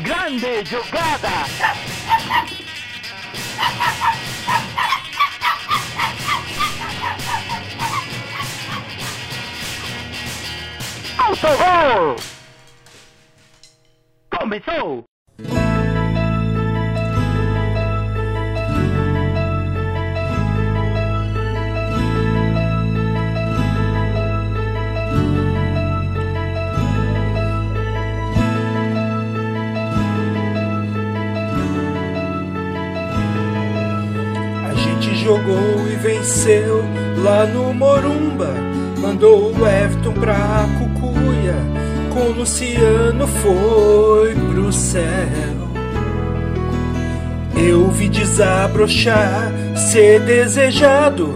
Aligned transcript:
Grande 0.00 0.64
jogada! 0.64 1.28
Autogol! 11.18 12.16
Começou! 14.30 15.11
Venceu 36.02 36.84
lá 37.22 37.46
no 37.46 37.72
Morumba. 37.72 38.52
Mandou 38.98 39.52
o 39.52 39.66
Everton 39.66 40.12
pra 40.12 40.66
Cucuia. 40.78 41.54
Com 42.12 42.30
o 42.30 42.32
Luciano 42.32 43.26
foi 43.26 44.34
pro 44.34 44.72
céu. 44.72 45.62
Eu 47.56 47.88
vi 47.88 48.08
desabrochar, 48.08 49.52
ser 49.76 50.20
desejado. 50.20 51.32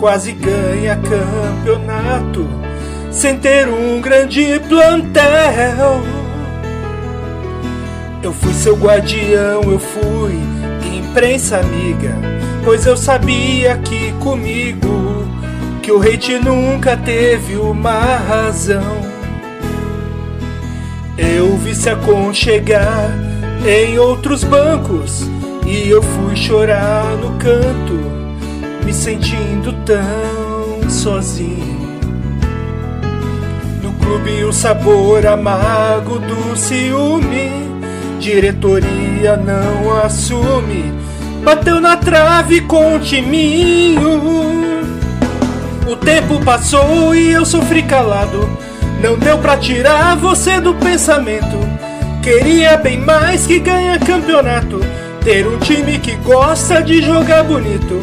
Quase 0.00 0.32
ganha 0.32 0.96
campeonato. 0.96 2.48
Sem 3.12 3.38
ter 3.38 3.68
um 3.68 4.00
grande 4.00 4.60
plantel. 4.68 6.02
Eu 8.22 8.32
fui 8.32 8.52
seu 8.52 8.76
guardião, 8.76 9.62
eu 9.62 9.78
fui 9.78 10.38
imprensa 11.10 11.58
amiga, 11.58 12.14
pois 12.64 12.86
eu 12.86 12.96
sabia 12.96 13.76
que 13.78 14.12
comigo 14.14 15.26
que 15.82 15.90
o 15.90 16.00
hate 16.00 16.38
nunca 16.38 16.96
teve 16.96 17.56
uma 17.56 18.00
razão. 18.16 19.00
Eu 21.16 21.56
vi 21.56 21.74
se 21.74 21.90
aconchegar 21.90 23.10
em 23.66 23.98
outros 23.98 24.44
bancos 24.44 25.22
e 25.66 25.88
eu 25.88 26.02
fui 26.02 26.36
chorar 26.36 27.04
no 27.16 27.38
canto, 27.38 27.98
me 28.84 28.92
sentindo 28.92 29.72
tão 29.84 30.88
sozinho. 30.88 31.80
No 33.82 33.92
clube 33.94 34.44
o 34.44 34.52
sabor 34.52 35.26
amargo 35.26 36.18
do 36.18 36.56
ciúme 36.56 37.70
diretoria 38.20 39.36
não 39.36 39.98
assume. 39.98 40.92
Bateu 41.42 41.80
na 41.80 41.96
trave 41.96 42.60
com 42.62 42.96
o 42.96 43.00
timinho. 43.00 44.20
O 45.86 45.96
tempo 45.96 46.38
passou 46.44 47.14
e 47.14 47.32
eu 47.32 47.44
sofri 47.46 47.82
calado. 47.82 48.48
Não 49.02 49.18
deu 49.18 49.38
pra 49.38 49.56
tirar 49.56 50.16
você 50.16 50.60
do 50.60 50.74
pensamento. 50.74 51.58
Queria 52.22 52.76
bem 52.76 52.98
mais 52.98 53.46
que 53.46 53.58
ganhar 53.58 53.98
campeonato. 53.98 54.80
Ter 55.24 55.46
um 55.46 55.58
time 55.58 55.98
que 55.98 56.16
gosta 56.16 56.82
de 56.82 57.00
jogar 57.00 57.42
bonito. 57.44 57.98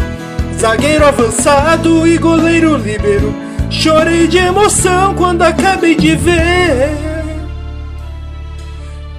Zagueiro 0.59 1.05
avançado 1.05 2.07
e 2.07 2.17
goleiro 2.17 2.75
líbero. 2.75 3.33
Chorei 3.69 4.27
de 4.27 4.37
emoção 4.37 5.13
quando 5.13 5.43
acabei 5.43 5.93
de 5.93 6.15
ver 6.15 6.89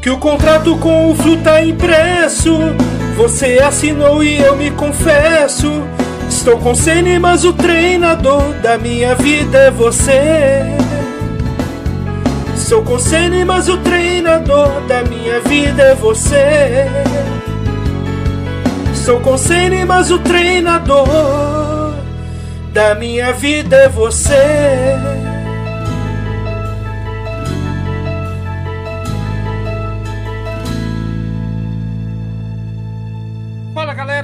que 0.03 0.10
o 0.10 0.19
contrato 0.19 0.77
com 0.78 1.10
o 1.10 1.14
Flu 1.14 1.36
tá 1.36 1.62
impresso. 1.62 2.58
Você 3.19 3.58
assinou 3.58 4.22
e 4.22 4.38
eu 4.38 4.55
me 4.55 4.70
confesso. 4.70 5.83
Estou 6.28 6.56
com 6.56 6.72
Sene, 6.72 7.19
mas 7.19 7.44
o 7.44 7.52
treinador 7.52 8.54
da 8.62 8.78
minha 8.78 9.16
vida 9.16 9.59
é 9.59 9.70
você. 9.72 10.62
Estou 12.54 12.81
com 12.84 12.97
Sene, 12.97 13.44
mas 13.44 13.69
o 13.69 13.76
treinador 13.78 14.69
da 14.87 15.03
minha 15.03 15.41
vida 15.41 15.82
é 15.82 15.94
você. 15.97 16.87
Estou 18.92 19.19
com 19.19 19.37
Sene, 19.37 19.84
mas 19.84 20.12
o 20.12 20.21
treinador 20.21 21.94
da 22.72 22.94
minha 22.94 23.32
vida 23.32 23.75
é 23.75 23.88
você. 23.88 25.17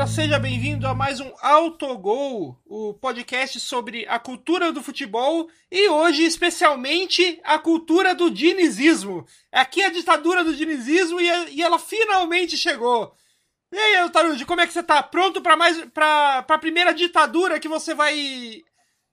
Galera, 0.04 0.06
seja 0.06 0.38
bem-vindo 0.38 0.86
a 0.86 0.94
mais 0.94 1.20
um 1.20 1.30
Autogol, 1.40 2.60
o 2.66 2.94
podcast 2.94 3.58
sobre 3.60 4.06
a 4.06 4.18
cultura 4.18 4.70
do 4.72 4.82
futebol 4.82 5.48
e 5.70 5.88
hoje 5.88 6.24
especialmente 6.24 7.40
a 7.44 7.58
cultura 7.58 8.14
do 8.14 8.30
dinizismo. 8.30 9.26
Aqui 9.50 9.82
é 9.82 9.86
a 9.86 9.92
ditadura 9.92 10.44
do 10.44 10.54
dinizismo 10.54 11.20
e, 11.20 11.26
e 11.52 11.62
ela 11.62 11.78
finalmente 11.78 12.56
chegou. 12.56 13.14
E 13.72 13.78
aí, 13.78 13.96
Altarude, 13.96 14.44
como 14.44 14.60
é 14.60 14.66
que 14.66 14.72
você 14.72 14.82
tá? 14.82 15.02
Pronto 15.02 15.40
para 15.40 15.56
mais 15.56 15.84
para 15.86 16.44
a 16.48 16.58
primeira 16.58 16.92
ditadura 16.92 17.58
que 17.58 17.68
você 17.68 17.94
vai 17.94 18.62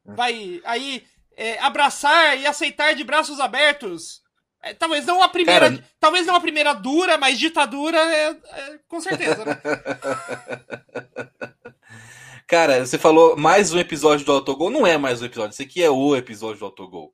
vai 0.05 0.61
aí 0.65 1.03
é, 1.37 1.57
abraçar 1.59 2.37
e 2.37 2.45
aceitar 2.45 2.93
de 2.93 3.03
braços 3.03 3.39
abertos? 3.39 4.21
É, 4.63 4.73
talvez 4.75 5.05
não 5.05 5.23
a 5.23 5.29
primeira, 5.29 5.71
Cara, 5.71 5.83
talvez 5.99 6.27
não 6.27 6.35
a 6.35 6.39
primeira 6.39 6.73
dura, 6.73 7.17
mas 7.17 7.39
ditadura 7.39 7.97
é, 7.97 8.29
é 8.29 8.79
com 8.87 9.01
certeza, 9.01 9.43
né? 9.43 9.59
Cara, 12.45 12.85
você 12.85 12.97
falou 12.97 13.35
mais 13.35 13.73
um 13.73 13.79
episódio 13.79 14.25
do 14.25 14.31
Autogol. 14.33 14.69
Não 14.69 14.85
é 14.85 14.97
mais 14.97 15.21
um 15.21 15.25
episódio, 15.25 15.53
esse 15.53 15.63
aqui 15.63 15.81
é 15.81 15.89
o 15.89 16.15
episódio 16.15 16.59
do 16.59 16.65
Autogol. 16.65 17.13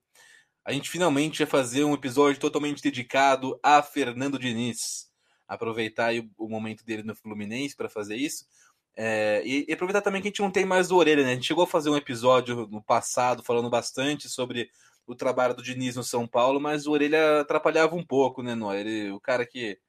A 0.66 0.74
gente 0.74 0.90
finalmente 0.90 1.38
vai 1.38 1.48
fazer 1.48 1.86
um 1.86 1.94
episódio 1.94 2.42
totalmente 2.42 2.82
dedicado 2.82 3.58
a 3.64 3.82
Fernando 3.82 4.38
Diniz. 4.38 5.08
Aproveitar 5.48 6.12
o, 6.38 6.50
momento 6.50 6.84
dele 6.84 7.04
no 7.04 7.16
Fluminense 7.16 7.76
para 7.76 7.88
fazer 7.88 8.18
isso. 8.18 8.46
É, 8.94 9.42
e, 9.46 9.66
e 9.70 9.74
aproveitar 9.74 10.02
também 10.02 10.22
que 10.22 10.28
a 10.28 10.32
gente 10.32 10.42
não 10.42 10.52
tem 10.52 10.66
mais 10.66 10.92
o 10.92 10.98
Orelha, 10.98 11.24
né? 11.24 11.32
A 11.32 11.36
gente 11.36 11.48
chegou 11.48 11.64
a 11.64 11.68
fazer 11.68 11.90
um 11.90 11.96
episódio 11.96 12.68
no 12.70 12.84
passado 12.84 13.44
falando 13.44 13.70
bastante 13.70 14.28
sobre 14.28 14.70
o 15.08 15.16
trabalho 15.16 15.56
do 15.56 15.64
Diniz 15.64 15.96
no 15.96 16.04
São 16.04 16.28
Paulo, 16.28 16.60
mas 16.60 16.86
o 16.86 16.92
Orelha 16.92 17.40
atrapalhava 17.42 17.96
um 17.96 18.06
pouco, 18.06 18.44
né, 18.44 18.54
Nó? 18.54 18.74
Ele, 18.74 19.10
o 19.12 19.20
cara 19.20 19.46
que. 19.46 19.80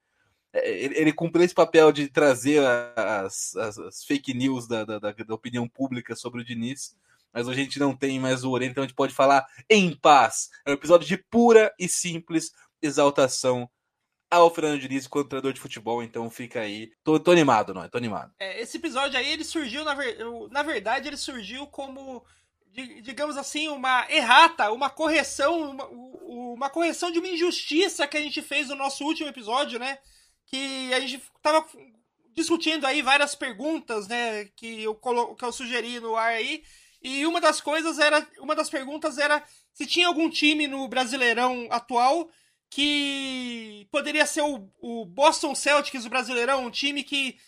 é, 0.53 0.71
Ele, 0.71 0.97
ele 0.99 1.13
cumpriu 1.13 1.45
esse 1.45 1.55
papel 1.55 1.93
de 1.93 2.09
trazer 2.09 2.65
as, 2.97 3.55
as- 3.57 3.79
as 3.79 4.05
fake 4.05 4.33
news 4.33 4.67
da, 4.69 4.85
da- 4.85 4.99
da- 4.99 5.15
opinião 5.35 5.69
pública 5.69 6.17
sobre 6.17 6.41
o 6.41 6.45
Diniz, 6.45 6.97
mas 7.33 7.49
a 7.49 7.53
gente 7.53 7.79
não 7.79 7.95
tem 7.95 8.19
mais 8.19 8.45
o 8.45 8.51
Orelha, 8.51 8.71
então 8.71 8.85
a 8.85 8.87
gente 8.87 8.97
pode 8.97 9.13
falar 9.13 9.47
em 9.69 9.95
paz. 9.95 10.49
É 10.65 10.71
um 10.71 10.75
episódio 10.75 11.07
de 11.07 11.17
pura 11.19 11.75
e 11.79 11.89
simples 11.89 12.53
exaltação 12.81 13.69
ao 14.31 14.55
Fernando 14.55 14.81
Diniz 14.81 15.07
como 15.07 15.25
treinador 15.25 15.53
de 15.55 15.61
futebol, 15.61 16.03
então 16.03 16.29
fica 16.31 16.61
aí. 16.61 16.93
Tô, 17.03 17.19
tô 17.19 17.31
animado, 17.31 17.73
não? 17.73 17.89
Tô 17.89 17.97
animado. 17.99 18.31
É, 18.39 18.61
esse 18.61 18.77
episódio 18.77 19.19
aí, 19.19 19.27
ele 19.31 19.43
surgiu, 19.45 19.85
na, 19.85 19.95
ver- 19.95 20.19
na 20.51 20.63
verdade, 20.63 21.09
ele 21.09 21.17
surgiu 21.17 21.67
como, 21.67 22.23
digamos 23.03 23.37
assim, 23.37 23.69
uma 23.69 24.07
errata, 24.11 24.71
uma 24.71 24.91
correção, 24.91 25.71
uma, 25.71 25.87
uma 25.89 26.71
correção 26.71 27.11
de 27.11 27.19
uma 27.19 27.29
injustiça 27.29 28.07
que 28.07 28.17
a 28.17 28.21
gente 28.21 28.43
fez 28.43 28.69
no 28.69 28.77
nosso 28.77 29.05
último 29.05 29.29
episódio, 29.29 29.79
né? 29.79 29.99
Que 30.47 30.93
a 30.95 31.01
gente 31.01 31.23
tava 31.43 31.67
discutindo 32.35 32.87
aí 32.87 33.03
várias 33.03 33.35
perguntas, 33.35 34.07
né? 34.07 34.47
Que 34.57 34.83
eu, 34.83 34.95
colo 34.95 35.35
que 35.35 35.45
eu 35.45 35.53
sugeri 35.53 35.99
no 36.01 36.17
ar 36.17 36.35
aí. 36.35 36.63
E 37.03 37.27
uma 37.27 37.41
das 37.41 37.61
coisas 37.61 37.99
era, 37.99 38.27
uma 38.41 38.55
das 38.55 38.71
perguntas 38.71 39.19
era 39.19 39.45
se 39.73 39.87
tinha 39.87 40.07
algum 40.07 40.29
time 40.29 40.67
no 40.67 40.87
Brasileirão 40.89 41.69
atual 41.71 42.29
que 42.71 43.87
poderia 43.91 44.27
ser 44.27 44.43
o, 44.43 44.69
o 44.81 45.05
Boston 45.05 45.55
Celtics, 45.55 46.05
o 46.05 46.11
Brasileirão, 46.11 46.67
um 46.67 46.71
time 46.71 47.03
que 47.03 47.39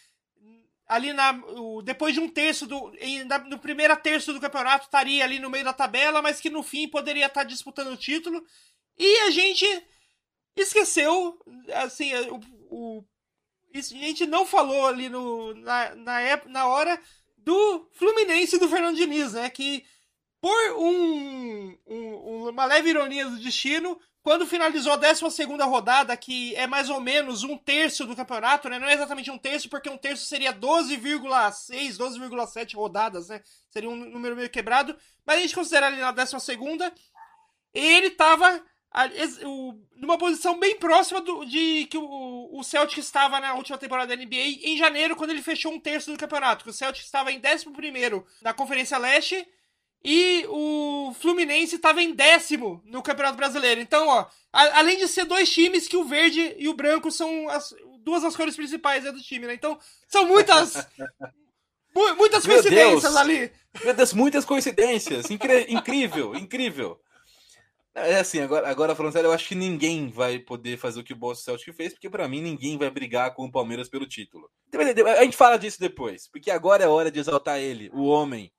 ali 0.90 1.12
na, 1.12 1.32
o- 1.56 1.82
depois 1.82 2.12
de 2.14 2.20
um 2.20 2.28
terço 2.28 2.66
do 2.66 2.92
em- 2.98 3.22
na- 3.24 3.38
no 3.38 3.58
primeiro 3.58 3.96
terço 3.96 4.32
do 4.32 4.40
campeonato 4.40 4.86
estaria 4.86 5.22
ali 5.24 5.38
no 5.38 5.48
meio 5.48 5.64
da 5.64 5.72
tabela, 5.72 6.20
mas 6.20 6.40
que 6.40 6.50
no 6.50 6.62
fim 6.62 6.88
poderia 6.88 7.26
estar 7.26 7.44
disputando 7.44 7.92
o 7.92 7.96
título. 7.96 8.44
E 8.98 9.18
a 9.20 9.30
gente 9.30 9.64
esqueceu, 10.56 11.38
assim, 11.74 12.12
o, 12.28 12.40
o- 12.70 13.04
isso 13.72 13.94
a 13.94 13.98
gente 13.98 14.26
não 14.26 14.44
falou 14.44 14.86
ali 14.86 15.08
no, 15.08 15.54
na, 15.54 15.94
na, 15.94 16.20
ép- 16.22 16.46
na 16.48 16.66
hora 16.66 17.00
do 17.38 17.88
Fluminense 17.92 18.58
do 18.58 18.68
Fernando 18.68 18.96
Diniz, 18.96 19.32
né? 19.32 19.48
Que 19.48 19.84
por 20.40 20.72
um, 20.76 21.78
um- 21.86 22.48
uma 22.48 22.64
leve 22.64 22.90
ironia 22.90 23.26
do 23.28 23.38
destino, 23.38 23.98
quando 24.22 24.46
finalizou 24.46 24.92
a 24.92 24.96
12 24.96 25.44
rodada, 25.64 26.16
que 26.16 26.54
é 26.56 26.66
mais 26.66 26.90
ou 26.90 27.00
menos 27.00 27.42
um 27.42 27.56
terço 27.56 28.04
do 28.04 28.14
campeonato, 28.14 28.68
né? 28.68 28.78
Não 28.78 28.88
é 28.88 28.94
exatamente 28.94 29.30
um 29.30 29.38
terço, 29.38 29.68
porque 29.68 29.88
um 29.88 29.96
terço 29.96 30.26
seria 30.26 30.52
12,6, 30.52 31.96
12,7 31.96 32.74
rodadas, 32.76 33.28
né? 33.28 33.40
Seria 33.70 33.88
um 33.88 33.96
número 33.96 34.36
meio 34.36 34.50
quebrado. 34.50 34.96
Mas 35.24 35.38
a 35.38 35.40
gente 35.40 35.54
considera 35.54 35.86
ali 35.86 35.96
na 35.98 36.10
12 36.12 36.36
ele 37.72 38.10
tava 38.10 38.62
a- 38.92 39.06
ex- 39.06 39.38
o- 39.44 39.80
numa 39.96 40.18
posição 40.18 40.58
bem 40.58 40.76
próxima 40.76 41.20
do, 41.20 41.44
de 41.44 41.86
que 41.86 41.96
o, 41.96 42.50
o 42.52 42.62
Celtic 42.64 42.98
estava 42.98 43.38
na 43.40 43.54
última 43.54 43.78
temporada 43.78 44.08
da 44.08 44.22
NBA 44.22 44.36
em 44.68 44.76
janeiro, 44.76 45.14
quando 45.16 45.30
ele 45.30 45.42
fechou 45.42 45.72
um 45.72 45.80
terço 45.80 46.10
do 46.12 46.18
campeonato. 46.18 46.64
que 46.64 46.70
O 46.70 46.72
Celtic 46.74 47.02
estava 47.04 47.30
em 47.32 47.38
11 47.40 47.66
na 48.42 48.52
Conferência 48.52 48.98
Leste 48.98 49.46
e 50.04 50.44
o 50.48 51.14
Fluminense 51.20 51.76
estava 51.76 52.02
em 52.02 52.14
décimo 52.14 52.82
no 52.86 53.02
Campeonato 53.02 53.36
Brasileiro. 53.36 53.80
Então, 53.80 54.08
ó, 54.08 54.26
a- 54.52 54.78
além 54.78 54.96
de 54.98 55.06
ser 55.08 55.24
dois 55.24 55.50
times 55.50 55.86
que 55.88 55.96
o 55.96 56.04
verde 56.04 56.54
e 56.58 56.68
o 56.68 56.74
branco 56.74 57.10
são 57.10 57.48
as, 57.48 57.74
duas 58.00 58.22
das 58.22 58.34
cores 58.36 58.56
principais 58.56 59.04
né, 59.04 59.12
do 59.12 59.20
time, 59.20 59.46
né? 59.46 59.54
Então, 59.54 59.78
são 60.08 60.26
muitas. 60.26 60.74
mu- 61.94 62.14
muitas 62.16 62.46
Meu 62.46 62.56
coincidências 62.56 63.02
Deus. 63.02 63.16
ali. 63.16 63.52
Meu 63.84 63.94
Deus, 63.94 64.12
muitas 64.12 64.44
coincidências. 64.44 65.30
Incri- 65.30 65.66
incrível, 65.68 66.34
incrível. 66.34 66.98
É 67.94 68.20
assim, 68.20 68.38
agora, 68.40 68.68
agora 68.70 68.94
falando 68.94 69.12
sério, 69.12 69.26
eu 69.28 69.32
acho 69.32 69.48
que 69.48 69.54
ninguém 69.54 70.08
vai 70.08 70.38
poder 70.38 70.78
fazer 70.78 71.00
o 71.00 71.04
que 71.04 71.12
o 71.12 71.16
Boston 71.16 71.42
Celtic 71.56 71.74
fez, 71.74 71.92
porque 71.92 72.08
pra 72.08 72.28
mim 72.28 72.40
ninguém 72.40 72.78
vai 72.78 72.88
brigar 72.88 73.34
com 73.34 73.44
o 73.44 73.50
Palmeiras 73.50 73.88
pelo 73.88 74.06
título. 74.06 74.48
A 75.18 75.24
gente 75.24 75.36
fala 75.36 75.58
disso 75.58 75.80
depois, 75.80 76.28
porque 76.28 76.52
agora 76.52 76.84
é 76.84 76.88
hora 76.88 77.10
de 77.10 77.18
exaltar 77.18 77.58
ele, 77.58 77.90
o 77.92 78.04
homem, 78.04 78.50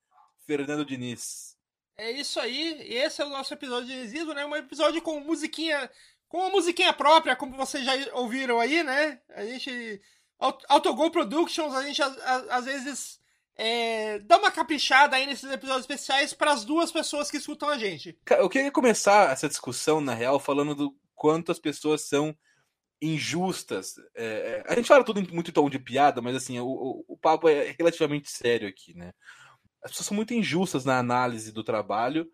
Fernando 0.46 0.86
Diniz. 0.86 1.56
É 1.98 2.10
isso 2.12 2.40
aí, 2.40 2.82
e 2.90 2.96
esse 2.96 3.22
é 3.22 3.26
o 3.26 3.30
nosso 3.30 3.54
episódio 3.54 3.88
de 3.88 3.94
Isidro, 3.94 4.34
né? 4.34 4.46
Um 4.46 4.56
episódio 4.56 5.02
com 5.02 5.20
musiquinha, 5.20 5.90
com 6.28 6.40
uma 6.40 6.50
musiquinha 6.50 6.92
própria, 6.94 7.36
como 7.36 7.56
vocês 7.56 7.86
já 7.86 7.94
ouviram 8.14 8.60
aí, 8.60 8.84
né? 8.84 9.20
A 9.36 9.46
gente, 9.46 10.02
Aut- 10.40 10.66
Autogol 10.68 11.12
Productions, 11.12 11.76
a 11.76 11.84
gente 11.84 12.02
às 12.50 12.66
vezes 12.66 13.20
é, 13.56 14.18
dá 14.20 14.38
uma 14.40 14.50
caprichada 14.50 15.16
aí 15.16 15.28
nesses 15.28 15.52
episódios 15.52 15.84
especiais 15.84 16.34
para 16.34 16.52
as 16.52 16.66
duas 16.66 16.92
pessoas 16.92 17.30
que 17.30 17.38
escutam 17.38 17.70
a 17.70 17.78
gente. 17.78 18.18
Eu 18.32 18.50
queria 18.50 18.72
começar 18.72 19.32
essa 19.32 19.48
discussão, 19.48 20.02
na 20.02 20.16
real, 20.16 20.40
falando 20.40 20.74
do 20.74 20.98
quanto 21.14 21.52
as 21.52 21.60
pessoas 21.60 22.02
são 22.02 22.36
injustas. 23.02 23.96
É, 24.16 24.26
é, 24.26 24.64
a 24.68 24.76
gente 24.76 24.88
fala 24.88 25.04
tudo 25.04 25.20
em- 25.20 25.28
muito 25.32 25.50
em 25.50 25.54
tom 25.54 25.70
de 25.70 25.80
piada, 25.80 26.22
mas 26.22 26.36
assim, 26.36 26.60
o, 26.60 26.66
o, 26.68 27.06
o 27.10 27.18
papo 27.18 27.48
é 27.50 27.76
relativamente 27.78 28.30
sério 28.30 28.68
aqui, 28.68 28.96
né? 28.96 29.12
As 29.84 29.92
pessoas 29.92 30.08
são 30.08 30.16
muito 30.16 30.34
injustas 30.34 30.86
na 30.86 31.00
análise 31.00 31.52
do 31.52 31.64
trabalho 31.64 32.30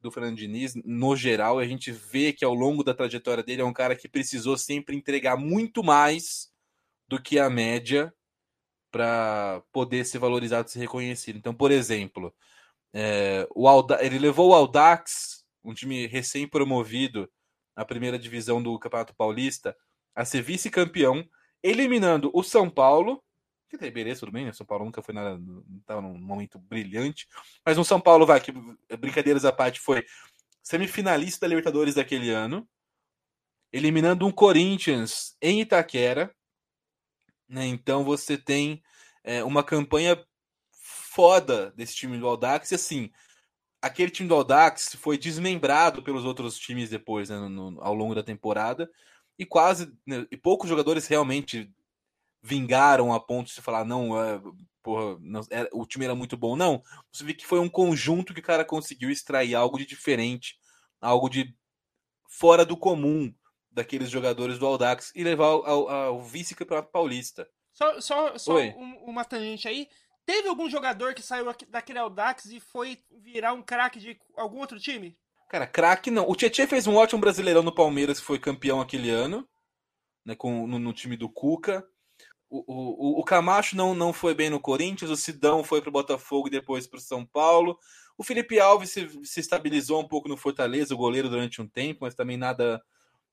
do 0.00 0.10
Fernando 0.10 0.36
Diniz, 0.36 0.74
no 0.84 1.16
geral, 1.16 1.58
a 1.58 1.66
gente 1.66 1.90
vê 1.90 2.32
que 2.32 2.44
ao 2.44 2.54
longo 2.54 2.84
da 2.84 2.94
trajetória 2.94 3.42
dele 3.42 3.62
é 3.62 3.64
um 3.64 3.72
cara 3.72 3.96
que 3.96 4.08
precisou 4.08 4.56
sempre 4.56 4.96
entregar 4.96 5.36
muito 5.36 5.82
mais 5.82 6.52
do 7.08 7.20
que 7.20 7.38
a 7.38 7.50
média 7.50 8.14
para 8.92 9.62
poder 9.72 10.04
ser 10.04 10.18
valorizado, 10.18 10.70
ser 10.70 10.78
reconhecido. 10.78 11.36
Então, 11.36 11.52
por 11.52 11.70
exemplo, 11.70 12.32
é, 12.92 13.46
o 13.54 13.66
Alda- 13.66 13.98
ele 14.04 14.18
levou 14.18 14.50
o 14.50 14.54
Aldax, 14.54 15.44
um 15.64 15.74
time 15.74 16.06
recém-promovido 16.06 17.28
à 17.74 17.84
primeira 17.84 18.18
divisão 18.18 18.62
do 18.62 18.78
Campeonato 18.78 19.14
Paulista, 19.16 19.76
a 20.14 20.24
ser 20.24 20.42
vice-campeão, 20.42 21.28
eliminando 21.62 22.30
o 22.32 22.42
São 22.42 22.70
Paulo, 22.70 23.22
que 23.68 23.78
tem 23.78 23.90
beleza, 23.90 24.20
tudo 24.20 24.32
bem, 24.32 24.46
né? 24.46 24.52
São 24.52 24.66
Paulo 24.66 24.84
nunca 24.84 25.02
foi 25.02 25.14
nada, 25.14 25.40
estava 25.80 26.00
num 26.00 26.18
momento 26.18 26.58
brilhante, 26.58 27.28
mas 27.64 27.76
um 27.76 27.84
São 27.84 28.00
Paulo, 28.00 28.24
vai, 28.24 28.40
que 28.40 28.52
brincadeiras 28.98 29.44
à 29.44 29.52
parte, 29.52 29.78
foi 29.80 30.04
semifinalista 30.62 31.40
da 31.40 31.48
Libertadores 31.48 31.94
daquele 31.94 32.30
ano, 32.30 32.68
eliminando 33.72 34.26
um 34.26 34.32
Corinthians 34.32 35.36
em 35.40 35.60
Itaquera, 35.60 36.34
né? 37.48 37.66
Então 37.66 38.04
você 38.04 38.36
tem 38.38 38.82
é, 39.22 39.44
uma 39.44 39.62
campanha 39.62 40.22
foda 40.70 41.70
desse 41.72 41.94
time 41.94 42.18
do 42.18 42.26
Audax, 42.26 42.70
e 42.70 42.74
assim, 42.74 43.10
aquele 43.82 44.10
time 44.10 44.28
do 44.28 44.34
Audax 44.34 44.94
foi 44.98 45.18
desmembrado 45.18 46.02
pelos 46.02 46.24
outros 46.24 46.58
times 46.58 46.90
depois, 46.90 47.28
né, 47.28 47.36
no- 47.36 47.70
no- 47.70 47.82
ao 47.82 47.94
longo 47.94 48.14
da 48.14 48.22
temporada, 48.22 48.90
e 49.38 49.44
quase, 49.44 49.92
né, 50.06 50.26
e 50.30 50.36
poucos 50.36 50.68
jogadores 50.68 51.06
realmente 51.06 51.70
vingaram 52.42 53.12
a 53.12 53.20
ponto 53.20 53.48
de 53.48 53.54
se 53.54 53.62
falar, 53.62 53.84
não, 53.84 54.20
é, 54.22 54.40
porra, 54.82 55.18
não, 55.20 55.40
é, 55.50 55.68
o 55.72 55.84
time 55.86 56.04
era 56.04 56.14
muito 56.14 56.36
bom. 56.36 56.56
Não, 56.56 56.82
você 57.12 57.24
vê 57.24 57.34
que 57.34 57.46
foi 57.46 57.58
um 57.58 57.68
conjunto 57.68 58.32
que 58.34 58.40
o 58.40 58.44
cara 58.44 58.64
conseguiu 58.64 59.10
extrair 59.10 59.54
algo 59.54 59.78
de 59.78 59.86
diferente, 59.86 60.56
algo 61.00 61.28
de 61.28 61.54
fora 62.28 62.64
do 62.64 62.76
comum 62.76 63.32
daqueles 63.70 64.10
jogadores 64.10 64.58
do 64.58 64.66
Audax 64.66 65.12
e 65.14 65.22
levar 65.22 65.46
ao, 65.46 65.66
ao- 65.66 65.88
ao 65.88 66.22
vice-campeonato 66.22 66.90
paulista. 66.90 67.48
Só, 67.72 68.00
só, 68.00 68.38
só 68.38 68.58
um- 68.58 69.04
uma 69.06 69.24
tangente 69.24 69.68
aí. 69.68 69.88
Teve 70.26 70.48
algum 70.48 70.68
jogador 70.68 71.14
que 71.14 71.22
saiu 71.22 71.46
daquele 71.68 71.98
Audax 71.98 72.46
e 72.46 72.60
foi 72.60 72.98
virar 73.22 73.52
um 73.54 73.62
craque 73.62 73.98
de 73.98 74.18
algum 74.36 74.58
outro 74.58 74.78
time? 74.78 75.16
Cara, 75.48 75.66
craque 75.66 76.10
não. 76.10 76.28
O 76.28 76.36
Tietchan 76.36 76.66
fez 76.66 76.86
um 76.86 76.96
ótimo 76.96 77.20
brasileirão 77.20 77.62
no 77.62 77.74
Palmeiras, 77.74 78.20
que 78.20 78.26
foi 78.26 78.38
campeão 78.38 78.80
aquele 78.80 79.08
ano, 79.08 79.48
né, 80.26 80.34
com, 80.34 80.66
no, 80.66 80.78
no 80.78 80.92
time 80.92 81.16
do 81.16 81.30
Cuca. 81.30 81.86
O, 82.50 83.18
o, 83.18 83.20
o 83.20 83.24
Camacho 83.24 83.76
não, 83.76 83.94
não 83.94 84.12
foi 84.12 84.34
bem 84.34 84.48
no 84.50 84.60
Corinthians, 84.60 85.10
o 85.10 85.16
Sidão 85.16 85.62
foi 85.62 85.82
pro 85.82 85.90
Botafogo 85.90 86.48
e 86.48 86.50
depois 86.50 86.86
pro 86.86 87.00
São 87.00 87.24
Paulo. 87.26 87.78
O 88.16 88.24
Felipe 88.24 88.58
Alves 88.58 88.90
se, 88.90 89.08
se 89.24 89.40
estabilizou 89.40 90.00
um 90.00 90.08
pouco 90.08 90.28
no 90.28 90.36
Fortaleza, 90.36 90.94
o 90.94 90.98
goleiro 90.98 91.28
durante 91.28 91.60
um 91.60 91.68
tempo, 91.68 92.00
mas 92.02 92.14
também 92.14 92.36
nada 92.36 92.82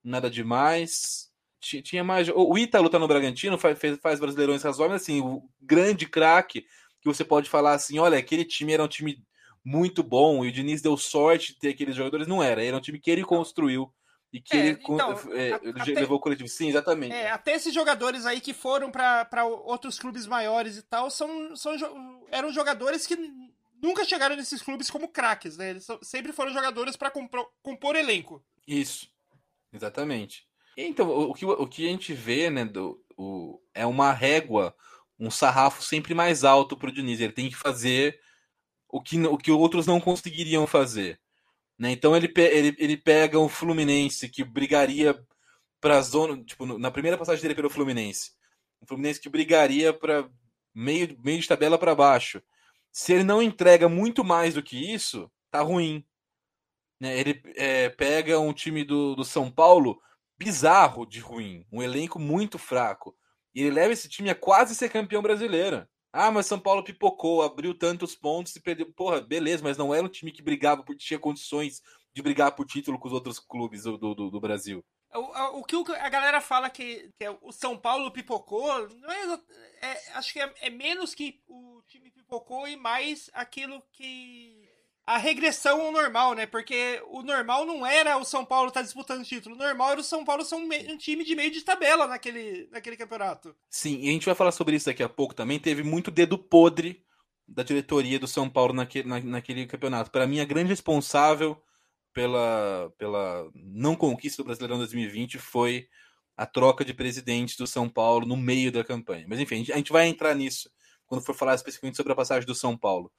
nada 0.04 0.30
demais. 0.30 1.30
Ti- 1.60 1.82
Tinha 1.82 2.04
mais. 2.04 2.30
O 2.30 2.54
o 2.54 2.58
Ítalo 2.58 2.90
tá 2.90 3.00
no 3.00 3.08
Bragantino, 3.08 3.58
faz, 3.58 3.78
faz 4.02 4.20
brasileirões 4.20 4.64
razoáveis, 4.64 5.02
assim, 5.02 5.22
o 5.22 5.44
grande 5.62 6.08
craque 6.08 6.62
que 7.02 7.08
você 7.08 7.24
pode 7.26 7.50
falar 7.50 7.74
assim: 7.74 8.00
olha, 8.00 8.18
aquele 8.18 8.46
time 8.46 8.74
era 8.74 8.84
um 8.84 8.88
time 8.88 9.24
muito 9.64 10.04
bom 10.04 10.46
e 10.46 10.50
o 10.50 10.52
Diniz 10.52 10.82
deu 10.82 10.96
sorte 10.98 11.54
de 11.54 11.60
ter 11.60 11.70
aqueles 11.70 11.96
jogadores. 11.96 12.28
Não 12.28 12.42
era, 12.44 12.64
era 12.64 12.78
um 12.78 12.82
time 12.82 13.00
que 13.00 13.10
ele 13.12 13.24
construiu 13.24 13.92
e 14.34 14.42
que 14.42 14.56
É, 14.56 14.60
ele, 14.68 14.80
então, 14.82 15.12
é, 15.32 15.54
a- 15.54 15.60
ele 15.64 15.82
até- 15.82 15.94
levou 15.94 16.18
o 16.18 16.20
coletivo. 16.20 16.48
Sim, 16.50 16.70
exatamente. 16.70 17.14
É, 17.14 17.32
até 17.32 17.54
esses 17.54 17.74
jogadores 17.74 18.26
aí 18.26 18.42
que 18.42 18.54
foram 18.54 18.92
pra 18.92 19.46
outros 19.46 19.98
clubes 19.98 20.28
maiores 20.28 20.78
e 20.78 20.82
tal, 20.82 21.10
são, 21.10 21.56
são, 21.56 21.74
eram 22.32 22.52
jogadores 22.52 23.08
que 23.08 23.18
nunca 23.82 24.04
chegaram 24.04 24.36
nesses 24.36 24.62
clubes 24.62 24.90
como 24.90 25.08
craques, 25.08 25.58
né? 25.58 25.70
Eles 25.72 25.88
sempre 26.02 26.34
foram 26.34 26.52
jogadores 26.54 26.96
pra 26.96 27.12
compor, 27.12 27.48
compor 27.62 27.96
elenco. 27.96 28.44
Isso, 28.68 29.08
exatamente. 29.72 30.46
Então, 30.78 31.08
o, 31.10 31.30
o 31.32 31.34
que, 31.34 31.46
o 31.46 31.68
que 31.68 31.88
a 31.88 31.92
gente 31.92 32.14
vê, 32.14 32.50
né, 32.50 32.66
do, 32.66 33.02
o, 33.18 33.62
é 33.74 33.86
uma 33.86 34.12
régua, 34.12 34.76
um 35.18 35.32
sarrafo 35.32 35.82
sempre 35.82 36.14
mais 36.14 36.44
alto 36.44 36.76
pro 36.76 36.92
Diniz. 36.92 37.20
Ele 37.22 37.32
tem 37.32 37.50
que 37.50 37.56
fazer 37.56 38.20
o 38.90 39.02
que, 39.02 39.18
o 39.26 39.38
que 39.38 39.52
outros 39.52 39.88
não 39.88 40.02
conseguiriam 40.02 40.68
fazer. 40.68 41.20
Né? 41.78 41.92
Então 41.92 42.16
ele, 42.16 42.32
ele, 42.36 42.76
ele 42.80 42.98
pega 42.98 43.40
um 43.40 43.50
Fluminense 43.50 44.30
que 44.30 44.44
brigaria 44.44 45.20
para 45.82 46.02
zona, 46.02 46.44
tipo, 46.44 46.66
na 46.66 46.90
primeira 46.90 47.18
passagem 47.18 47.42
dele 47.42 47.56
pelo 47.56 47.70
Fluminense, 47.70 48.32
um 48.82 48.88
Fluminense 48.88 49.20
que 49.20 49.30
brigaria 49.30 49.94
para 49.94 50.30
meio, 50.74 51.18
meio 51.24 51.40
de 51.40 51.48
tabela 51.48 51.78
para 51.78 51.96
baixo. 51.96 52.42
Se 52.92 53.14
ele 53.14 53.24
não 53.24 53.42
entrega 53.42 53.90
muito 53.90 54.24
mais 54.24 54.54
do 54.54 54.64
que 54.64 54.94
isso, 54.94 55.30
tá 55.52 55.62
ruim. 55.62 56.06
Né? 57.00 57.20
Ele 57.20 57.42
é, 57.56 57.90
pega 57.90 58.40
um 58.40 58.54
time 58.54 58.84
do, 58.84 59.16
do 59.16 59.26
São 59.26 59.52
Paulo 59.52 60.02
bizarro 60.38 61.06
de 61.06 61.20
ruim, 61.20 61.66
um 61.72 61.82
elenco 61.82 62.20
muito 62.20 62.58
fraco. 62.58 63.16
E 63.54 63.62
ele 63.62 63.72
leva 63.72 63.94
esse 63.94 64.10
time 64.10 64.30
a 64.30 64.36
quase 64.36 64.76
ser 64.76 64.90
campeão 64.90 65.22
brasileiro. 65.22 65.88
Ah, 66.18 66.32
mas 66.32 66.46
São 66.46 66.58
Paulo 66.58 66.82
pipocou, 66.82 67.42
abriu 67.42 67.78
tantos 67.78 68.16
pontos 68.16 68.56
e 68.56 68.62
perdeu. 68.62 68.90
Porra, 68.94 69.20
beleza, 69.20 69.62
mas 69.62 69.76
não 69.78 69.94
era 69.94 70.06
um 70.06 70.10
time 70.10 70.32
que 70.32 70.42
brigava, 70.42 70.82
porque 70.82 71.04
tinha 71.04 71.20
condições 71.20 71.82
de 72.14 72.22
brigar 72.22 72.56
por 72.56 72.66
título 72.66 72.98
com 72.98 73.10
os 73.10 73.14
outros 73.14 73.38
clubes 73.38 73.84
do, 73.84 73.98
do, 73.98 74.32
do 74.32 74.40
Brasil. 74.40 74.82
O, 75.14 75.60
o 75.60 75.64
que 75.66 75.76
a 75.76 76.08
galera 76.08 76.40
fala 76.40 76.70
que, 76.70 77.12
que 77.18 77.26
é 77.26 77.38
o 77.42 77.52
São 77.52 77.78
Paulo 77.78 78.12
pipocou, 78.12 78.72
é, 78.72 79.88
é- 79.88 80.12
acho 80.14 80.32
que 80.32 80.40
é, 80.40 80.54
é 80.62 80.70
menos 80.70 81.14
que 81.14 81.42
o 81.48 81.82
time 81.86 82.10
pipocou 82.10 82.66
e 82.66 82.78
mais 82.78 83.30
aquilo 83.34 83.84
que. 83.92 84.65
A 85.08 85.18
regressão 85.18 85.82
ao 85.82 85.92
normal, 85.92 86.34
né? 86.34 86.48
Porque 86.48 87.00
o 87.08 87.22
normal 87.22 87.64
não 87.66 87.86
era 87.86 88.18
o 88.18 88.26
São 88.26 88.44
Paulo 88.44 88.70
estar 88.70 88.82
disputando 88.82 89.24
título. 89.24 89.56
O 89.56 89.58
normal 89.58 89.92
era 89.92 90.02
o 90.02 90.04
São 90.04 90.26
Paulo 90.26 90.44
ser 90.44 90.56
um, 90.56 90.68
um 90.68 90.98
time 90.98 91.24
de 91.24 91.36
meio 91.36 91.52
de 91.52 91.62
tabela 91.62 92.08
naquele, 92.08 92.68
naquele 92.72 92.98
campeonato. 92.98 93.56
Sim, 93.70 94.00
e 94.02 94.10
a 94.10 94.12
gente 94.12 94.26
vai 94.26 94.34
falar 94.34 94.52
sobre 94.52 94.76
isso 94.76 94.88
daqui 94.88 95.04
a 95.04 95.10
pouco 95.10 95.36
também. 95.36 95.60
Teve 95.60 95.84
muito 95.84 96.10
dedo 96.10 96.38
podre 96.40 97.04
da 97.48 97.62
diretoria 97.62 98.18
do 98.18 98.28
São 98.28 98.50
Paulo 98.50 98.74
naquele, 98.74 99.08
na- 99.08 99.20
naquele 99.20 99.68
campeonato. 99.68 100.10
Para 100.10 100.26
mim, 100.26 100.40
a 100.40 100.46
grande 100.46 100.70
responsável 100.70 101.62
pela, 102.14 102.92
pela 102.98 103.50
não 103.54 103.96
conquista 103.96 104.42
do 104.42 104.46
Brasileirão 104.46 104.78
2020 104.78 105.38
foi 105.38 105.88
a 106.36 106.46
troca 106.46 106.84
de 106.84 106.94
presidente 106.94 107.58
do 107.58 107.68
São 107.68 107.88
Paulo 107.88 108.26
no 108.26 108.36
meio 108.36 108.72
da 108.72 108.84
campanha. 108.84 109.26
Mas 109.28 109.40
enfim, 109.40 109.66
a 109.72 109.78
gente 109.78 109.92
vai 109.92 110.08
entrar 110.08 110.34
nisso 110.34 110.70
quando 111.06 111.24
for 111.24 111.36
falar 111.36 111.54
especificamente 111.56 111.98
sobre 111.98 112.12
a 112.14 112.16
passagem 112.16 112.48
do 112.48 112.56
São 112.56 112.76
Paulo. 112.76 113.12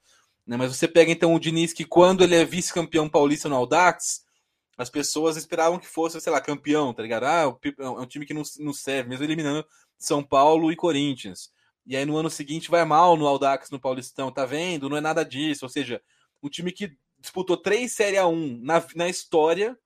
Né, 0.47 0.55
Mas 0.55 0.75
você 0.75 0.87
pega 0.87 1.11
então 1.11 1.35
o 1.35 1.39
Diniz, 1.39 1.73
que 1.73 1.83
quando 1.83 2.23
ele 2.23 2.35
é 2.35 2.45
vice-campeão 2.45 3.09
paulista 3.09 3.49
no 3.49 3.55
Audax, 3.55 4.25
as 4.77 4.89
pessoas 4.89 5.35
esperavam 5.35 5.77
que 5.77 5.87
fosse, 5.87 6.21
sei 6.21 6.31
lá, 6.31 6.39
campeão, 6.39 6.93
tá 6.93 7.01
ligado? 7.01 7.25
Ah, 7.25 7.57
é 7.79 7.89
um 7.89 8.05
time 8.05 8.25
que 8.25 8.33
não, 8.33 8.43
não 8.59 8.71
serve, 8.71 9.09
mesmo 9.09 9.25
eliminando 9.25 9.65
São 9.97 10.23
Paulo 10.23 10.71
e 10.71 10.75
Corinthians. 10.75 11.51
E 11.85 11.97
aí 11.97 12.05
no 12.05 12.15
ano 12.15 12.29
seguinte 12.29 12.69
vai 12.69 12.85
mal 12.85 13.17
no 13.17 13.27
Audax, 13.27 13.69
no 13.69 13.79
Paulistão, 13.79 14.31
tá 14.31 14.45
vendo? 14.45 14.89
Não 14.89 14.97
é 14.97 15.01
nada 15.01 15.23
disso. 15.25 15.65
Ou 15.65 15.69
seja, 15.69 16.01
um 16.41 16.49
time 16.49 16.71
que 16.71 16.95
disputou 17.19 17.57
três 17.57 17.93
Série 17.93 18.17
A1 18.17 18.61
na, 18.61 18.85
na 18.95 19.09
história 19.09 19.77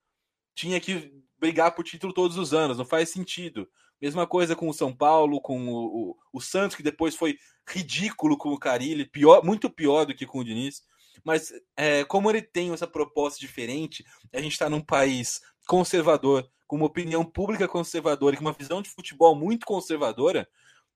tinha 0.54 0.80
que 0.80 1.12
brigar 1.40 1.74
por 1.74 1.84
título 1.84 2.14
todos 2.14 2.38
os 2.38 2.54
anos, 2.54 2.78
não 2.78 2.86
faz 2.86 3.10
sentido. 3.10 3.68
Mesma 4.02 4.26
coisa 4.26 4.56
com 4.56 4.68
o 4.68 4.74
São 4.74 4.96
Paulo, 4.96 5.40
com 5.40 5.68
o, 5.68 6.10
o, 6.12 6.18
o 6.34 6.42
Santos, 6.42 6.76
que 6.76 6.84
depois 6.84 7.16
foi 7.16 7.38
ridículo 7.68 8.38
com 8.38 8.50
o 8.50 8.58
Carilli, 8.58 9.06
pior, 9.06 9.44
muito 9.44 9.70
pior 9.70 10.06
do 10.06 10.16
que 10.16 10.26
com 10.26 10.40
o 10.40 10.44
Diniz. 10.44 10.82
Mas 11.24 11.54
é, 11.78 12.04
como 12.06 12.30
ele 12.30 12.42
tem 12.42 12.74
essa 12.74 12.88
proposta 12.88 13.40
diferente, 13.40 14.04
a 14.34 14.42
gente 14.42 14.54
está 14.54 14.70
num 14.70 14.82
país 14.82 15.42
conservador, 15.68 16.50
com 16.66 16.78
uma 16.78 16.86
opinião 16.86 17.24
pública 17.24 17.68
conservadora 17.68 18.36
e 18.36 18.38
com 18.38 18.46
uma 18.46 18.54
visão 18.54 18.82
de 18.82 18.90
futebol 18.90 19.36
muito 19.36 19.66
conservadora, 19.66 20.48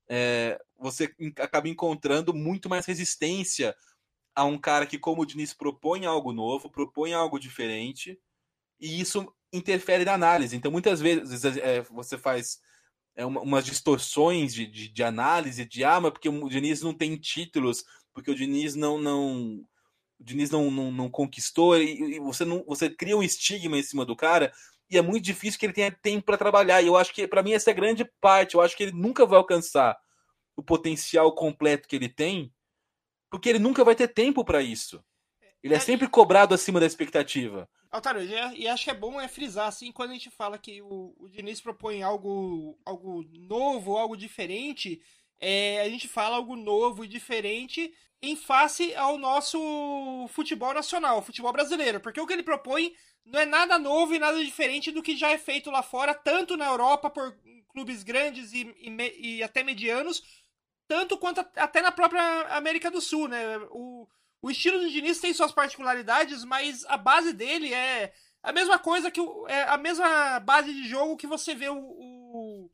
é, 0.08 0.60
você 0.78 1.14
acaba 1.40 1.68
encontrando 1.68 2.34
muito 2.34 2.70
mais 2.70 2.86
resistência 2.86 3.76
a 4.34 4.44
um 4.44 4.58
cara 4.58 4.86
que, 4.86 4.98
como 4.98 5.22
o 5.22 5.26
Diniz, 5.26 5.54
propõe 5.54 6.06
algo 6.06 6.34
novo, 6.34 6.70
propõe 6.70 7.14
algo 7.14 7.40
diferente, 7.40 8.20
e 8.80 9.00
isso 9.00 9.32
interfere 9.52 10.04
na 10.04 10.14
análise. 10.14 10.56
Então, 10.56 10.72
muitas 10.72 11.00
vezes 11.00 11.46
é, 11.58 11.82
você 11.84 12.18
faz 12.18 12.60
é, 13.16 13.26
uma, 13.26 13.42
umas 13.42 13.66
distorções 13.66 14.54
de, 14.54 14.66
de, 14.66 14.90
de, 14.90 15.04
análise 15.04 15.66
de 15.66 15.84
ah, 15.84 16.00
mas 16.00 16.12
porque 16.12 16.30
o 16.30 16.50
Diniz 16.50 16.82
não 16.82 16.94
tem 16.94 17.16
títulos, 17.18 17.84
porque 18.14 18.32
o 18.32 18.36
Diniz 18.36 18.76
não. 18.76 19.00
não 19.00 19.64
o 20.18 20.24
Diniz 20.24 20.50
não, 20.50 20.72
não, 20.72 20.92
não 20.92 21.10
conquistou, 21.10 21.78
e, 21.78 22.16
e, 22.16 22.20
você 22.20 22.46
não 22.46 22.64
você 22.66 22.90
cria 22.90 23.18
um 23.18 23.24
estigma 23.24 23.78
em 23.78 23.84
cima 23.84 24.06
do 24.06 24.16
cara, 24.16 24.52
e 24.90 24.98
é 24.98 25.02
muito 25.02 25.24
difícil 25.24 25.60
que 25.60 25.66
ele 25.66 25.74
tenha 25.74 25.92
tempo 25.92 26.26
para 26.26 26.38
trabalhar. 26.38 26.82
E 26.82 26.88
eu 26.88 26.96
acho 26.96 27.14
que, 27.14 27.28
para 27.28 27.44
mim, 27.44 27.54
essa 27.54 27.70
é 27.70 27.74
a 27.74 27.76
grande 27.76 28.06
parte. 28.22 28.56
Eu 28.56 28.62
acho 28.62 28.78
que 28.78 28.84
ele 28.84 28.92
nunca 28.92 29.26
vai 29.26 29.38
alcançar 29.38 29.98
o 30.56 30.64
potencial 30.64 31.34
completo 31.34 31.88
que 31.88 31.96
ele 31.96 32.08
tem, 32.08 32.54
porque 33.30 33.50
ele 33.50 33.60
nunca 33.60 33.84
vai 33.84 33.96
ter 33.96 34.08
tempo 34.08 34.46
para 34.46 34.62
isso. 34.62 35.04
Ele 35.66 35.74
é, 35.74 35.78
é 35.78 35.80
sempre 35.80 36.08
cobrado 36.08 36.54
acima 36.54 36.80
da 36.80 36.86
expectativa. 36.86 37.68
Altário, 37.90 38.22
e 38.56 38.68
acho 38.68 38.84
que 38.84 38.92
é 38.92 38.94
bom 38.94 39.20
é 39.20 39.28
frisar, 39.28 39.68
assim, 39.68 39.92
quando 39.92 40.12
a 40.12 40.14
gente 40.14 40.30
fala 40.30 40.60
que 40.60 40.80
o, 40.80 41.16
o 41.18 41.28
Diniz 41.28 41.60
propõe 41.60 42.04
algo, 42.04 42.78
algo 42.86 43.26
novo, 43.34 43.98
algo 43.98 44.16
diferente, 44.16 45.02
é, 45.40 45.82
a 45.82 45.90
gente 45.90 46.08
fala 46.08 46.36
algo 46.36 46.56
novo 46.56 47.04
e 47.04 47.08
diferente 47.08 47.92
em 48.22 48.36
face 48.36 48.94
ao 48.94 49.18
nosso 49.18 49.58
futebol 50.30 50.72
nacional, 50.72 51.24
futebol 51.24 51.52
brasileiro. 51.52 52.00
Porque 52.00 52.22
o 52.22 52.28
que 52.28 52.34
ele 52.34 52.44
propõe 52.44 52.94
não 53.26 53.40
é 53.40 53.46
nada 53.46 53.80
novo 53.80 54.14
e 54.14 54.20
nada 54.20 54.44
diferente 54.44 54.92
do 54.92 55.02
que 55.02 55.18
já 55.18 55.32
é 55.32 55.38
feito 55.38 55.72
lá 55.72 55.82
fora, 55.82 56.14
tanto 56.14 56.56
na 56.56 56.68
Europa 56.68 57.10
por 57.10 57.36
clubes 57.70 58.04
grandes 58.04 58.54
e, 58.54 58.72
e, 58.80 59.38
e 59.38 59.44
até 59.44 59.64
medianos, 59.64 60.22
tanto 60.88 61.18
quanto 61.18 61.40
até 61.40 61.82
na 61.82 61.92
própria 61.92 62.56
América 62.56 62.92
do 62.92 63.02
Sul, 63.02 63.28
né? 63.28 63.58
O, 63.72 64.08
o 64.42 64.52
estilo 64.52 64.80
do 64.80 64.90
Diniz 64.90 65.20
tem 65.20 65.34
suas 65.34 65.52
particularidades, 65.52 66.44
mas 66.44 66.86
a 66.86 66.98
base 66.98 67.34
dele 67.34 67.74
é 67.74 68.14
a 68.44 68.52
mesma 68.52 68.78
coisa 68.78 69.10
que 69.10 69.20
o, 69.20 69.48
é 69.48 69.64
a 69.64 69.78
mesma 69.78 70.40
base 70.40 70.72
de 70.74 70.88
jogo 70.88 71.18
que 71.18 71.26
você 71.26 71.56
vê 71.56 71.68
o, 71.68 71.78
o, 71.78 72.70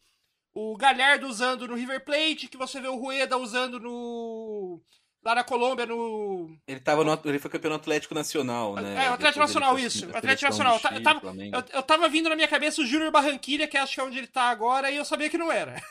o 0.53 0.77
Galhardo 0.77 1.27
usando 1.27 1.67
no 1.67 1.75
River 1.75 2.03
Plate, 2.03 2.49
que 2.49 2.57
você 2.57 2.81
vê 2.81 2.89
o 2.89 2.97
Rueda 2.97 3.37
usando 3.37 3.79
no 3.79 4.81
lá 5.23 5.35
na 5.35 5.43
Colômbia 5.43 5.85
no 5.85 6.57
ele 6.67 6.79
tava 6.79 7.03
no, 7.03 7.17
ele 7.25 7.39
foi 7.39 7.49
campeão 7.49 7.75
Atlético 7.75 8.13
Nacional, 8.13 8.75
né? 8.75 9.05
É, 9.05 9.09
o 9.09 9.13
Atlético 9.13 9.39
Nacional 9.39 9.79
isso, 9.79 10.09
Atlético 10.13 10.49
Nacional. 10.49 10.79
Chile, 10.79 10.95
eu, 10.95 11.03
tava, 11.03 11.21
eu, 11.25 11.63
eu, 11.73 11.83
tava 11.83 12.09
vindo 12.09 12.27
na 12.27 12.35
minha 12.35 12.47
cabeça 12.47 12.81
o 12.81 12.85
Júnior 12.85 13.11
Barranquilha, 13.11 13.67
que 13.67 13.77
acho 13.77 13.93
que 13.93 13.99
é 13.99 14.03
onde 14.03 14.17
ele 14.17 14.27
tá 14.27 14.49
agora, 14.49 14.91
e 14.91 14.97
eu 14.97 15.05
sabia 15.05 15.29
que 15.29 15.37
não 15.37 15.51
era. 15.51 15.81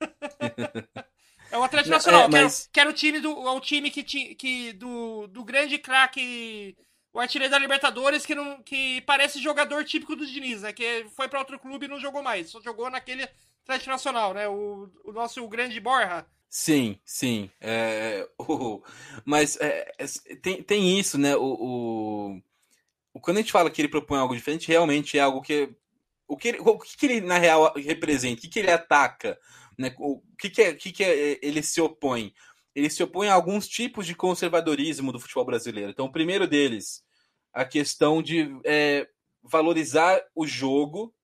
É 1.52 1.58
o 1.58 1.62
Atlético 1.62 1.94
Nacional, 1.94 2.22
é, 2.22 2.28
mas... 2.28 2.66
que, 2.72 2.80
era, 2.80 2.88
o 2.88 2.94
time 2.94 3.20
do 3.20 3.30
é 3.46 3.50
o 3.50 3.60
time 3.60 3.90
que, 3.90 4.02
que 4.02 4.72
do, 4.72 5.26
do 5.26 5.44
grande 5.44 5.76
craque, 5.76 6.74
o 7.12 7.20
artilheiro 7.20 7.50
da 7.50 7.58
Libertadores, 7.58 8.24
que, 8.24 8.34
não, 8.34 8.62
que 8.62 9.02
parece 9.02 9.38
jogador 9.38 9.84
típico 9.84 10.16
do 10.16 10.26
Diniz, 10.26 10.62
né? 10.62 10.72
Que 10.72 11.04
foi 11.14 11.28
para 11.28 11.40
outro 11.40 11.58
clube 11.58 11.84
e 11.84 11.88
não 11.88 12.00
jogou 12.00 12.22
mais, 12.22 12.48
só 12.48 12.58
jogou 12.62 12.88
naquele 12.88 13.28
Atlético 13.64 13.90
Nacional, 13.90 14.32
né? 14.32 14.48
O, 14.48 14.88
o 15.04 15.12
nosso 15.12 15.46
grande 15.46 15.78
Borja. 15.78 16.24
Sim, 16.48 16.98
sim. 17.04 17.50
É, 17.60 18.26
o, 18.40 18.82
mas 19.22 19.58
é, 19.60 19.92
é, 19.98 20.06
tem, 20.36 20.62
tem 20.62 20.98
isso, 20.98 21.18
né? 21.18 21.36
O, 21.36 22.40
o, 23.12 23.20
quando 23.20 23.36
a 23.36 23.40
gente 23.40 23.52
fala 23.52 23.70
que 23.70 23.82
ele 23.82 23.88
propõe 23.88 24.18
algo 24.18 24.34
diferente, 24.34 24.68
realmente 24.68 25.18
é 25.18 25.20
algo 25.20 25.42
que. 25.42 25.68
O 26.26 26.34
que 26.34 26.48
ele, 26.48 26.60
o 26.60 26.78
que 26.78 27.04
ele 27.04 27.20
na 27.20 27.36
real 27.36 27.74
representa? 27.76 28.38
O 28.38 28.40
que, 28.40 28.48
que 28.48 28.58
ele 28.58 28.70
ataca? 28.70 29.38
Né? 29.78 29.94
O 29.98 30.22
que, 30.38 30.50
que, 30.50 30.62
é, 30.62 30.74
que, 30.74 30.92
que 30.92 31.04
é, 31.04 31.38
ele 31.42 31.62
se 31.62 31.80
opõe? 31.80 32.32
Ele 32.74 32.88
se 32.88 33.02
opõe 33.02 33.28
a 33.28 33.34
alguns 33.34 33.68
tipos 33.68 34.06
de 34.06 34.14
conservadorismo 34.14 35.12
do 35.12 35.20
futebol 35.20 35.44
brasileiro. 35.44 35.90
Então, 35.90 36.06
o 36.06 36.12
primeiro 36.12 36.46
deles, 36.46 37.02
a 37.52 37.64
questão 37.64 38.22
de 38.22 38.48
é, 38.64 39.06
valorizar 39.42 40.20
o 40.34 40.46
jogo 40.46 41.14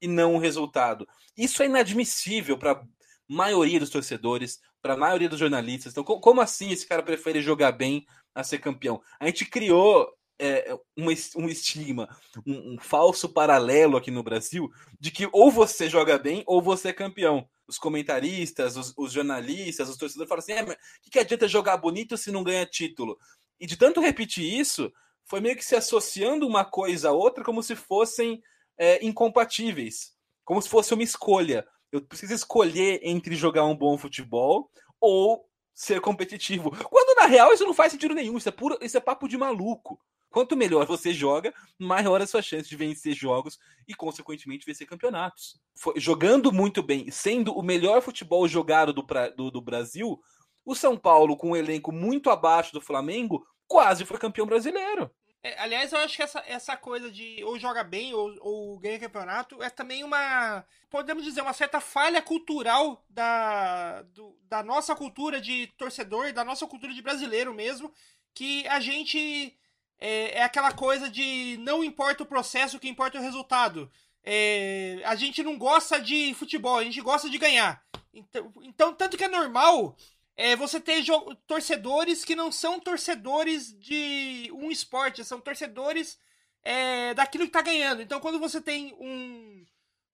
e 0.00 0.08
não 0.08 0.34
o 0.34 0.38
resultado. 0.38 1.06
Isso 1.36 1.62
é 1.62 1.66
inadmissível 1.66 2.58
para 2.58 2.72
a 2.72 2.84
maioria 3.28 3.78
dos 3.78 3.90
torcedores, 3.90 4.60
para 4.82 4.94
a 4.94 4.96
maioria 4.96 5.28
dos 5.28 5.38
jornalistas. 5.38 5.92
Então, 5.92 6.02
como 6.04 6.40
assim 6.40 6.70
esse 6.70 6.86
cara 6.86 7.02
prefere 7.02 7.40
jogar 7.40 7.72
bem 7.72 8.06
a 8.34 8.42
ser 8.42 8.58
campeão? 8.58 9.00
A 9.20 9.26
gente 9.26 9.44
criou 9.44 10.10
é, 10.40 10.74
um, 10.96 11.06
um 11.36 11.48
estigma, 11.48 12.08
um, 12.46 12.74
um, 12.74 12.78
falso 12.80 13.28
paralelo 13.28 13.96
aqui 13.96 14.10
no 14.10 14.22
Brasil 14.22 14.70
de 14.98 15.10
que 15.10 15.28
ou 15.32 15.50
você 15.50 15.88
joga 15.88 16.18
bem 16.18 16.42
ou 16.46 16.62
você 16.62 16.88
é 16.88 16.92
campeão. 16.92 17.46
Os 17.70 17.78
comentaristas, 17.78 18.76
os, 18.76 18.92
os 18.96 19.12
jornalistas, 19.12 19.88
os 19.88 19.96
torcedores 19.96 20.28
falam 20.28 20.40
assim: 20.40 20.52
é, 20.52 20.62
o 20.62 20.76
que, 21.02 21.10
que 21.10 21.18
adianta 21.20 21.46
jogar 21.46 21.76
bonito 21.76 22.16
se 22.16 22.32
não 22.32 22.42
ganha 22.42 22.66
título? 22.66 23.16
E 23.60 23.66
de 23.66 23.76
tanto 23.76 24.00
repetir 24.00 24.44
isso, 24.44 24.92
foi 25.24 25.40
meio 25.40 25.54
que 25.54 25.64
se 25.64 25.76
associando 25.76 26.48
uma 26.48 26.64
coisa 26.64 27.10
a 27.10 27.12
outra 27.12 27.44
como 27.44 27.62
se 27.62 27.76
fossem 27.76 28.42
é, 28.76 29.04
incompatíveis, 29.06 30.12
como 30.44 30.60
se 30.60 30.68
fosse 30.68 30.92
uma 30.92 31.04
escolha. 31.04 31.64
Eu 31.92 32.02
preciso 32.02 32.34
escolher 32.34 32.98
entre 33.04 33.36
jogar 33.36 33.64
um 33.64 33.76
bom 33.76 33.96
futebol 33.96 34.68
ou 35.00 35.48
ser 35.72 36.00
competitivo. 36.00 36.72
Quando 36.90 37.16
na 37.16 37.26
real 37.26 37.52
isso 37.52 37.64
não 37.64 37.72
faz 37.72 37.92
sentido 37.92 38.14
nenhum, 38.14 38.36
isso 38.36 38.48
é 38.48 38.52
puro, 38.52 38.76
isso 38.82 38.96
é 38.96 39.00
papo 39.00 39.28
de 39.28 39.38
maluco. 39.38 40.00
Quanto 40.30 40.56
melhor 40.56 40.86
você 40.86 41.12
joga, 41.12 41.52
maior 41.78 42.22
a 42.22 42.26
sua 42.26 42.40
chance 42.40 42.68
de 42.68 42.76
vencer 42.76 43.14
jogos 43.14 43.58
e, 43.86 43.94
consequentemente, 43.94 44.64
vencer 44.64 44.86
campeonatos. 44.86 45.60
Foi, 45.74 45.98
jogando 45.98 46.52
muito 46.52 46.82
bem, 46.82 47.10
sendo 47.10 47.52
o 47.52 47.62
melhor 47.62 48.00
futebol 48.00 48.46
jogado 48.46 48.92
do, 48.92 49.04
do, 49.36 49.50
do 49.50 49.60
Brasil, 49.60 50.20
o 50.64 50.74
São 50.74 50.96
Paulo, 50.96 51.36
com 51.36 51.50
um 51.50 51.56
elenco 51.56 51.90
muito 51.90 52.30
abaixo 52.30 52.72
do 52.72 52.80
Flamengo, 52.80 53.44
quase 53.66 54.04
foi 54.04 54.18
campeão 54.18 54.46
brasileiro. 54.46 55.10
É, 55.42 55.58
aliás, 55.58 55.90
eu 55.92 55.98
acho 55.98 56.16
que 56.16 56.22
essa, 56.22 56.44
essa 56.46 56.76
coisa 56.76 57.10
de 57.10 57.42
ou 57.44 57.58
joga 57.58 57.82
bem 57.82 58.12
ou, 58.12 58.36
ou 58.40 58.78
ganha 58.78 58.98
campeonato 58.98 59.62
é 59.62 59.70
também 59.70 60.04
uma, 60.04 60.64
podemos 60.90 61.24
dizer, 61.24 61.40
uma 61.40 61.54
certa 61.54 61.80
falha 61.80 62.20
cultural 62.20 63.02
da, 63.08 64.02
do, 64.02 64.36
da 64.42 64.62
nossa 64.62 64.94
cultura 64.94 65.40
de 65.40 65.66
torcedor, 65.78 66.32
da 66.34 66.44
nossa 66.44 66.66
cultura 66.66 66.92
de 66.92 67.00
brasileiro 67.00 67.54
mesmo, 67.54 67.90
que 68.34 68.68
a 68.68 68.80
gente 68.80 69.56
é, 70.00 70.38
é 70.38 70.42
aquela 70.42 70.72
coisa 70.72 71.10
de 71.10 71.58
não 71.60 71.84
importa 71.84 72.22
o 72.22 72.26
processo, 72.26 72.76
o 72.76 72.80
que 72.80 72.88
importa 72.88 73.18
é 73.18 73.20
o 73.20 73.24
resultado. 73.24 73.90
É, 74.24 75.00
a 75.04 75.14
gente 75.14 75.42
não 75.42 75.58
gosta 75.58 76.00
de 76.00 76.34
futebol, 76.34 76.78
a 76.78 76.84
gente 76.84 77.00
gosta 77.00 77.28
de 77.28 77.38
ganhar. 77.38 77.82
Então, 78.12 78.52
então 78.62 78.94
tanto 78.94 79.16
que 79.16 79.24
é 79.24 79.28
normal 79.28 79.96
é, 80.36 80.56
você 80.56 80.80
ter 80.80 81.04
torcedores 81.46 82.24
que 82.24 82.34
não 82.34 82.50
são 82.50 82.80
torcedores 82.80 83.78
de 83.78 84.50
um 84.54 84.70
esporte, 84.70 85.24
são 85.24 85.40
torcedores 85.40 86.18
é, 86.62 87.14
daquilo 87.14 87.44
que 87.44 87.52
tá 87.52 87.62
ganhando. 87.62 88.02
Então, 88.02 88.20
quando 88.20 88.38
você 88.38 88.60
tem 88.60 88.94
um, 88.98 89.64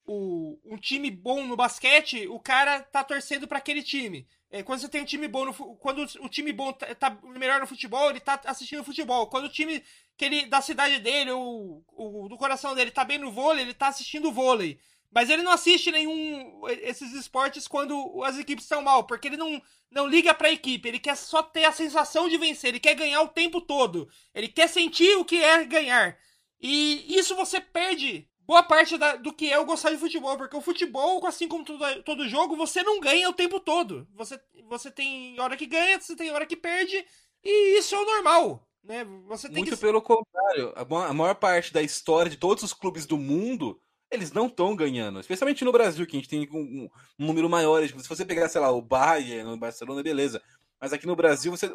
um, 0.07 0.59
um 0.65 0.77
time 0.77 1.11
bom 1.11 1.45
no 1.45 1.57
basquete, 1.57 2.27
o 2.29 2.39
cara 2.39 2.81
tá 2.81 3.03
torcendo 3.03 3.49
para 3.49 3.59
aquele 3.59 3.83
time. 3.83 4.27
É, 4.51 4.63
quando 4.63 4.81
você 4.81 4.89
tem 4.89 5.03
um 5.03 5.07
time 5.07 5.27
bom, 5.27 5.45
no, 5.45 5.53
quando 5.53 6.07
o 6.21 6.29
time 6.29 6.53
bom 6.53 6.73
tá, 6.73 6.95
tá, 6.95 7.19
melhor 7.25 7.61
no 7.61 7.67
futebol, 7.67 8.11
ele 8.11 8.21
tá 8.21 8.41
assistindo 8.45 8.85
futebol. 8.85 9.27
Quando 9.27 9.47
o 9.47 9.53
time 9.53 9.83
que 10.17 10.25
ele, 10.25 10.47
da 10.47 10.61
cidade 10.61 11.01
dele, 11.01 11.33
ou, 11.33 11.85
ou 11.89 12.29
do 12.29 12.37
coração 12.37 12.75
dele, 12.75 12.91
tá 12.91 13.05
bem 13.05 13.19
no 13.19 13.33
vôlei, 13.33 13.65
ele 13.65 13.75
tá 13.75 13.89
assistindo 13.89 14.33
vôlei. 14.33 14.79
Mas 15.11 15.31
ele 15.31 15.43
não 15.43 15.53
assiste 15.53 15.91
nenhum 15.91 16.69
esses 16.69 17.13
esportes 17.13 17.67
quando 17.67 18.23
as 18.23 18.39
equipes 18.39 18.65
estão 18.65 18.83
mal, 18.83 19.05
porque 19.05 19.29
ele 19.29 19.37
não, 19.37 19.61
não 19.91 20.07
liga 20.07 20.35
para 20.35 20.49
a 20.49 20.53
equipe, 20.53 20.89
ele 20.89 20.99
quer 20.99 21.17
só 21.17 21.43
ter 21.43 21.65
a 21.65 21.73
sensação 21.73 22.29
de 22.29 22.37
vencer, 22.37 22.69
ele 22.69 22.81
quer 22.81 22.95
ganhar 22.95 23.23
o 23.23 23.29
tempo 23.29 23.61
todo. 23.61 24.09
Ele 24.35 24.49
quer 24.49 24.69
sentir 24.69 25.17
o 25.17 25.25
que 25.25 25.43
é 25.43 25.65
ganhar. 25.65 26.17
E 26.61 27.17
isso 27.19 27.35
você 27.35 27.61
perde 27.61 28.29
boa 28.47 28.63
parte 28.63 28.97
da, 28.97 29.17
do 29.17 29.33
que 29.33 29.53
é 29.53 29.57
eu 29.57 29.65
gostar 29.65 29.91
de 29.91 29.99
futebol, 29.99 30.37
porque 30.37 30.57
o 30.57 30.61
futebol, 30.61 31.25
assim 31.27 31.49
como 31.49 31.65
todo, 31.65 32.03
todo 32.03 32.29
jogo, 32.29 32.57
você 32.57 32.83
não 32.83 33.01
ganha 33.01 33.29
o 33.29 33.35
tempo 33.35 33.59
todo. 33.59 34.07
Você, 34.15 34.41
você 34.69 34.91
tem 34.91 35.39
hora 35.41 35.57
que 35.57 35.67
ganha, 35.67 36.01
você 36.01 36.15
tem 36.15 36.31
hora 36.31 36.47
que 36.47 36.57
perde, 36.57 37.05
e 37.43 37.79
isso 37.79 37.95
é 37.95 37.99
o 37.99 38.05
normal. 38.05 38.67
Né? 38.85 39.05
Você 39.27 39.49
Muito 39.49 39.71
que... 39.71 39.77
pelo 39.77 40.01
contrário, 40.01 40.73
a 40.77 41.13
maior 41.13 41.35
parte 41.35 41.73
da 41.73 41.83
história 41.83 42.31
de 42.31 42.37
todos 42.37 42.63
os 42.63 42.73
clubes 42.73 43.05
do 43.05 43.19
mundo, 43.19 43.81
eles 44.09 44.31
não 44.31 44.47
estão 44.47 44.77
ganhando. 44.77 45.19
Especialmente 45.19 45.65
no 45.65 45.73
Brasil, 45.73 46.07
que 46.07 46.17
a 46.17 46.21
gente 46.21 46.29
tem 46.29 46.49
um, 46.53 46.89
um 47.19 47.27
número 47.27 47.51
maior. 47.51 47.87
Se 47.87 48.09
você 48.09 48.25
pegar, 48.25 48.49
sei 48.49 48.61
lá, 48.61 48.71
o 48.71 48.81
Bayern, 48.81 49.51
o 49.51 49.57
Barcelona, 49.57 50.05
beleza. 50.05 50.41
Mas 50.81 50.93
aqui 50.93 51.07
no 51.07 51.17
Brasil, 51.17 51.51
você, 51.51 51.69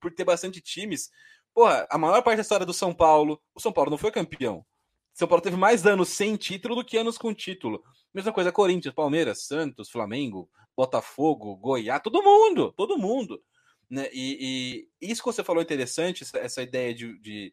por 0.00 0.10
ter 0.12 0.24
bastante 0.24 0.60
times, 0.60 1.08
porra, 1.54 1.86
a 1.88 1.96
maior 1.96 2.20
parte 2.22 2.38
da 2.38 2.42
história 2.42 2.66
do 2.66 2.74
São 2.74 2.92
Paulo, 2.92 3.40
o 3.54 3.60
São 3.60 3.72
Paulo 3.72 3.90
não 3.90 3.98
foi 3.98 4.10
campeão 4.10 4.66
São 5.20 5.28
Paulo 5.28 5.42
teve 5.42 5.56
mais 5.58 5.84
anos 5.84 6.08
sem 6.08 6.34
título 6.34 6.76
do 6.76 6.82
que 6.82 6.96
anos 6.96 7.18
com 7.18 7.34
título. 7.34 7.84
Mesma 8.14 8.32
coisa 8.32 8.50
Corinthians, 8.50 8.94
Palmeiras, 8.94 9.42
Santos, 9.42 9.90
Flamengo, 9.90 10.48
Botafogo, 10.74 11.56
Goiás, 11.56 12.00
todo 12.02 12.22
mundo, 12.22 12.72
todo 12.72 12.96
mundo. 12.96 13.38
Né? 13.90 14.08
E, 14.14 14.88
e 14.98 15.10
isso 15.10 15.22
que 15.22 15.30
você 15.30 15.44
falou 15.44 15.60
é 15.60 15.64
interessante, 15.64 16.22
essa, 16.22 16.38
essa 16.38 16.62
ideia 16.62 16.94
de, 16.94 17.18
de 17.18 17.52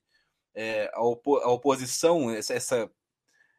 é, 0.55 0.89
a, 0.93 1.03
opo 1.03 1.39
a, 1.39 1.51
oposição, 1.51 2.31
essa, 2.31 2.53
essa, 2.53 2.89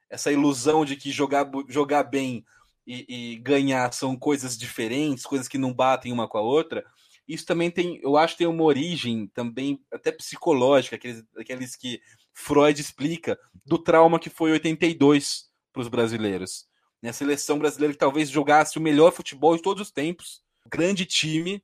essa, 0.08 0.32
ilusão 0.32 0.86
de 0.86 0.96
que 0.96 1.10
jogar, 1.10 1.46
jogar 1.68 2.04
bem 2.04 2.46
e, 2.86 3.04
e, 3.34 3.36
ganhar 3.36 3.92
são 3.92 4.16
coisas 4.16 4.56
diferentes, 4.56 5.26
coisas 5.26 5.48
que 5.48 5.58
não 5.58 5.74
batem 5.74 6.14
uma 6.14 6.26
com 6.26 6.38
a 6.38 6.42
outra. 6.42 6.82
Isso 7.28 7.44
também 7.44 7.70
tem, 7.70 8.00
eu 8.02 8.16
acho, 8.16 8.38
tem 8.38 8.46
uma 8.46 8.64
origem 8.64 9.26
também 9.34 9.78
até 9.92 10.10
psicológica, 10.10 10.96
aqueles, 10.96 11.22
aqueles 11.36 11.76
que 11.76 12.00
Freud 12.38 12.80
explica 12.80 13.38
do 13.66 13.78
trauma 13.78 14.18
que 14.18 14.30
foi 14.30 14.52
82 14.52 15.48
para 15.72 15.82
os 15.82 15.88
brasileiros. 15.88 16.66
Né? 17.02 17.10
A 17.10 17.12
seleção 17.12 17.58
brasileira 17.58 17.92
que 17.92 17.98
talvez 17.98 18.30
jogasse 18.30 18.78
o 18.78 18.80
melhor 18.80 19.12
futebol 19.12 19.56
de 19.56 19.62
todos 19.62 19.82
os 19.82 19.90
tempos, 19.90 20.40
grande 20.70 21.04
time, 21.04 21.62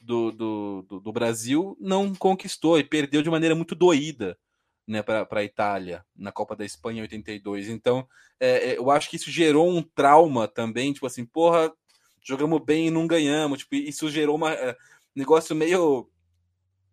do, 0.00 0.30
do, 0.32 0.82
do, 0.82 1.00
do 1.00 1.12
Brasil 1.12 1.76
não 1.80 2.14
conquistou 2.14 2.78
e 2.78 2.84
perdeu 2.84 3.22
de 3.22 3.30
maneira 3.30 3.54
muito 3.54 3.74
doída 3.74 4.38
né, 4.86 5.02
para 5.02 5.26
a 5.30 5.44
Itália 5.44 6.04
na 6.14 6.30
Copa 6.30 6.54
da 6.54 6.64
Espanha 6.64 6.98
em 6.98 7.02
82. 7.02 7.68
Então, 7.68 8.06
é, 8.38 8.70
é, 8.72 8.78
eu 8.78 8.90
acho 8.90 9.08
que 9.08 9.16
isso 9.16 9.30
gerou 9.30 9.70
um 9.70 9.82
trauma 9.82 10.46
também, 10.46 10.92
tipo 10.92 11.06
assim, 11.06 11.24
porra, 11.24 11.72
jogamos 12.22 12.62
bem 12.62 12.88
e 12.88 12.90
não 12.90 13.06
ganhamos. 13.06 13.60
Tipo, 13.60 13.74
isso 13.76 14.10
gerou 14.10 14.38
um 14.38 14.46
é, 14.46 14.76
negócio 15.14 15.56
meio 15.56 16.10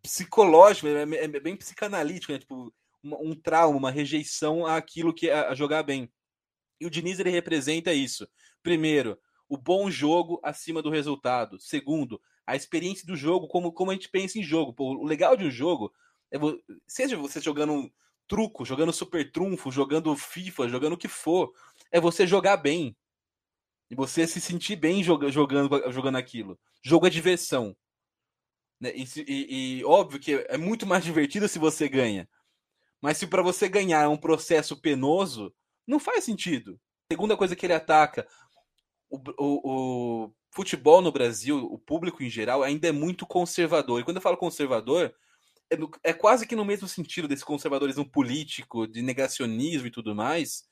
psicológico, 0.01 0.87
é, 0.87 1.03
é, 1.03 1.23
é 1.25 1.39
bem 1.39 1.55
psicanalítico, 1.55 2.31
né? 2.31 2.39
Tipo, 2.39 2.73
um, 3.03 3.31
um, 3.31 3.35
trauma, 3.35 3.77
uma 3.77 3.91
rejeição 3.91 4.65
àquilo 4.65 5.13
que 5.13 5.29
é 5.29 5.33
a 5.33 5.55
jogar 5.55 5.83
bem. 5.83 6.11
E 6.79 6.85
o 6.85 6.89
Diniz 6.89 7.19
ele 7.19 7.29
representa 7.29 7.93
isso. 7.93 8.27
Primeiro, 8.63 9.19
o 9.47 9.57
bom 9.57 9.89
jogo 9.91 10.39
acima 10.43 10.81
do 10.81 10.89
resultado. 10.89 11.59
Segundo, 11.59 12.19
a 12.45 12.55
experiência 12.55 13.05
do 13.05 13.15
jogo, 13.15 13.47
como, 13.47 13.71
como 13.71 13.91
a 13.91 13.93
gente 13.93 14.09
pensa 14.09 14.39
em 14.39 14.43
jogo. 14.43 14.73
Pô, 14.73 14.95
o 14.95 15.05
legal 15.05 15.35
de 15.35 15.45
um 15.45 15.51
jogo 15.51 15.93
é 16.31 16.37
seja 16.87 17.17
você 17.17 17.39
jogando 17.39 17.91
truco, 18.27 18.63
jogando 18.63 18.93
super 18.93 19.29
trunfo, 19.29 19.71
jogando 19.71 20.15
FIFA, 20.15 20.69
jogando 20.69 20.93
o 20.93 20.97
que 20.97 21.09
for, 21.09 21.51
é 21.91 21.99
você 21.99 22.25
jogar 22.25 22.57
bem. 22.57 22.95
E 23.89 23.95
você 23.95 24.25
se 24.25 24.39
sentir 24.39 24.77
bem 24.77 25.03
jogando, 25.03 25.91
jogando 25.91 26.15
aquilo. 26.15 26.57
Jogo 26.81 27.07
é 27.07 27.09
diversão. 27.09 27.75
Né? 28.79 28.93
E, 28.95 29.05
e, 29.27 29.79
e 29.79 29.85
óbvio 29.85 30.19
que 30.19 30.33
é 30.47 30.57
muito 30.57 30.87
mais 30.87 31.03
divertido 31.05 31.47
se 31.47 31.59
você 31.59 31.89
ganha. 31.89 32.27
Mas 33.01 33.17
se 33.17 33.27
para 33.27 33.41
você 33.41 33.67
ganhar 33.67 34.03
é 34.03 34.07
um 34.07 34.17
processo 34.17 34.79
penoso, 34.79 35.53
não 35.87 35.99
faz 35.99 36.23
sentido. 36.23 36.79
Segunda 37.11 37.35
coisa 37.35 37.55
que 37.55 37.65
ele 37.65 37.73
ataca, 37.73 38.27
o, 39.09 39.17
o, 39.37 40.25
o 40.25 40.33
futebol 40.51 41.01
no 41.01 41.11
Brasil, 41.11 41.57
o 41.57 41.77
público 41.77 42.23
em 42.23 42.29
geral, 42.29 42.63
ainda 42.63 42.87
é 42.87 42.91
muito 42.91 43.25
conservador. 43.25 43.99
E 43.99 44.03
quando 44.03 44.17
eu 44.17 44.21
falo 44.21 44.37
conservador, 44.37 45.13
é, 45.69 45.77
no, 45.77 45.89
é 46.03 46.13
quase 46.13 46.45
que 46.45 46.55
no 46.55 46.65
mesmo 46.65 46.87
sentido 46.87 47.27
desse 47.27 47.43
conservadorismo 47.43 48.09
político, 48.09 48.85
de 48.85 49.01
negacionismo 49.01 49.87
e 49.87 49.91
tudo 49.91 50.13
mais. 50.13 50.63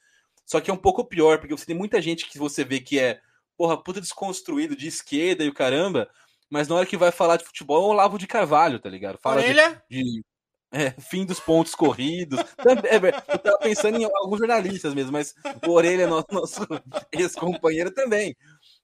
Só 0.45 0.59
que 0.59 0.69
é 0.69 0.73
um 0.73 0.77
pouco 0.77 1.05
pior, 1.05 1.39
porque 1.39 1.55
você 1.55 1.65
tem 1.65 1.75
muita 1.75 2.01
gente 2.01 2.27
que 2.27 2.37
você 2.37 2.63
vê 2.63 2.79
que 2.79 2.99
é, 2.99 3.21
porra, 3.57 3.81
puta 3.81 4.01
desconstruído 4.01 4.75
de 4.75 4.87
esquerda 4.87 5.43
e 5.43 5.49
o 5.49 5.53
caramba, 5.53 6.09
mas 6.49 6.67
na 6.67 6.75
hora 6.75 6.85
que 6.85 6.97
vai 6.97 7.11
falar 7.11 7.37
de 7.37 7.45
futebol 7.45 7.89
é 7.89 7.93
um 7.93 7.95
Lavo 7.95 8.17
de 8.17 8.25
Carvalho, 8.25 8.79
tá 8.79 8.89
ligado? 8.89 9.19
Fala 9.21 9.41
Orelha? 9.41 9.83
de, 9.89 10.03
de 10.03 10.23
é, 10.71 10.91
fim 10.91 11.25
dos 11.25 11.39
pontos 11.39 11.73
corridos. 11.73 12.39
É, 12.39 13.33
eu 13.33 13.39
tava 13.39 13.57
pensando 13.59 13.97
em 13.97 14.03
alguns 14.03 14.39
jornalistas 14.39 14.93
mesmo, 14.93 15.11
mas 15.11 15.33
o 15.67 15.71
Orelha, 15.71 16.07
nosso, 16.07 16.27
nosso 16.31 16.67
ex-companheiro 17.11 17.91
também 17.91 18.35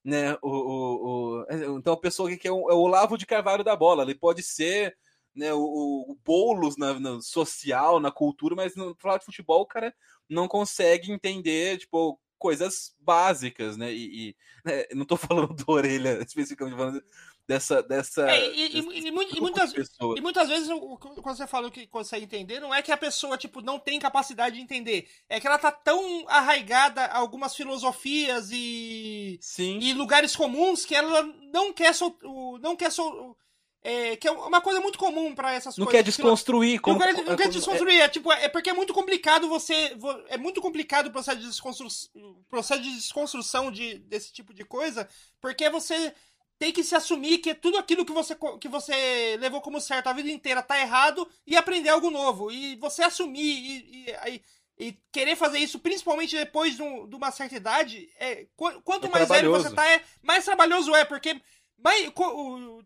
né? 0.05 0.37
O, 0.41 0.49
o, 0.49 1.39
o, 1.39 1.45
é, 1.49 1.65
então 1.65 1.93
a 1.93 1.99
pessoa 1.99 2.33
que 2.37 2.47
é 2.47 2.51
o, 2.51 2.69
é 2.69 2.73
o 2.75 2.77
Olavo 2.77 3.17
de 3.17 3.25
Carvalho 3.25 3.63
da 3.63 3.75
bola, 3.75 4.03
ele 4.03 4.13
pode 4.13 4.43
ser 4.43 4.95
né, 5.33 5.51
o, 5.51 5.59
o 5.59 6.17
Boulos 6.23 6.77
na, 6.77 6.97
na, 6.99 7.19
social, 7.21 7.99
na 7.99 8.11
cultura, 8.11 8.55
mas 8.55 8.75
no 8.75 8.95
falar 8.99 9.17
de 9.17 9.25
futebol 9.25 9.61
o 9.61 9.65
cara 9.65 9.93
não 10.29 10.47
consegue 10.47 11.11
entender, 11.11 11.79
tipo, 11.79 12.19
coisas 12.37 12.95
básicas, 12.99 13.75
né? 13.77 13.91
E, 13.91 14.29
e 14.29 14.35
né, 14.63 14.85
não 14.93 15.05
tô 15.05 15.17
falando 15.17 15.55
do 15.55 15.71
orelha 15.71 16.21
especificamente, 16.23 16.77
falando 16.77 17.03
dessa. 17.47 17.81
dessa 17.83 18.29
é, 18.29 18.49
e, 18.49 18.77
e, 18.77 18.79
e, 18.79 19.07
e, 19.07 19.11
muitas, 19.11 19.73
e 19.73 20.21
muitas 20.21 20.49
vezes, 20.49 20.67
quando 20.99 21.21
você 21.21 21.47
falou 21.47 21.71
que 21.71 21.87
consegue 21.87 22.25
entender, 22.25 22.59
não 22.59 22.73
é 22.73 22.81
que 22.81 22.91
a 22.91 22.97
pessoa 22.97 23.37
tipo, 23.37 23.61
não 23.61 23.79
tem 23.79 23.99
capacidade 23.99 24.55
de 24.55 24.61
entender. 24.61 25.07
É 25.29 25.39
que 25.39 25.47
ela 25.47 25.57
tá 25.57 25.71
tão 25.71 26.25
arraigada 26.27 27.05
a 27.05 27.17
algumas 27.17 27.55
filosofias 27.55 28.49
e, 28.51 29.37
Sim. 29.41 29.79
e 29.79 29.93
lugares 29.93 30.35
comuns 30.35 30.85
que 30.85 30.95
ela 30.95 31.23
não 31.53 31.71
quer 31.71 31.93
sol, 31.93 32.17
não 32.61 32.75
quer 32.75 32.91
sol, 32.91 33.37
é, 33.85 34.15
que 34.15 34.27
é 34.27 34.31
uma 34.31 34.61
coisa 34.61 34.81
muito 34.81 34.97
comum 34.97 35.35
para 35.35 35.53
essas 35.53 35.77
não 35.77 35.85
coisas. 35.85 35.99
Quer 35.99 36.03
desconstruir, 36.03 36.81
como, 36.81 36.97
não, 36.97 37.05
quer, 37.05 37.23
não 37.23 37.35
quer 37.35 37.49
desconstruir. 37.49 37.99
É, 38.01 38.09
tipo, 38.09 38.31
é 38.31 38.49
porque 38.49 38.71
é 38.71 38.73
muito 38.73 38.91
complicado 38.95 39.47
você. 39.47 39.95
É 40.27 40.39
muito 40.39 40.59
complicado 40.59 41.05
o 41.05 41.11
processo 41.11 41.37
de 41.37 41.45
desconstrução, 41.45 42.09
processo 42.49 42.81
de 42.81 42.95
desconstrução 42.95 43.71
de, 43.71 43.99
desse 43.99 44.33
tipo 44.33 44.55
de 44.55 44.65
coisa, 44.65 45.07
porque 45.39 45.69
você 45.69 46.11
tem 46.57 46.71
que 46.71 46.83
se 46.83 46.95
assumir 46.95 47.39
que 47.39 47.53
tudo 47.53 47.77
aquilo 47.77 48.05
que 48.05 48.13
você, 48.13 48.35
que 48.59 48.67
você 48.67 49.37
levou 49.39 49.61
como 49.61 49.81
certo 49.81 50.07
a 50.07 50.13
vida 50.13 50.29
inteira 50.29 50.61
tá 50.61 50.79
errado 50.79 51.27
e 51.45 51.55
aprender 51.55 51.89
algo 51.89 52.09
novo. 52.09 52.51
E 52.51 52.75
você 52.77 53.03
assumir 53.03 53.41
e, 53.41 54.05
e, 54.27 54.41
e 54.77 54.97
querer 55.11 55.35
fazer 55.35 55.59
isso, 55.59 55.79
principalmente 55.79 56.35
depois 56.35 56.75
de, 56.75 56.81
um, 56.81 57.07
de 57.07 57.15
uma 57.15 57.31
certa 57.31 57.55
idade, 57.55 58.09
é, 58.19 58.45
quanto 58.55 59.07
é 59.07 59.09
mais 59.09 59.27
velho 59.27 59.51
você 59.51 59.73
tá, 59.73 59.85
é, 59.89 60.01
mais 60.21 60.45
trabalhoso 60.45 60.93
é, 60.95 61.03
porque. 61.05 61.39
Mas, 61.77 62.09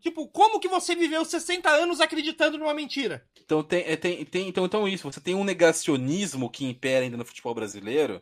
tipo, 0.00 0.26
como 0.28 0.58
que 0.58 0.68
você 0.68 0.96
viveu 0.96 1.24
60 1.24 1.70
anos 1.70 2.00
acreditando 2.00 2.58
numa 2.58 2.74
mentira? 2.74 3.24
Então 3.40 3.62
tem, 3.62 3.84
é, 3.86 3.96
tem, 3.96 4.24
tem 4.24 4.48
então, 4.48 4.66
então 4.66 4.86
isso, 4.86 5.10
você 5.10 5.20
tem 5.20 5.34
um 5.34 5.44
negacionismo 5.44 6.50
que 6.50 6.66
impera 6.66 7.04
ainda 7.04 7.16
no 7.16 7.24
futebol 7.24 7.54
brasileiro 7.54 8.20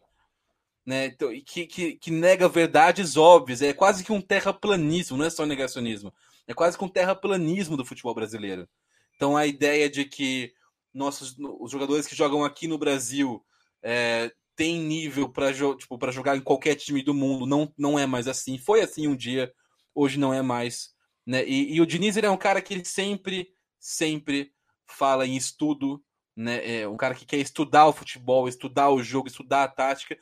né? 0.88 1.04
Então, 1.04 1.28
que, 1.44 1.66
que, 1.66 1.92
que, 1.96 2.10
nega 2.10 2.48
verdades 2.48 3.18
óbvias. 3.18 3.60
É 3.60 3.74
quase 3.74 4.02
que 4.02 4.10
um 4.10 4.22
terraplanismo, 4.22 5.18
não 5.18 5.26
é 5.26 5.28
só 5.28 5.44
negacionismo. 5.44 6.10
É 6.46 6.54
quase 6.54 6.78
que 6.78 6.84
um 6.84 6.88
terraplanismo 6.88 7.76
do 7.76 7.84
futebol 7.84 8.14
brasileiro. 8.14 8.66
Então 9.14 9.36
a 9.36 9.46
ideia 9.46 9.90
de 9.90 10.06
que 10.06 10.50
nossos 10.94 11.36
os 11.60 11.70
jogadores 11.70 12.06
que 12.06 12.16
jogam 12.16 12.42
aqui 12.42 12.66
no 12.66 12.78
Brasil 12.78 13.44
é, 13.82 14.32
têm 14.56 14.80
nível 14.80 15.28
para 15.28 15.52
tipo, 15.52 16.10
jogar 16.10 16.38
em 16.38 16.40
qualquer 16.40 16.74
time 16.74 17.02
do 17.02 17.12
mundo 17.12 17.44
não, 17.44 17.70
não 17.76 17.98
é 17.98 18.06
mais 18.06 18.26
assim. 18.26 18.56
Foi 18.56 18.80
assim 18.80 19.06
um 19.08 19.14
dia, 19.14 19.52
hoje 19.94 20.18
não 20.18 20.32
é 20.32 20.40
mais. 20.40 20.94
Né? 21.26 21.46
E, 21.46 21.74
e 21.74 21.82
o 21.82 21.86
Diniz 21.86 22.16
ele 22.16 22.28
é 22.28 22.30
um 22.30 22.36
cara 22.38 22.62
que 22.62 22.72
ele 22.72 22.84
sempre, 22.86 23.50
sempre 23.78 24.54
fala 24.86 25.26
em 25.26 25.36
estudo, 25.36 26.02
né? 26.34 26.80
É 26.80 26.88
um 26.88 26.96
cara 26.96 27.14
que 27.14 27.26
quer 27.26 27.36
estudar 27.36 27.86
o 27.88 27.92
futebol, 27.92 28.48
estudar 28.48 28.88
o 28.88 29.02
jogo, 29.02 29.28
estudar 29.28 29.64
a 29.64 29.68
tática 29.68 30.16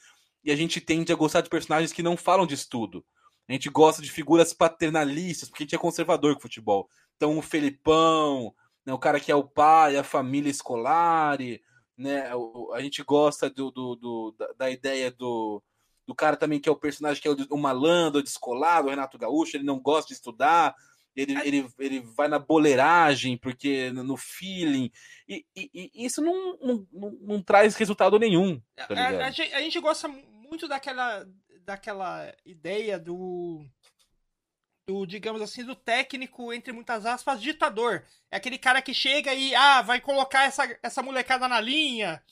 e 0.47 0.53
a 0.53 0.57
gente 0.57 0.81
tende 0.81 1.13
a 1.13 1.17
gostar 1.17 1.41
de 1.41 1.51
personagens 1.51 1.93
que 1.93 2.05
não 2.05 2.17
falam 2.17 2.47
de 2.47 2.55
estudo. 2.55 3.05
A 3.49 3.53
gente 3.53 3.69
gosta 3.69 4.01
de 4.01 4.09
figuras 4.11 4.53
paternalistas, 4.53 5.49
porque 5.49 5.65
a 5.65 5.67
gente 5.67 5.75
é 5.75 5.79
conservador 5.79 6.35
com 6.37 6.41
futebol. 6.41 6.89
Então, 7.17 7.37
o 7.37 7.43
Felipão, 7.43 8.55
né, 8.85 8.93
o 8.93 8.99
cara 8.99 9.19
que 9.19 9.33
é 9.33 9.35
o 9.35 9.43
pai, 9.43 9.97
a 9.97 10.05
família 10.05 10.49
escolar, 10.49 11.37
né, 11.99 12.31
a 12.73 12.81
gente 12.81 13.03
gosta 13.03 13.51
do, 13.51 13.73
do, 13.73 13.97
do 13.97 14.37
da, 14.39 14.53
da, 14.53 14.71
ideia 14.71 15.11
do, 15.11 15.61
do 16.07 16.15
cara 16.15 16.37
também 16.37 16.61
que 16.61 16.69
é 16.69 16.73
o 16.73 16.77
personagem 16.77 17.21
que 17.21 17.27
é 17.27 17.31
o, 17.33 17.37
o 17.51 17.59
malandro, 17.59 18.21
o 18.21 18.23
descolado, 18.23 18.87
o 18.87 18.91
Renato 18.91 19.19
Gaúcho, 19.19 19.57
ele 19.57 19.65
não 19.65 19.81
gosta 19.81 20.09
de 20.09 20.15
estudar, 20.15 20.77
ele, 21.17 21.35
ele, 21.45 21.69
ele 21.79 22.01
vai 22.01 22.29
na 22.29 22.39
boleiragem, 22.39 23.37
porque 23.37 23.91
no 23.91 24.17
feeling. 24.17 24.93
E, 25.27 25.45
e, 25.57 25.91
e 25.95 26.05
isso 26.05 26.21
não, 26.21 26.57
não, 26.59 26.87
não, 26.93 27.19
não, 27.23 27.43
traz 27.43 27.75
resultado 27.75 28.19
nenhum. 28.19 28.61
Tá 28.77 28.87
a, 28.91 28.95
a, 28.95 29.25
a, 29.25 29.27
a, 29.27 29.31
gente, 29.31 29.81
gosta 29.81 30.09
muito 30.49 30.69
daquela, 30.69 31.27
daquela 31.63 32.35
ideia 32.45 32.99
do, 32.99 33.65
do, 34.87 35.05
digamos 35.05 35.43
assim, 35.43 35.65
do 35.65 35.75
técnico, 35.75 36.53
entre 36.53 36.73
muitas 36.73 37.05
aspas, 37.05 37.41
ditador. 37.41 38.05
É 38.31 38.37
aquele 38.37 38.59
cara 38.59 38.81
que 38.81 38.95
chega 38.95 39.35
e, 39.35 39.55
ah, 39.55 39.83
vai 39.83 40.01
colocar 40.01 40.45
essa, 40.45 40.79
essa 40.83 41.03
molecada 41.03 41.49
na 41.49 41.61
linha. 41.61 42.23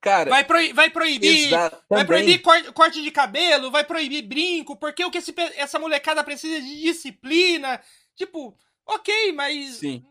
Cara, 0.00 0.28
vai, 0.28 0.44
vai 0.74 0.90
proibir, 0.90 1.50
vai 1.88 2.04
proibir 2.04 2.42
corte, 2.42 2.72
corte, 2.72 3.02
de 3.02 3.10
cabelo, 3.10 3.70
vai 3.70 3.82
proibir 3.82 4.20
brinco, 4.20 4.76
porque 4.76 5.02
o 5.02 5.10
que 5.10 5.16
esse, 5.16 5.34
essa 5.56 5.78
molecada 5.78 6.22
precisa 6.22 6.60
de 6.60 6.82
disciplina. 6.82 7.80
Tipo, 8.14 8.54
ok, 8.86 9.32
mas 9.32 9.76
Sim. 9.76 10.04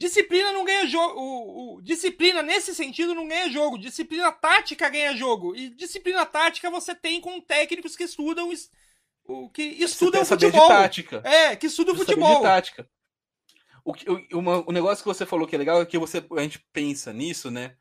Disciplina 0.00 0.50
não 0.50 0.64
ganha 0.64 0.86
jogo. 0.86 1.20
O, 1.20 1.74
o, 1.76 1.82
disciplina, 1.82 2.42
nesse 2.42 2.74
sentido, 2.74 3.14
não 3.14 3.28
ganha 3.28 3.50
jogo. 3.50 3.76
Disciplina 3.76 4.32
tática 4.32 4.88
ganha 4.88 5.14
jogo. 5.14 5.54
E 5.54 5.68
disciplima 5.68 6.24
tática 6.24 6.70
você 6.70 6.94
tem 6.94 7.20
com 7.20 7.38
técnicos 7.38 7.94
que 7.94 8.04
estudam. 8.04 8.50
O, 9.26 9.50
que 9.50 9.62
estudam 9.62 10.24
você 10.24 10.32
futebol. 10.32 10.62
De 10.62 10.68
tática. 10.68 11.22
É, 11.22 11.54
que 11.54 11.66
estudam 11.66 11.94
você 11.94 12.06
futebol. 12.06 12.36
De 12.36 12.42
tática. 12.42 12.88
O, 13.84 13.92
o, 13.92 14.38
uma, 14.38 14.64
o 14.66 14.72
negócio 14.72 15.04
que 15.04 15.08
você 15.08 15.26
falou 15.26 15.46
que 15.46 15.54
é 15.54 15.58
legal 15.58 15.82
é 15.82 15.84
que 15.84 15.98
você, 15.98 16.24
a 16.34 16.40
gente 16.40 16.64
pensa 16.72 17.12
nisso, 17.12 17.50
né? 17.50 17.76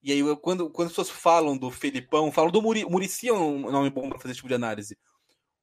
E 0.00 0.12
aí, 0.12 0.20
eu, 0.20 0.36
quando, 0.36 0.70
quando 0.70 0.86
as 0.86 0.92
pessoas 0.92 1.10
falam 1.10 1.58
do 1.58 1.72
Felipão, 1.72 2.30
falam 2.30 2.52
do 2.52 2.62
Muri, 2.62 2.84
Murici 2.84 3.28
é 3.28 3.32
um 3.32 3.68
nome 3.68 3.90
bom 3.90 4.08
para 4.08 4.20
fazer 4.20 4.30
esse 4.30 4.36
tipo 4.38 4.48
de 4.48 4.54
análise. 4.54 4.96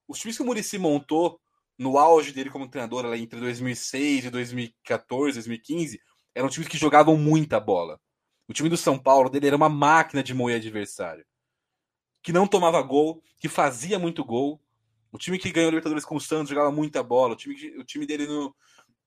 Os 0.09 0.19
times 0.19 0.35
que 0.35 0.43
o 0.43 0.45
Murici 0.45 0.77
montou 0.77 1.39
no 1.81 1.97
auge 1.97 2.31
dele 2.31 2.51
como 2.51 2.67
treinador, 2.67 3.07
lá 3.07 3.17
entre 3.17 3.39
2006 3.39 4.25
e 4.25 4.29
2014, 4.29 5.33
2015, 5.33 5.99
eram 6.35 6.47
times 6.47 6.67
que 6.67 6.77
jogavam 6.77 7.17
muita 7.17 7.59
bola. 7.59 7.99
O 8.47 8.53
time 8.53 8.69
do 8.69 8.77
São 8.77 8.99
Paulo 8.99 9.31
dele 9.31 9.47
era 9.47 9.55
uma 9.55 9.67
máquina 9.67 10.21
de 10.21 10.31
moer 10.31 10.57
adversário. 10.57 11.25
Que 12.21 12.31
não 12.31 12.45
tomava 12.45 12.79
gol, 12.83 13.23
que 13.39 13.49
fazia 13.49 13.97
muito 13.97 14.23
gol. 14.23 14.61
O 15.11 15.17
time 15.17 15.39
que 15.39 15.51
ganhou 15.51 15.69
o 15.69 15.71
Libertadores 15.71 16.05
com 16.05 16.15
o 16.15 16.21
Santos 16.21 16.49
jogava 16.49 16.71
muita 16.71 17.01
bola. 17.01 17.33
O 17.33 17.35
time, 17.35 17.55
o 17.75 17.83
time 17.83 18.05
dele 18.05 18.27
no, 18.27 18.55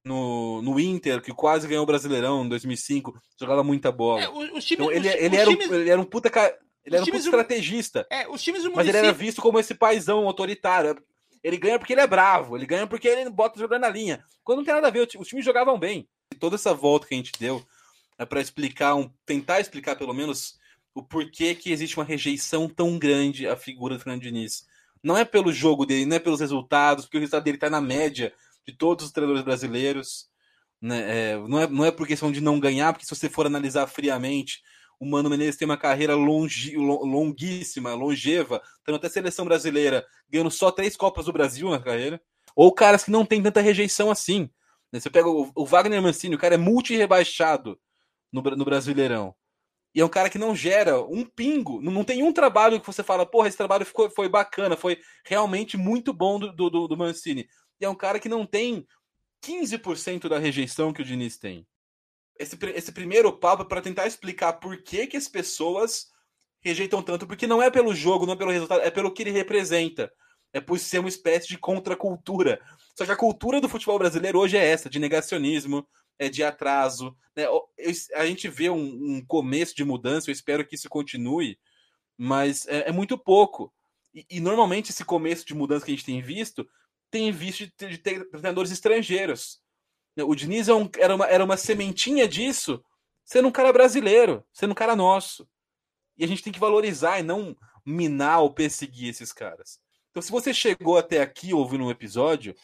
no, 0.05 0.61
no 0.61 0.81
Inter, 0.81 1.23
que 1.23 1.33
quase 1.33 1.69
ganhou 1.69 1.85
o 1.85 1.87
Brasileirão 1.87 2.45
em 2.45 2.49
2005, 2.49 3.17
jogava 3.39 3.63
muita 3.63 3.93
bola. 3.93 4.23
É, 4.23 4.25
então, 4.25 4.91
ele, 4.91 5.09
os, 5.09 5.15
ele, 5.15 5.37
era 5.37 5.49
um, 5.49 5.53
ele 5.53 5.91
era 5.91 6.01
um 6.01 6.05
puta. 6.05 6.29
Ele 6.85 6.97
era 6.97 7.05
um 7.05 7.07
puta 7.07 7.19
estrategista. 7.19 8.05
É, 8.11 8.29
os 8.29 8.43
times 8.43 8.65
do 8.65 8.73
Mas 8.73 8.89
ele 8.89 8.99
era 8.99 9.13
visto 9.13 9.41
como 9.41 9.61
esse 9.61 9.77
paizão 9.77 10.27
autoritário. 10.27 11.01
Ele 11.45 11.59
ganha 11.59 11.79
porque 11.79 11.93
ele 11.93 12.01
é 12.01 12.07
bravo, 12.07 12.57
ele 12.57 12.65
ganha 12.65 12.87
porque 12.87 13.07
ele 13.07 13.29
bota 13.29 13.61
jogando 13.61 13.83
na 13.83 13.91
linha. 13.91 14.25
Quando 14.43 14.59
não 14.59 14.65
tem 14.65 14.73
nada 14.73 14.89
a 14.89 14.91
ver, 14.91 15.07
os 15.19 15.29
times 15.29 15.45
jogavam 15.45 15.79
bem. 15.79 16.09
E 16.33 16.37
toda 16.37 16.57
essa 16.57 16.73
volta 16.73 17.07
que 17.07 17.13
a 17.13 17.17
gente 17.19 17.33
deu 17.39 17.63
é 18.19 18.25
para 18.25 18.41
explicar, 18.41 18.95
um, 18.95 19.11
tentar 19.27 19.61
explicar 19.61 19.95
pelo 19.95 20.15
menos 20.15 20.59
o 20.95 21.03
porquê 21.03 21.55
que 21.55 21.71
existe 21.71 21.99
uma 21.99 22.05
rejeição 22.05 22.67
tão 22.67 22.99
grande 22.99 23.47
à 23.47 23.57
figura 23.57 23.95
do 23.95 24.01
Fernando 24.01 24.23
Diniz. 24.23 24.67
Não 25.03 25.19
é 25.19 25.25
pelo 25.25 25.53
jogo 25.53 25.85
dele, 25.85 26.07
não 26.07 26.17
é 26.17 26.19
pelos 26.19 26.41
resultados, 26.41 27.05
porque 27.05 27.19
o 27.19 27.21
resultado 27.21 27.45
dele 27.45 27.59
está 27.59 27.69
na 27.69 27.81
média 27.81 28.33
de 28.67 28.73
todos 28.75 29.05
os 29.05 29.13
treinadores 29.13 29.45
brasileiros. 29.45 30.31
Né? 30.81 31.33
É, 31.33 31.37
não, 31.37 31.61
é, 31.61 31.67
não 31.67 31.85
é 31.85 31.91
por 31.91 32.07
questão 32.07 32.33
de 32.33 32.41
não 32.41 32.59
ganhar, 32.59 32.93
porque 32.95 33.05
se 33.05 33.15
você 33.15 33.29
for 33.29 33.45
analisar 33.45 33.87
friamente, 33.87 34.63
o 35.05 35.11
Mano 35.11 35.29
Menezes 35.29 35.57
tem 35.57 35.67
uma 35.67 35.77
carreira 35.77 36.15
longi, 36.15 36.77
longuíssima, 36.77 37.95
longeva, 37.95 38.63
tendo 38.85 38.97
até 38.97 39.09
seleção 39.09 39.45
brasileira, 39.45 40.07
ganhando 40.29 40.51
só 40.51 40.71
três 40.71 40.97
Copas 40.97 41.27
do 41.27 41.33
Brasil 41.33 41.69
na 41.69 41.79
carreira. 41.79 42.21
Ou 42.57 42.73
caras 42.73 43.05
que 43.05 43.11
não 43.11 43.27
tem 43.27 43.43
tanta 43.43 43.61
rejeição 43.61 44.11
assim. 44.11 44.49
Né? 44.91 45.01
Você 45.01 45.11
pega 45.11 45.29
o, 45.29 45.67
Wagner 45.67 46.01
Mancini, 46.01 46.35
o 46.35 46.39
cara 46.39 46.55
é 46.55 46.59
multi-rebaixado 46.59 47.79
no, 48.33 48.41
no 48.41 48.65
Brasileirão. 48.65 49.35
E 49.95 50.01
é 50.01 50.05
um 50.05 50.09
cara 50.09 50.31
que 50.31 50.39
não 50.39 50.57
gera 50.57 51.01
um 51.01 51.25
pingo, 51.25 51.81
não, 51.81 51.93
não 51.93 52.05
tem 52.05 52.23
um 52.23 52.33
trabalho 52.33 52.81
que 52.81 52.87
você 52.87 53.03
fala, 53.03 53.27
porra, 53.27 53.47
esse 53.47 53.57
trabalho 53.57 53.85
ficou, 53.85 54.11
foi 54.11 54.29
bacana, 54.29 54.77
foi 54.77 54.99
realmente 55.25 55.77
muito 55.77 56.13
bom 56.13 56.39
do, 56.41 56.53
do, 56.53 56.89
do 56.89 56.97
Mancini 56.97 57.47
e 57.81 57.85
é 57.85 57.89
um 57.89 57.95
cara 57.95 58.19
que 58.19 58.29
não 58.29 58.47
tem 58.47 58.87
15% 59.45 60.29
da 60.29 60.39
rejeição 60.39 60.93
que 60.93 61.03
o 61.03 61.05
Diniz 61.05 61.37
tem. 61.37 61.67
Esse, 62.39 62.59
esse 62.75 62.93
primeiro 62.93 63.33
papo 63.33 63.63
é 63.63 63.67
para 63.67 63.83
tentar 63.83 64.07
explicar 64.07 64.55
por 64.55 64.83
que, 64.83 65.07
que 65.07 65.17
as 65.17 65.29
pessoas 65.29 66.09
rejeitam 66.61 67.03
tanto, 67.03 67.27
porque 67.27 67.47
não 67.47 67.63
é 67.63 67.71
pelo 67.71 67.95
jogo, 67.95 68.25
não 68.27 68.33
é 68.33 68.37
pelo 68.37 68.51
resultado, 68.51 68.81
é 68.81 68.91
pelo 68.91 69.13
que 69.13 69.23
ele 69.23 69.31
representa. 69.31 70.11
É 70.53 70.61
por 70.61 70.79
ser 70.79 71.01
uma 71.01 71.09
espécie 71.09 71.49
de 71.49 71.59
contracultura. 71.59 72.61
Só 72.97 73.05
que 73.05 73.11
a 73.11 73.17
cultura 73.17 73.61
do 73.61 73.69
futebol 73.69 73.99
brasileiro 73.99 74.39
hoje 74.39 74.57
é 74.57 74.65
essa, 74.65 74.89
de 74.89 74.99
negacionismo, 74.99 75.87
é 76.19 76.29
de 76.29 76.43
atraso. 76.43 77.17
Né? 77.37 77.45
A 78.15 78.25
gente 78.25 78.49
vê 78.49 78.71
um, 78.71 79.17
um 79.17 79.25
começo 79.27 79.75
de 79.75 79.85
mudança, 79.85 80.31
eu 80.31 80.33
espero 80.33 80.67
que 80.67 80.77
isso 80.77 80.89
continue, 80.89 81.59
mas 82.17 82.67
é, 82.69 82.89
é 82.89 82.93
muito 82.93 83.19
pouco. 83.19 83.73
E, 84.15 84.25
e, 84.31 84.41
normalmente 84.41 84.91
esse 84.91 85.05
começo 85.05 85.45
de 85.45 85.55
mudança 85.55 85.85
que 85.85 85.91
a 85.91 85.95
gente 85.95 86.07
tem 86.07 86.23
visto 86.23 86.67
tem 87.11 87.31
visto 87.33 87.67
de, 87.77 87.99
ter 87.99 88.29
treinadores 88.31 88.71
estrangeiros. 88.71 89.61
O 90.23 90.35
Diniz 90.35 90.69
é 90.69 90.75
um, 90.75 90.89
era, 90.99 91.15
uma, 91.15 91.27
era 91.27 91.45
uma 91.45 91.57
sementinha 91.57 92.29
disso, 92.29 92.85
sendo 93.25 93.49
um 93.49 93.53
cara 93.53 93.73
brasileiro, 93.73 94.45
sendo 94.53 94.71
um 94.71 94.75
cara 94.75 94.95
nosso. 94.95 95.49
E 96.17 96.25
a 96.25 96.29
gente 96.29 96.43
tem 96.43 96.53
que 96.53 96.61
valorizar 96.61 97.19
e 97.19 97.23
não 97.23 97.57
minar 97.85 98.41
ou 98.41 98.53
perseguir 98.53 99.09
esses 99.09 99.33
caras. 99.33 99.81
Então, 100.11 100.23
se 100.23 100.31
você 100.31 100.55
chegou 100.55 100.97
até 100.97 101.21
aqui 101.21 101.53
ouvindo 101.53 101.85
um 101.85 101.91
episódio, 101.91 102.55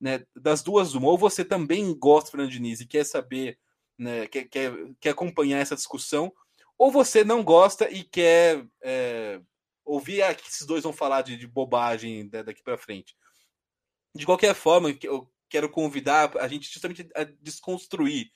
né, 0.00 0.24
das 0.34 0.62
duas, 0.62 0.94
uma, 0.94 1.08
ou 1.08 1.16
você 1.16 1.44
também 1.44 1.94
gosta 1.94 2.28
do 2.28 2.30
Fernando 2.32 2.50
Diniz 2.50 2.80
e 2.80 2.86
quer 2.86 3.04
saber, 3.04 3.58
né, 3.96 4.26
quer, 4.26 4.44
quer, 4.44 4.72
quer 5.00 5.10
acompanhar 5.10 5.58
essa 5.58 5.76
discussão, 5.76 6.32
ou 6.76 6.90
você 6.90 7.22
não 7.22 7.44
gosta 7.44 7.88
e 7.88 8.02
quer 8.02 8.64
é, 8.82 9.40
ouvir 9.84 10.22
ah, 10.22 10.34
que 10.34 10.48
esses 10.48 10.66
dois 10.66 10.82
vão 10.82 10.92
falar 10.92 11.22
de, 11.22 11.36
de 11.36 11.46
bobagem 11.46 12.28
né, 12.32 12.42
daqui 12.42 12.62
para 12.62 12.76
frente. 12.76 13.16
De 14.14 14.26
qualquer 14.26 14.54
forma, 14.54 14.96
eu 15.02 15.30
quero 15.48 15.68
convidar 15.68 16.36
a 16.38 16.48
gente 16.48 16.70
justamente 16.70 17.08
a 17.14 17.24
desconstruir 17.24 18.30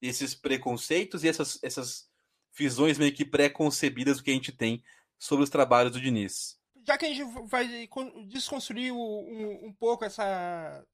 esses 0.00 0.34
preconceitos 0.34 1.24
e 1.24 1.28
essas, 1.28 1.58
essas 1.62 2.08
visões 2.56 2.98
meio 2.98 3.14
que 3.14 3.24
pré-concebidas 3.24 4.20
que 4.20 4.30
a 4.30 4.34
gente 4.34 4.52
tem 4.52 4.82
sobre 5.18 5.44
os 5.44 5.50
trabalhos 5.50 5.92
do 5.92 6.00
Diniz. 6.00 6.58
Já 6.86 6.96
que 6.96 7.06
a 7.06 7.08
gente 7.08 7.24
vai 7.46 7.88
desconstruir 8.28 8.92
um, 8.92 9.66
um 9.66 9.72
pouco 9.72 10.04
essa, 10.04 10.84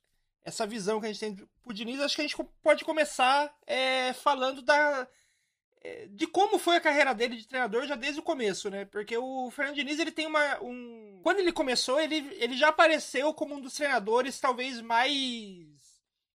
essa 0.42 0.66
visão 0.66 1.00
que 1.00 1.06
a 1.06 1.12
gente 1.12 1.20
tem 1.20 1.34
do 1.34 1.72
Diniz, 1.72 2.00
acho 2.00 2.16
que 2.16 2.22
a 2.22 2.26
gente 2.26 2.36
pode 2.62 2.84
começar 2.84 3.54
é, 3.66 4.12
falando 4.12 4.62
da, 4.62 5.08
de 6.10 6.26
como 6.26 6.58
foi 6.58 6.76
a 6.76 6.80
carreira 6.80 7.14
dele 7.14 7.36
de 7.36 7.46
treinador 7.46 7.86
já 7.86 7.94
desde 7.94 8.18
o 8.18 8.22
começo, 8.22 8.70
né? 8.70 8.86
Porque 8.86 9.16
o 9.18 9.50
Fernando 9.50 9.74
Diniz, 9.74 9.98
ele 9.98 10.10
tem 10.10 10.26
uma. 10.26 10.62
Um... 10.62 11.20
Quando 11.22 11.40
ele 11.40 11.52
começou, 11.52 12.00
ele, 12.00 12.16
ele 12.40 12.56
já 12.56 12.68
apareceu 12.68 13.34
como 13.34 13.54
um 13.54 13.60
dos 13.60 13.74
treinadores 13.74 14.40
talvez 14.40 14.80
mais. 14.80 15.12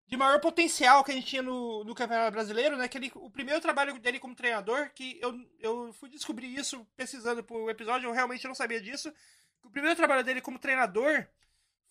de 0.06 0.18
maior 0.18 0.42
potencial 0.42 1.02
que 1.04 1.12
a 1.12 1.14
gente 1.14 1.28
tinha 1.28 1.42
no, 1.42 1.84
no 1.86 1.96
Campeonato 1.96 2.32
Brasileiro, 2.32 2.76
né? 2.76 2.90
Que 2.90 2.98
ele, 2.98 3.12
o 3.16 3.30
primeiro 3.30 3.62
trabalho 3.62 3.98
dele 4.00 4.20
como 4.20 4.36
treinador, 4.36 4.92
que 4.94 5.18
eu, 5.22 5.34
eu 5.60 5.94
fui 5.94 6.10
descobrir 6.10 6.54
isso 6.54 6.86
pesquisando 6.98 7.42
pro 7.42 7.70
episódio, 7.70 8.08
eu 8.10 8.14
realmente 8.14 8.48
não 8.48 8.56
sabia 8.56 8.82
disso. 8.82 9.14
O 9.64 9.70
primeiro 9.70 9.96
trabalho 9.96 10.26
dele 10.26 10.42
como 10.42 10.60
treinador 10.60 11.26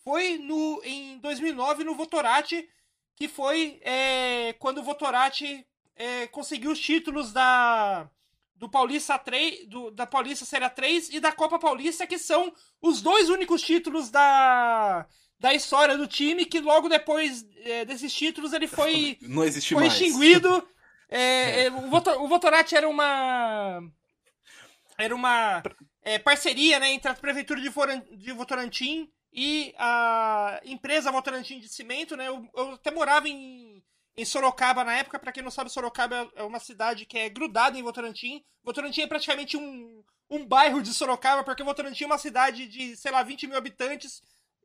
foi 0.05 0.37
no, 0.39 0.83
em 0.85 1.19
2009 1.21 1.85
no 1.85 1.95
Votorati, 1.95 2.69
que 3.15 3.29
foi 3.29 3.81
é, 3.83 4.53
quando 4.59 4.79
o 4.79 4.83
Votorati 4.83 5.67
é, 5.97 6.27
conseguiu 6.27 6.71
os 6.71 6.79
títulos 6.79 7.33
da 7.33 8.09
do 8.55 8.71
Paulista 8.71 9.19
3, 9.19 9.69
do, 9.69 9.91
da 9.91 10.07
Paulista 10.07 10.45
Série 10.45 10.69
3 10.69 11.11
e 11.11 11.21
da 11.21 11.31
Copa 11.31 11.59
Paulista, 11.59 12.07
que 12.07 12.19
são 12.19 12.53
os 12.81 13.03
dois 13.03 13.29
únicos 13.29 13.61
títulos 13.61 14.11
da, 14.11 15.07
da 15.39 15.55
história 15.55 15.97
do 15.97 16.07
time, 16.07 16.47
que 16.47 16.61
logo 16.61 16.89
depois 16.89 17.47
é, 17.65 17.85
desses 17.85 18.13
títulos 18.15 18.53
ele 18.53 18.67
foi, 18.67 19.19
Não 19.23 19.45
existe 19.45 19.75
foi 19.75 19.85
mais. 19.85 19.93
extinguido. 19.93 20.67
É, 21.09 21.67
é. 21.67 21.71
O, 21.71 21.91
Votor, 21.91 22.23
o 22.23 22.29
Votorati 22.29 22.75
era 22.75 22.89
uma. 22.89 23.81
Era 24.99 25.15
uma 25.15 25.63
é, 26.03 26.19
parceria 26.19 26.81
né, 26.81 26.91
entre 26.91 27.11
a 27.11 27.15
Prefeitura 27.15 27.61
de, 27.61 27.71
Foran, 27.71 28.03
de 28.13 28.33
Votorantim 28.33 29.11
e 29.31 29.75
a 29.77 30.59
empresa 30.65 31.13
Votorantim 31.13 31.61
de 31.61 31.69
Cimento. 31.69 32.17
Né, 32.17 32.27
eu, 32.29 32.49
eu 32.57 32.71
até 32.73 32.91
morava 32.91 33.29
em 33.29 33.66
em 34.17 34.25
Sorocaba 34.25 34.85
na 34.85 34.95
época. 34.95 35.19
Para 35.19 35.33
quem 35.33 35.43
não 35.43 35.51
sabe, 35.51 35.71
Sorocaba 35.71 36.31
é 36.35 36.43
uma 36.43 36.59
cidade 36.59 37.05
que 37.07 37.19
é 37.19 37.29
grudada 37.29 37.79
em 37.79 37.83
Votorantim. 37.83 38.45
Votorantim 38.65 39.03
é 39.03 39.07
praticamente 39.07 39.57
um, 39.57 40.03
um 40.31 40.45
bairro 40.47 40.83
de 40.83 40.93
Sorocaba, 40.93 41.45
porque 41.45 41.63
Votorantim 41.63 42.05
é 42.05 42.07
uma 42.07 42.19
cidade 42.19 42.67
de, 42.67 42.97
sei 42.97 43.13
lá, 43.13 43.23
20 43.23 43.47
mil 43.47 43.57
habitantes, 43.57 44.23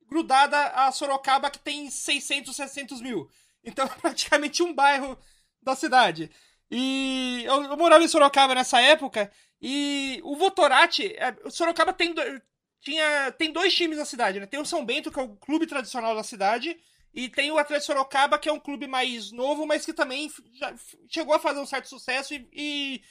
grudada 0.07 0.57
a 0.69 0.91
Sorocaba, 0.91 1.51
que 1.51 1.59
tem 1.59 1.89
600, 1.89 2.55
700 2.55 3.01
mil. 3.01 3.29
Então 3.63 3.85
é 3.85 3.89
praticamente 4.01 4.63
um 4.63 4.73
bairro 4.73 5.17
da 5.61 5.75
cidade. 5.75 6.31
E 6.69 7.43
eu, 7.45 7.63
eu 7.63 7.77
morava 7.77 8.03
em 8.03 8.07
Sorocaba 8.07 8.55
nessa 8.55 8.81
época, 8.81 9.31
e 9.61 10.19
o 10.23 10.35
Votorati, 10.35 11.13
é, 11.17 11.35
Sorocaba 11.49 11.93
tem, 11.93 12.15
tinha, 12.79 13.31
tem 13.33 13.51
dois 13.51 13.73
times 13.73 13.97
na 13.97 14.05
cidade, 14.05 14.39
né? 14.39 14.47
Tem 14.47 14.59
o 14.59 14.65
São 14.65 14.83
Bento, 14.83 15.11
que 15.11 15.19
é 15.19 15.23
o 15.23 15.35
clube 15.35 15.67
tradicional 15.67 16.15
da 16.15 16.23
cidade, 16.23 16.79
e 17.13 17.27
tem 17.27 17.51
o 17.51 17.57
Atlético 17.57 17.87
Sorocaba, 17.87 18.39
que 18.39 18.47
é 18.47 18.53
um 18.53 18.59
clube 18.59 18.87
mais 18.87 19.31
novo, 19.31 19.65
mas 19.65 19.85
que 19.85 19.93
também 19.93 20.31
chegou 21.09 21.35
a 21.35 21.39
fazer 21.39 21.59
um 21.59 21.65
certo 21.65 21.89
sucesso 21.89 22.33
e, 22.33 22.47
e 22.53 23.01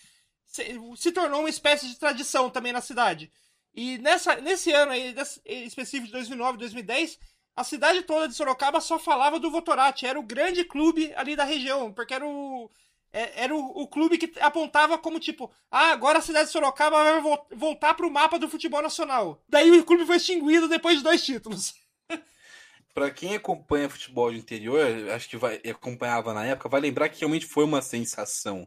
se, 0.46 0.64
se, 0.96 1.12
tornou 1.12 1.40
uma 1.40 1.50
espécie 1.50 1.86
de 1.86 1.98
tradição 1.98 2.48
também 2.48 2.72
na 2.72 2.80
cidade. 2.80 3.30
E 3.74 3.98
nessa, 3.98 4.36
nesse 4.36 4.72
ano 4.72 4.92
aí, 4.92 5.12
desse, 5.12 5.40
específico 5.44 6.06
de 6.06 6.12
2009, 6.12 6.58
2010, 6.58 7.18
a 7.54 7.62
cidade 7.62 8.02
toda 8.02 8.26
de 8.26 8.34
Sorocaba 8.34 8.80
só 8.80 8.98
falava 8.98 9.38
do 9.38 9.50
Votorati. 9.50 10.06
Era 10.06 10.18
o 10.18 10.24
grande 10.24 10.64
clube 10.64 11.12
ali 11.14 11.36
da 11.36 11.44
região, 11.44 11.92
porque 11.92 12.14
era 12.14 12.26
o, 12.26 12.70
é, 13.12 13.44
era 13.44 13.54
o, 13.54 13.82
o 13.82 13.86
clube 13.86 14.16
que 14.16 14.40
apontava 14.40 14.96
como 14.96 15.20
tipo, 15.20 15.52
ah, 15.70 15.90
agora 15.90 16.18
a 16.18 16.22
cidade 16.22 16.46
de 16.46 16.52
Sorocaba 16.52 17.02
vai 17.02 17.20
vo 17.20 17.38
voltar 17.52 17.94
para 17.94 18.06
o 18.06 18.10
mapa 18.10 18.38
do 18.38 18.48
futebol 18.48 18.80
nacional. 18.80 19.42
Daí 19.48 19.70
o 19.78 19.84
clube 19.84 20.06
foi 20.06 20.16
extinguido 20.16 20.68
depois 20.68 20.98
de 20.98 21.04
dois 21.04 21.24
títulos. 21.24 21.74
Para 22.94 23.10
quem 23.10 23.34
acompanha 23.34 23.88
futebol 23.88 24.30
de 24.32 24.38
interior, 24.38 25.10
acho 25.10 25.28
que 25.28 25.36
vai 25.36 25.60
acompanhava 25.68 26.34
na 26.34 26.44
época, 26.44 26.68
vai 26.68 26.80
lembrar 26.80 27.08
que 27.08 27.20
realmente 27.20 27.46
foi 27.46 27.64
uma 27.64 27.82
sensação, 27.82 28.66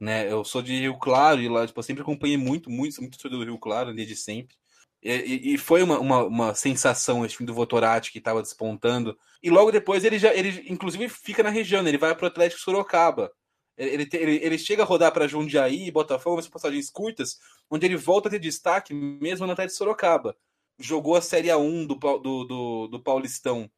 né? 0.00 0.30
Eu 0.30 0.44
sou 0.44 0.62
de 0.62 0.78
Rio 0.78 0.98
Claro 0.98 1.40
e 1.40 1.48
lá, 1.48 1.66
tipo, 1.66 1.78
eu 1.78 1.84
sempre 1.84 2.02
acompanhei 2.02 2.36
muito, 2.36 2.70
muito, 2.70 3.00
muito 3.00 3.18
torcedor 3.18 3.38
do 3.40 3.44
Rio 3.44 3.58
Claro 3.58 3.94
desde 3.94 4.16
sempre. 4.16 4.56
E, 5.02 5.54
e 5.54 5.58
foi 5.58 5.82
uma, 5.82 5.98
uma, 5.98 6.24
uma, 6.24 6.54
sensação 6.54 7.26
esse 7.26 7.36
fim 7.36 7.44
do 7.44 7.52
Votorati 7.52 8.10
que 8.10 8.18
estava 8.18 8.40
despontando. 8.40 9.18
E 9.42 9.50
logo 9.50 9.70
depois 9.70 10.02
ele 10.02 10.18
já, 10.18 10.32
ele 10.32 10.64
inclusive 10.66 11.08
fica 11.10 11.42
na 11.42 11.50
região, 11.50 11.82
né? 11.82 11.90
ele 11.90 11.98
vai 11.98 12.14
para 12.14 12.24
o 12.24 12.28
Atlético 12.28 12.62
Sorocaba. 12.62 13.30
Ele, 13.76 14.08
ele, 14.12 14.40
ele 14.42 14.58
chega 14.58 14.82
a 14.82 14.86
rodar 14.86 15.12
para 15.12 15.28
Jundiaí 15.28 15.86
e 15.86 15.90
Botafogo, 15.90 16.36
mas 16.36 16.48
passagens 16.48 16.90
curtas, 16.90 17.38
onde 17.68 17.84
ele 17.84 17.96
volta 17.96 18.28
a 18.28 18.30
ter 18.30 18.38
destaque 18.38 18.94
mesmo 18.94 19.46
na 19.46 19.54
de 19.54 19.72
Sorocaba. 19.72 20.34
Jogou 20.78 21.16
a 21.16 21.20
Série 21.20 21.48
A1 21.48 21.86
do, 21.86 21.94
do, 21.94 22.44
do, 22.44 22.88
do 22.88 23.02
Paulistão 23.02 23.70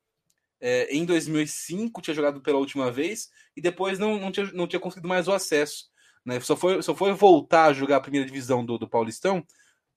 é, 0.61 0.95
em 0.95 1.05
2005, 1.05 2.01
tinha 2.01 2.15
jogado 2.15 2.41
pela 2.41 2.59
última 2.59 2.91
vez, 2.91 3.31
e 3.57 3.61
depois 3.61 3.99
não, 3.99 4.19
não, 4.19 4.33
tinha, 4.33 4.51
não 4.53 4.67
tinha 4.67 4.81
conseguido 4.81 5.09
mais 5.09 5.29
o 5.29 5.33
acesso. 5.33 5.91
Né? 6.25 6.41
Só, 6.41 6.57
foi, 6.57 6.83
só 6.83 6.95
foi 6.95 7.13
voltar 7.13 7.67
a 7.67 7.73
jogar 7.73 7.97
a 7.97 8.01
primeira 8.01 8.27
divisão 8.27 8.65
do, 8.65 8.79
do 8.79 8.89
Paulistão 8.89 9.45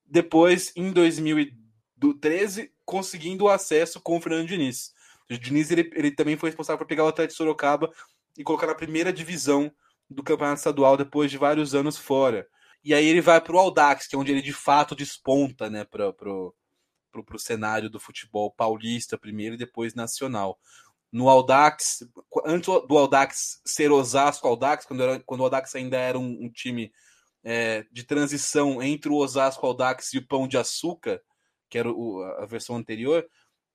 depois, 0.06 0.74
em 0.76 0.92
2013, 0.92 2.72
conseguindo 2.84 3.46
o 3.46 3.50
acesso 3.50 4.02
com 4.02 4.18
o 4.18 4.22
Fernando 4.22 4.48
Diniz. 4.48 4.94
O 5.30 5.38
Diniz 5.38 5.70
ele, 5.70 5.90
ele 5.94 6.12
também 6.12 6.36
foi 6.36 6.50
responsável 6.50 6.80
por 6.80 6.88
pegar 6.88 7.06
o 7.06 7.08
Atlético 7.08 7.34
de 7.34 7.38
Sorocaba 7.38 7.92
e 8.36 8.44
colocar 8.44 8.66
na 8.66 8.74
primeira 8.74 9.14
divisão 9.14 9.72
do 10.10 10.24
Campeonato 10.24 10.58
Estadual 10.58 10.98
depois 10.98 11.30
de 11.30 11.38
vários 11.38 11.76
anos 11.76 11.98
fora. 11.98 12.48
E 12.84 12.94
aí 12.94 13.06
ele 13.06 13.22
vai 13.22 13.40
para 13.40 13.56
o 13.56 13.60
Aldax, 13.60 14.08
que 14.08 14.16
é 14.16 14.20
onde 14.20 14.32
ele 14.32 14.42
de 14.42 14.54
fato 14.54 14.96
desponta 14.96 15.70
né, 15.70 15.84
para 15.84 16.12
pro, 16.12 16.56
pro, 17.12 17.24
pro 17.24 17.40
cenário 17.40 17.90
do 17.90 18.00
futebol 18.00 18.52
paulista 18.52 19.18
primeiro 19.18 19.56
e 19.56 19.58
depois 19.58 19.94
nacional. 19.94 20.60
No 21.12 21.28
Aldax, 21.28 22.08
antes 22.46 22.68
do 22.68 22.98
Aldax 22.98 23.62
ser 23.66 23.92
Osasco 23.92 24.48
Aldax, 24.48 24.86
quando, 24.86 25.02
era, 25.02 25.20
quando 25.22 25.42
o 25.42 25.44
Aldax 25.44 25.76
ainda 25.76 25.98
era 25.98 26.20
um, 26.20 26.46
um 26.46 26.50
time 26.50 26.92
é, 27.44 27.86
de 27.92 28.04
transição 28.04 28.82
entre 28.82 29.10
o 29.10 29.16
Osasco 29.16 29.66
Aldax 29.66 30.14
e 30.14 30.20
o 30.20 30.28
Pão 30.28 30.48
de 30.48 30.58
Açúcar, 30.58 31.22
que 31.70 31.78
era 31.78 31.92
o, 31.92 32.22
a 32.40 32.46
versão 32.46 32.76
anterior, 32.76 33.28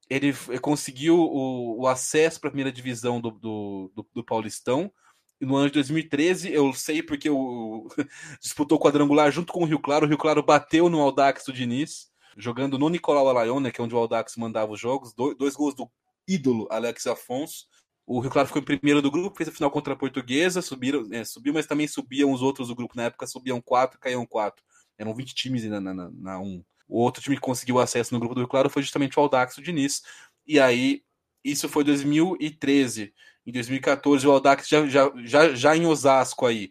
ele 0.08 0.32
conseguiu 0.60 1.18
o, 1.18 1.82
o 1.82 1.88
acesso 1.88 2.40
para 2.40 2.48
a 2.48 2.50
primeira 2.50 2.72
divisão 2.72 3.20
do, 3.20 3.30
do, 3.30 3.92
do, 3.94 4.06
do, 4.14 4.24
Paulistão. 4.24 4.92
E 5.40 5.46
no 5.46 5.56
ano 5.56 5.68
de 5.68 5.74
2013, 5.74 6.52
eu 6.52 6.72
sei 6.72 7.02
porque 7.02 7.30
o, 7.30 7.88
disputou 8.40 8.78
o 8.78 8.80
quadrangular 8.80 9.30
junto 9.30 9.52
com 9.52 9.62
o 9.62 9.66
Rio 9.66 9.78
Claro. 9.78 10.06
O 10.06 10.08
Rio 10.08 10.18
Claro 10.18 10.42
bateu 10.42 10.88
no 10.88 11.00
Aldax 11.00 11.44
do 11.44 11.52
Diniz, 11.52 12.10
jogando 12.36 12.78
no 12.78 12.88
Nicolau 12.88 13.28
Alaione, 13.28 13.70
que 13.70 13.80
é 13.80 13.84
onde 13.84 13.94
o 13.94 13.98
Aldax 13.98 14.36
mandava 14.36 14.72
os 14.72 14.80
jogos. 14.80 15.12
Dois, 15.14 15.36
dois 15.36 15.54
gols 15.54 15.74
do 15.74 15.90
ídolo 16.26 16.66
Alex 16.70 17.06
Afonso. 17.06 17.66
O 18.06 18.20
Rio 18.20 18.30
Claro 18.30 18.48
ficou 18.48 18.60
em 18.60 18.64
primeiro 18.64 19.00
do 19.00 19.10
grupo, 19.10 19.36
fez 19.36 19.48
a 19.48 19.52
final 19.52 19.70
contra 19.70 19.94
a 19.94 19.96
Portuguesa, 19.96 20.60
subiram, 20.60 21.06
é, 21.10 21.24
subiu, 21.24 21.54
mas 21.54 21.66
também 21.66 21.88
subiam 21.88 22.32
os 22.32 22.42
outros 22.42 22.68
do 22.68 22.74
grupo. 22.74 22.96
Na 22.96 23.04
época 23.04 23.26
subiam 23.26 23.60
quatro, 23.60 23.98
caíam 23.98 24.26
quatro. 24.26 24.62
Eram 24.98 25.14
20 25.14 25.34
times 25.34 25.64
na, 25.64 25.80
na, 25.80 25.94
na, 25.94 26.10
na 26.10 26.38
um. 26.38 26.62
O 26.86 27.00
outro 27.00 27.22
time 27.22 27.36
que 27.36 27.40
conseguiu 27.40 27.78
acesso 27.78 28.12
no 28.12 28.20
grupo 28.20 28.34
do 28.34 28.42
Rio 28.42 28.48
Claro 28.48 28.68
foi 28.68 28.82
justamente 28.82 29.18
o 29.18 29.22
Aldax 29.22 29.56
do 29.56 29.62
Diniz. 29.62 30.02
E 30.46 30.60
aí, 30.60 31.02
isso 31.42 31.68
foi 31.68 31.82
2013. 31.82 33.14
Em 33.46 33.52
2014, 33.52 34.26
o 34.26 34.30
Aldax 34.30 34.68
já, 34.68 34.86
já, 34.86 35.10
já, 35.24 35.54
já 35.54 35.76
em 35.76 35.86
Osasco 35.86 36.46
aí 36.46 36.70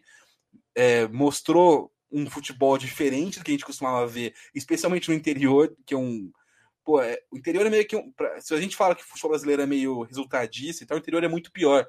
é, 0.74 1.06
mostrou 1.08 1.92
um 2.14 2.30
futebol 2.30 2.78
diferente 2.78 3.38
do 3.38 3.44
que 3.44 3.50
a 3.50 3.54
gente 3.54 3.64
costumava 3.64 4.06
ver, 4.06 4.32
especialmente 4.54 5.08
no 5.08 5.14
interior, 5.14 5.74
que 5.84 5.92
é 5.92 5.98
um. 5.98 6.30
Pô, 6.84 7.00
é, 7.00 7.18
o 7.30 7.36
interior 7.36 7.66
é 7.66 7.70
meio 7.70 7.86
que 7.86 7.96
um. 7.96 8.12
Pra, 8.12 8.40
se 8.40 8.54
a 8.54 8.60
gente 8.60 8.76
fala 8.76 8.94
que 8.94 9.02
o 9.02 9.06
futebol 9.06 9.30
brasileiro 9.30 9.62
é 9.62 9.66
meio 9.66 10.02
resultadista, 10.02 10.84
então 10.84 10.96
o 10.96 11.00
interior 11.00 11.24
é 11.24 11.28
muito 11.28 11.50
pior. 11.50 11.84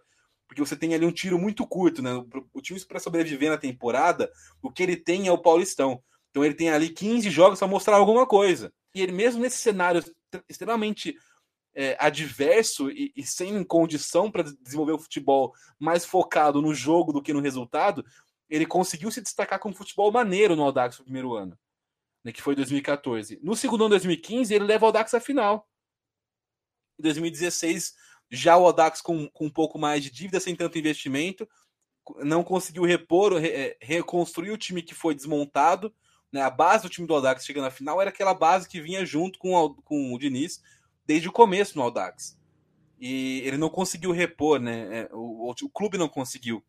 Porque 0.47 0.61
você 0.61 0.75
tem 0.75 0.93
ali 0.93 1.05
um 1.05 1.11
tiro 1.11 1.37
muito 1.37 1.65
curto, 1.67 2.01
né? 2.01 2.11
O 2.53 2.61
time 2.61 2.79
para 2.85 2.99
sobreviver 2.99 3.49
na 3.49 3.57
temporada, 3.57 4.31
o 4.61 4.71
que 4.71 4.83
ele 4.83 4.95
tem 4.95 5.27
é 5.27 5.31
o 5.31 5.41
Paulistão. 5.41 6.03
Então 6.29 6.43
ele 6.43 6.53
tem 6.53 6.69
ali 6.69 6.89
15 6.89 7.29
jogos 7.29 7.59
para 7.59 7.67
mostrar 7.67 7.95
alguma 7.95 8.25
coisa. 8.25 8.71
E 8.93 9.01
ele, 9.01 9.11
mesmo 9.11 9.41
nesse 9.41 9.57
cenário 9.57 10.03
extremamente 10.49 11.15
é, 11.75 11.97
adverso 11.99 12.89
e, 12.89 13.11
e, 13.15 13.23
sem 13.23 13.63
condição 13.63 14.31
para 14.31 14.43
desenvolver 14.43 14.93
o 14.93 14.99
futebol 14.99 15.53
mais 15.77 16.05
focado 16.05 16.61
no 16.61 16.73
jogo 16.73 17.11
do 17.11 17.21
que 17.21 17.33
no 17.33 17.41
resultado, 17.41 18.05
ele 18.49 18.65
conseguiu 18.65 19.09
se 19.11 19.21
destacar 19.21 19.59
com 19.59 19.69
um 19.69 19.73
futebol 19.73 20.11
maneiro 20.11 20.55
no 20.55 20.63
Audax 20.63 20.97
no 20.97 21.05
primeiro 21.05 21.33
ano, 21.33 21.57
né, 22.23 22.31
que 22.31 22.41
foi 22.41 22.55
2014. 22.55 23.39
No 23.41 23.55
segundo 23.55 23.85
ano, 23.85 23.91
2015, 23.91 24.53
ele 24.53 24.65
leva 24.65 24.85
o 24.85 24.87
Audax 24.87 25.13
à 25.13 25.19
final. 25.19 25.67
Em 26.99 27.03
2016, 27.03 27.95
já 28.29 28.57
o 28.57 28.65
Audax 28.65 29.01
com, 29.01 29.27
com 29.29 29.45
um 29.45 29.51
pouco 29.51 29.77
mais 29.77 30.03
de 30.03 30.11
dívida, 30.11 30.39
sem 30.39 30.55
tanto 30.55 30.77
investimento, 30.77 31.47
não 32.17 32.43
conseguiu 32.43 32.83
repor, 32.83 33.35
re, 33.35 33.49
é, 33.49 33.77
reconstruir 33.81 34.51
o 34.51 34.57
time 34.57 34.81
que 34.81 34.93
foi 34.93 35.15
desmontado 35.15 35.93
né? 36.35 36.41
A 36.41 36.49
base 36.49 36.83
do 36.83 36.89
time 36.89 37.07
do 37.07 37.13
Audax 37.13 37.45
chegando 37.45 37.63
na 37.63 37.71
final 37.71 38.01
era 38.01 38.09
aquela 38.09 38.33
base 38.33 38.67
que 38.67 38.81
vinha 38.81 39.05
junto 39.05 39.39
com 39.39 39.55
o, 39.55 39.73
com 39.75 40.13
o 40.13 40.19
Diniz 40.19 40.61
desde 41.05 41.29
o 41.29 41.31
começo 41.31 41.77
no 41.77 41.83
Audax. 41.83 42.37
E 42.99 43.41
ele 43.45 43.57
não 43.57 43.69
conseguiu 43.69 44.11
repor, 44.11 44.59
né? 44.59 44.99
É, 44.99 45.09
o, 45.13 45.47
o, 45.47 45.51
o 45.51 45.69
clube 45.69 45.97
não 45.97 46.09
conseguiu 46.09 46.61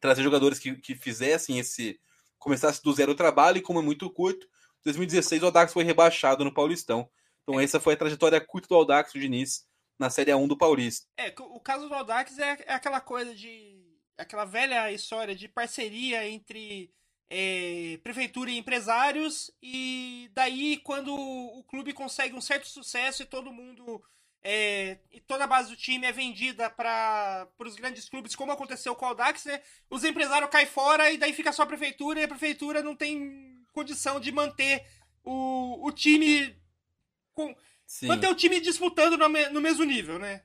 trazer 0.00 0.22
jogadores 0.22 0.58
que, 0.58 0.74
que 0.76 0.94
fizessem 0.94 1.58
esse. 1.58 2.00
começasse 2.38 2.82
do 2.82 2.92
zero 2.92 3.12
o 3.12 3.14
trabalho, 3.16 3.58
e 3.58 3.62
como 3.62 3.78
é 3.78 3.82
muito 3.82 4.10
curto, 4.10 4.46
em 4.46 4.84
2016 4.84 5.42
o 5.42 5.46
Audax 5.46 5.72
foi 5.72 5.84
rebaixado 5.84 6.44
no 6.44 6.54
Paulistão. 6.54 7.08
Então 7.42 7.60
essa 7.60 7.78
foi 7.78 7.94
a 7.94 7.96
trajetória 7.96 8.40
curta 8.40 8.68
do 8.68 8.74
Audax, 8.74 9.12
do 9.12 9.20
Diniz, 9.20 9.66
na 9.98 10.08
Série 10.08 10.30
A1 10.30 10.48
do 10.48 10.56
Paulista. 10.56 11.06
É, 11.16 11.34
o 11.38 11.60
caso 11.60 11.88
do 11.88 11.94
Audax 11.94 12.38
é, 12.38 12.58
é 12.66 12.72
aquela 12.72 13.00
coisa 13.00 13.34
de. 13.34 13.78
aquela 14.16 14.44
velha 14.44 14.90
história 14.92 15.34
de 15.34 15.46
parceria 15.46 16.26
entre 16.28 16.90
é, 17.28 17.98
prefeitura 18.02 18.50
e 18.50 18.56
empresários, 18.56 19.50
e 19.62 20.30
daí 20.32 20.78
quando 20.78 21.14
o 21.14 21.62
clube 21.64 21.92
consegue 21.92 22.34
um 22.34 22.40
certo 22.40 22.66
sucesso 22.66 23.22
e 23.22 23.26
todo 23.26 23.52
mundo. 23.52 24.02
É, 24.42 24.96
e 25.12 25.20
toda 25.20 25.44
a 25.44 25.46
base 25.46 25.68
do 25.68 25.76
time 25.76 26.06
é 26.06 26.12
vendida 26.12 26.70
para 26.70 27.46
os 27.58 27.76
grandes 27.76 28.08
clubes, 28.08 28.34
como 28.34 28.52
aconteceu 28.52 28.94
com 28.94 29.04
o 29.04 29.08
Audax, 29.08 29.44
né? 29.44 29.60
os 29.90 30.02
empresários 30.02 30.50
caem 30.50 30.66
fora 30.66 31.10
e 31.10 31.18
daí 31.18 31.34
fica 31.34 31.52
só 31.52 31.62
a 31.62 31.66
prefeitura 31.66 32.20
e 32.20 32.24
a 32.24 32.28
prefeitura 32.28 32.82
não 32.82 32.96
tem 32.96 33.54
condição 33.72 34.18
de 34.18 34.32
manter 34.32 34.82
o, 35.22 35.86
o 35.86 35.92
time. 35.92 36.56
Com, 37.34 37.54
manter 38.04 38.28
o 38.28 38.34
time 38.34 38.60
disputando 38.60 39.18
no, 39.18 39.28
no 39.28 39.60
mesmo 39.60 39.84
nível, 39.84 40.18
né? 40.18 40.42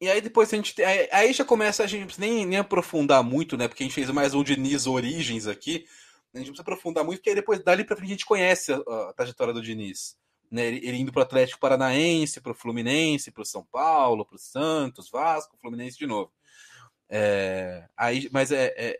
E 0.00 0.08
aí 0.08 0.20
depois 0.20 0.52
a 0.52 0.56
gente. 0.56 0.74
Aí 1.12 1.32
já 1.32 1.44
começa 1.44 1.84
a 1.84 1.86
gente 1.86 2.20
nem, 2.20 2.46
nem 2.46 2.58
aprofundar 2.58 3.22
muito, 3.22 3.56
né? 3.56 3.68
Porque 3.68 3.82
a 3.82 3.86
gente 3.86 3.94
fez 3.94 4.10
mais 4.10 4.34
um 4.34 4.42
Diniz 4.42 4.86
Origens 4.86 5.46
aqui. 5.46 5.86
A 6.34 6.38
gente 6.38 6.46
não 6.48 6.54
precisa 6.54 6.62
aprofundar 6.62 7.04
muito, 7.04 7.18
porque 7.18 7.30
aí 7.30 7.36
depois 7.36 7.62
dali 7.62 7.84
pra 7.84 7.96
frente 7.96 8.08
a 8.08 8.14
gente 8.14 8.26
conhece 8.26 8.72
a, 8.72 8.76
a 8.76 9.12
trajetória 9.14 9.52
do 9.52 9.62
Diniz. 9.62 10.16
Né? 10.52 10.66
Ele, 10.66 10.98
indo 10.98 11.10
pro 11.10 11.22
Atlético 11.22 11.58
Paranaense, 11.58 12.40
pro 12.40 12.54
Fluminense, 12.54 13.32
pro 13.32 13.44
São 13.44 13.64
Paulo, 13.64 14.26
pro 14.26 14.38
Santos, 14.38 15.10
Vasco, 15.10 15.56
Fluminense 15.58 15.98
de 15.98 16.06
novo. 16.06 16.30
É, 17.08 17.88
aí, 17.96 18.28
mas 18.30 18.52
é, 18.52 18.66
é, 18.76 18.98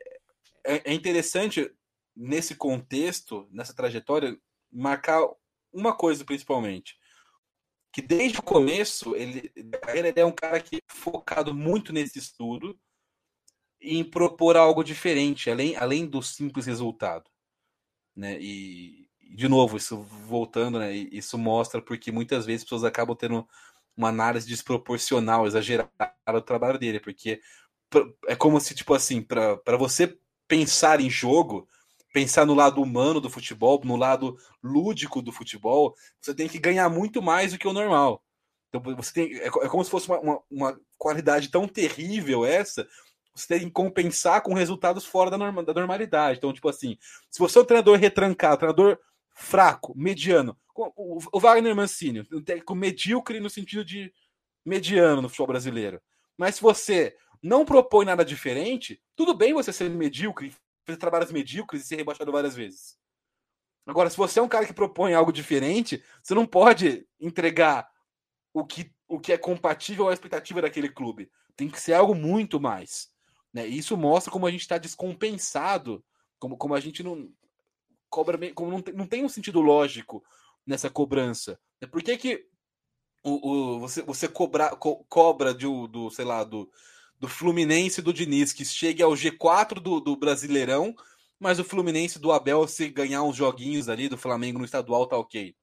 é, 0.65 0.91
é 0.91 0.95
interessante, 0.95 1.71
nesse 2.17 2.55
contexto, 2.55 3.47
nessa 3.51 3.75
trajetória, 3.75 4.37
marcar 4.73 5.23
uma 5.73 5.95
coisa 5.95 6.25
principalmente 6.25 6.97
que 7.93 8.01
desde 8.01 8.39
o 8.39 8.43
começo 8.43 9.15
ele, 9.15 9.53
ele 9.55 10.13
é 10.17 10.25
um 10.25 10.33
cara 10.33 10.59
que 10.61 10.77
é 10.77 10.81
focado 10.89 11.55
muito 11.55 11.93
nesse 11.93 12.19
estudo 12.19 12.79
em 13.79 14.03
propor 14.03 14.57
algo 14.57 14.83
diferente, 14.83 15.51
além, 15.51 15.77
além 15.77 16.07
do 16.07 16.23
simples 16.23 16.65
resultado. 16.65 17.31
Né? 18.17 18.39
E, 18.41 19.02
de 19.35 19.49
novo, 19.49 19.77
isso 19.77 19.97
voltando, 20.27 20.79
né? 20.79 20.93
isso 20.93 21.39
mostra 21.39 21.81
porque 21.81 22.13
muitas 22.13 22.45
vezes 22.45 22.63
as 22.63 22.65
pessoas 22.65 22.85
acabam 22.85 23.17
tendo 23.17 23.49
uma 23.97 24.09
análise 24.09 24.47
desproporcional, 24.47 25.47
exagerada 25.47 25.91
do 26.33 26.43
trabalho 26.43 26.79
dele, 26.79 27.01
porque 27.01 27.41
é 28.27 28.35
como 28.35 28.61
se, 28.61 28.75
tipo 28.75 28.95
assim, 28.95 29.23
para 29.23 29.77
você 29.79 30.17
pensar 30.49 31.01
em 31.01 31.11
jogo, 31.11 31.69
pensar 32.13 32.47
no 32.47 32.55
lado 32.55 32.83
humano 32.83 33.21
do 33.21 33.31
futebol, 33.31 33.81
no 33.85 33.97
lado 33.97 34.37
lúdico 34.63 35.23
do 35.23 35.33
futebol, 35.33 35.95
você 36.21 36.35
tem 36.35 36.49
que 36.49 36.59
ganhar 36.59 36.89
muito 36.89 37.23
mais 37.23 37.53
do 37.53 37.59
que 37.59 37.69
o 37.69 37.73
normal. 37.73 38.23
Então, 38.69 38.81
você 38.97 39.13
tem, 39.13 39.37
é, 39.37 39.47
é 39.47 39.69
como 39.69 39.85
se 39.85 39.91
fosse 39.91 40.09
uma, 40.09 40.21
uma, 40.21 40.41
uma 40.51 40.81
qualidade 40.97 41.49
tão 41.49 41.69
terrível 41.69 42.45
essa, 42.45 42.87
você 43.35 43.47
tem 43.49 43.61
que 43.61 43.71
compensar 43.71 44.43
com 44.43 44.55
resultados 44.55 45.05
fora 45.05 45.31
da, 45.31 45.39
norma, 45.39 45.63
da 45.63 45.75
normalidade. 45.75 46.39
Então, 46.39 46.53
tipo 46.53 46.69
assim, 46.69 46.99
se 47.31 47.39
você 47.39 47.59
é 47.59 47.63
um 47.63 47.65
treinador 47.65 47.99
retrancado, 47.99 48.59
treinador 48.59 48.99
fraco, 49.35 49.93
mediano, 49.97 50.57
o, 50.75 51.39
Wagner 51.39 51.75
Mancini, 51.75 52.27
um 52.33 52.43
técnico 52.43 52.75
medíocre 52.75 53.41
no 53.41 53.51
sentido 53.51 53.85
de 53.85 54.13
mediano 54.65 55.23
no 55.23 55.29
futebol 55.29 55.49
brasileiro. 55.49 56.01
Mas 56.37 56.57
se 56.57 56.63
você 56.63 57.17
não 57.43 57.65
propõe 57.65 58.07
nada 58.07 58.25
diferente, 58.25 59.03
tudo 59.17 59.35
bem 59.35 59.53
você 59.53 59.73
ser 59.73 59.91
medíocre, 59.91 60.55
fazer 60.85 60.99
trabalhos 60.99 61.33
medíocres 61.33 61.83
e 61.83 61.87
ser 61.87 61.97
rebaixado 61.97 62.33
várias 62.33 62.55
vezes. 62.55 62.97
Agora, 63.87 64.09
se 64.09 64.17
você 64.17 64.39
é 64.39 64.43
um 64.43 64.49
cara 64.49 64.65
que 64.65 64.73
propõe 64.73 65.13
algo 65.13 65.33
diferente, 65.33 66.03
você 66.23 66.35
não 66.35 66.47
pode 66.47 67.07
entregar 67.21 67.91
o 68.55 68.65
que, 68.65 68.93
o 69.09 69.19
que 69.19 69.33
é 69.33 69.39
compatível 69.39 70.09
à 70.09 70.13
expectativa 70.13 70.63
daquele 70.63 70.89
clube. 70.89 71.31
Tem 71.57 71.69
que 71.69 71.81
ser 71.81 71.95
algo 71.95 72.15
muito 72.15 72.61
mais. 72.61 73.11
Né? 73.53 73.69
E 73.69 73.79
isso 73.79 73.97
mostra 73.97 74.33
como 74.33 74.47
a 74.47 74.51
gente 74.51 74.61
está 74.61 74.79
descompensado, 74.79 76.05
como, 76.39 76.57
como 76.57 76.75
a 76.75 76.81
gente 76.81 77.03
não 77.03 77.29
cobra, 78.13 78.39
como 78.53 78.71
não 78.71 78.83
tem, 78.83 78.95
não 78.95 79.07
tem 79.07 79.25
um 79.25 79.29
sentido 79.29 79.63
lógico 79.63 80.23
nessa 80.67 80.91
cobrança. 80.91 81.59
Né? 81.81 81.89
Por 81.89 82.03
que, 82.03 82.17
que 82.19 82.45
o, 83.25 83.49
o, 83.51 83.81
você, 83.81 84.03
você 84.03 84.29
cobra, 84.29 84.69
co, 84.77 85.03
cobra 85.09 85.55
de, 85.55 85.67
do, 85.89 86.11
sei 86.11 86.27
lá, 86.27 86.45
do, 86.45 86.71
do 87.19 87.27
Fluminense 87.27 88.03
do 88.03 88.13
Diniz, 88.13 88.53
que 88.53 88.67
chegue 88.67 89.03
ao 89.03 89.13
G4 89.13 89.81
do, 89.81 89.99
do 89.99 90.15
Brasileirão, 90.15 90.95
mas 91.41 91.59
o 91.59 91.65
Fluminense 91.65 92.19
do 92.19 92.31
Abel, 92.31 92.69
se 92.69 92.89
ganhar 92.89 93.23
uns 93.23 93.37
joguinhos 93.37 93.89
ali 93.89 94.09
do 94.09 94.19
Flamengo 94.19 94.59
no 94.59 94.65
estadual, 94.67 95.07
tá 95.07 95.17
ok. 95.17 95.55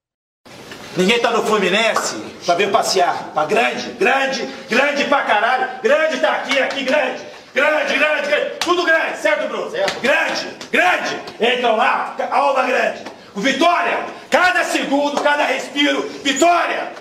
Ninguém 0.98 1.22
tá 1.22 1.32
no 1.32 1.46
Fluminense 1.46 2.16
pra 2.46 2.56
ver 2.56 2.72
passear. 2.72 3.32
Pra 3.32 3.46
grande, 3.46 3.92
grande, 3.92 4.42
grande 4.68 5.06
pra 5.06 5.24
caralho. 5.24 5.82
Grande 5.84 6.20
tá 6.20 6.38
aqui, 6.38 6.60
aqui, 6.60 6.84
grande. 6.84 7.29
Grande, 7.54 7.98
grande, 7.98 8.28
grande. 8.28 8.56
Tudo 8.60 8.84
grande, 8.84 9.18
certo, 9.18 9.48
Bruno? 9.48 9.72
Certo. 9.72 10.00
Grande, 10.00 10.48
grande. 10.72 11.22
Então 11.40 11.76
lá, 11.76 12.16
aula 12.32 12.64
grande. 12.64 13.04
O 13.36 13.42
Vitória, 13.42 14.06
cada 14.30 14.64
segundo, 14.64 15.22
cada 15.22 15.46
respiro. 15.46 16.02
Vitória! 16.24 16.92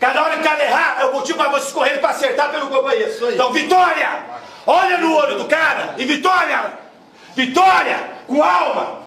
Cada 0.00 0.22
hora 0.22 0.36
que 0.36 0.42
cada 0.42 0.62
errar, 0.62 1.00
é 1.00 1.04
o 1.06 1.12
motivo 1.12 1.38
pra 1.38 1.48
vocês 1.48 1.72
correrem 1.72 2.00
pra 2.00 2.10
acertar 2.10 2.50
pelo 2.50 2.68
companheiro. 2.68 3.12
Então, 3.32 3.52
Vitória! 3.52 4.24
Olha 4.66 4.98
no 4.98 5.14
olho 5.14 5.38
do 5.38 5.44
cara 5.46 5.94
e 5.96 6.04
Vitória! 6.04 6.78
Vitória! 7.34 8.14
Com 8.26 8.42
alma! 8.42 9.04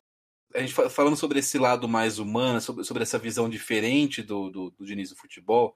a 0.57 0.61
gente 0.61 0.73
falando 0.89 1.15
sobre 1.15 1.39
esse 1.39 1.57
lado 1.57 1.87
mais 1.87 2.19
humano, 2.19 2.59
sobre, 2.59 2.83
sobre 2.83 3.03
essa 3.03 3.19
visão 3.19 3.47
diferente 3.47 4.23
do, 4.23 4.49
do, 4.49 4.69
do 4.71 4.85
Diniz 4.85 5.09
do 5.09 5.15
futebol, 5.15 5.75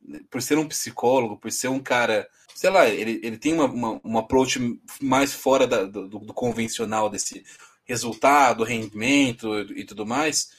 né, 0.00 0.20
por 0.30 0.40
ser 0.40 0.56
um 0.58 0.66
psicólogo, 0.66 1.36
por 1.36 1.52
ser 1.52 1.68
um 1.68 1.78
cara, 1.78 2.26
sei 2.62 2.70
lá, 2.70 2.88
ele, 2.88 3.18
ele 3.24 3.36
tem 3.36 3.52
uma, 3.54 3.64
uma, 3.64 4.00
uma 4.04 4.20
approach 4.20 4.80
mais 5.00 5.32
fora 5.32 5.66
da, 5.66 5.82
do, 5.82 6.06
do, 6.06 6.32
convencional 6.32 7.10
desse 7.10 7.44
resultado, 7.84 8.62
rendimento 8.62 9.52
e 9.74 9.84
tudo 9.84 10.06
mais. 10.06 10.52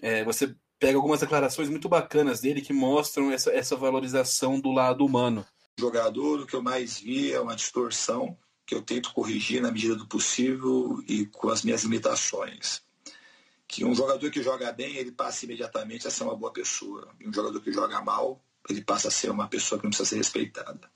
É, 0.00 0.22
você 0.22 0.54
pega 0.78 0.96
algumas 0.96 1.18
declarações 1.18 1.68
muito 1.68 1.88
bacanas 1.88 2.40
dele 2.40 2.60
que 2.62 2.72
mostram 2.72 3.32
essa, 3.32 3.50
essa 3.50 3.74
valorização 3.74 4.60
do 4.60 4.70
lado 4.70 5.04
humano. 5.04 5.44
Jogador, 5.76 6.42
o 6.42 6.46
que 6.46 6.54
eu 6.54 6.62
mais 6.62 7.00
vi 7.00 7.32
é 7.32 7.40
uma 7.40 7.56
distorção 7.56 8.38
que 8.64 8.72
eu 8.72 8.80
tento 8.80 9.12
corrigir 9.12 9.60
na 9.60 9.72
medida 9.72 9.96
do 9.96 10.06
possível 10.06 11.02
e 11.08 11.26
com 11.26 11.48
as 11.48 11.64
minhas 11.64 11.82
limitações 11.82 12.80
que 13.66 13.84
um 13.84 13.92
jogador 13.92 14.30
que 14.30 14.40
joga 14.40 14.70
bem, 14.70 14.94
ele 14.94 15.10
passa 15.10 15.46
imediatamente 15.46 16.06
a 16.06 16.10
ser 16.10 16.22
uma 16.22 16.36
boa 16.36 16.52
pessoa. 16.52 17.12
E 17.18 17.28
um 17.28 17.32
jogador 17.32 17.60
que 17.60 17.72
joga 17.72 18.00
mal, 18.02 18.40
ele 18.68 18.82
passa 18.82 19.08
a 19.08 19.10
ser 19.10 19.30
uma 19.30 19.48
pessoa 19.48 19.78
que 19.78 19.84
não 19.84 19.90
precisa 19.90 20.08
ser 20.08 20.16
respeitada. 20.16 20.90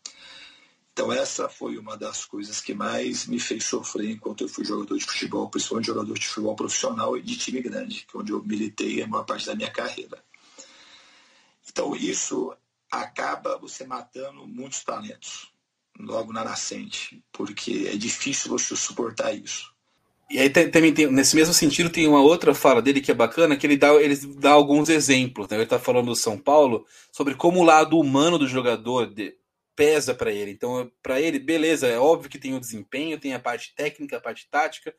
Então 0.92 1.12
essa 1.12 1.48
foi 1.48 1.78
uma 1.78 1.96
das 1.96 2.24
coisas 2.24 2.60
que 2.60 2.74
mais 2.74 3.26
me 3.26 3.38
fez 3.38 3.64
sofrer 3.64 4.10
enquanto 4.10 4.42
eu 4.42 4.48
fui 4.48 4.64
jogador 4.64 4.98
de 4.98 5.04
futebol, 5.04 5.48
principalmente 5.48 5.86
jogador 5.86 6.18
de 6.18 6.26
futebol 6.26 6.56
profissional 6.56 7.16
e 7.16 7.22
de 7.22 7.36
time 7.36 7.60
grande, 7.60 8.04
que 8.04 8.16
é 8.16 8.20
onde 8.20 8.32
eu 8.32 8.42
militei 8.42 9.00
a 9.00 9.06
maior 9.06 9.24
parte 9.24 9.46
da 9.46 9.54
minha 9.54 9.70
carreira. 9.70 10.22
Então 11.68 11.94
isso 11.94 12.52
acaba 12.90 13.58
você 13.58 13.86
matando 13.86 14.46
muitos 14.46 14.82
talentos 14.82 15.52
logo 15.98 16.32
na 16.32 16.44
nascente, 16.44 17.22
porque 17.30 17.88
é 17.92 17.96
difícil 17.96 18.50
você 18.50 18.74
suportar 18.74 19.32
isso. 19.32 19.72
E 20.30 20.38
aí 20.38 20.50
também 20.50 20.92
tem, 20.92 21.06
nesse 21.06 21.34
mesmo 21.34 21.54
sentido, 21.54 21.88
tem 21.88 22.06
uma 22.06 22.20
outra 22.20 22.54
fala 22.54 22.82
dele 22.82 23.00
que 23.00 23.10
é 23.10 23.14
bacana, 23.14 23.56
que 23.56 23.66
ele 23.66 23.78
dá, 23.78 23.94
ele 23.94 24.14
dá 24.36 24.50
alguns 24.50 24.90
exemplos. 24.90 25.48
Né? 25.48 25.56
Ele 25.56 25.64
está 25.64 25.78
falando 25.78 26.06
do 26.06 26.16
São 26.16 26.36
Paulo 26.36 26.86
sobre 27.10 27.34
como 27.34 27.60
o 27.60 27.64
lado 27.64 27.98
humano 27.98 28.38
do 28.38 28.46
jogador 28.46 29.06
de, 29.06 29.34
pesa 29.78 30.12
para 30.12 30.32
ele. 30.32 30.50
Então, 30.50 30.90
para 31.00 31.20
ele, 31.20 31.38
beleza, 31.38 31.86
é 31.86 31.96
óbvio 31.96 32.28
que 32.28 32.38
tem 32.38 32.52
o 32.52 32.58
desempenho, 32.58 33.20
tem 33.20 33.32
a 33.32 33.38
parte 33.38 33.72
técnica, 33.76 34.16
a 34.16 34.20
parte 34.20 34.48
tática, 34.50 34.92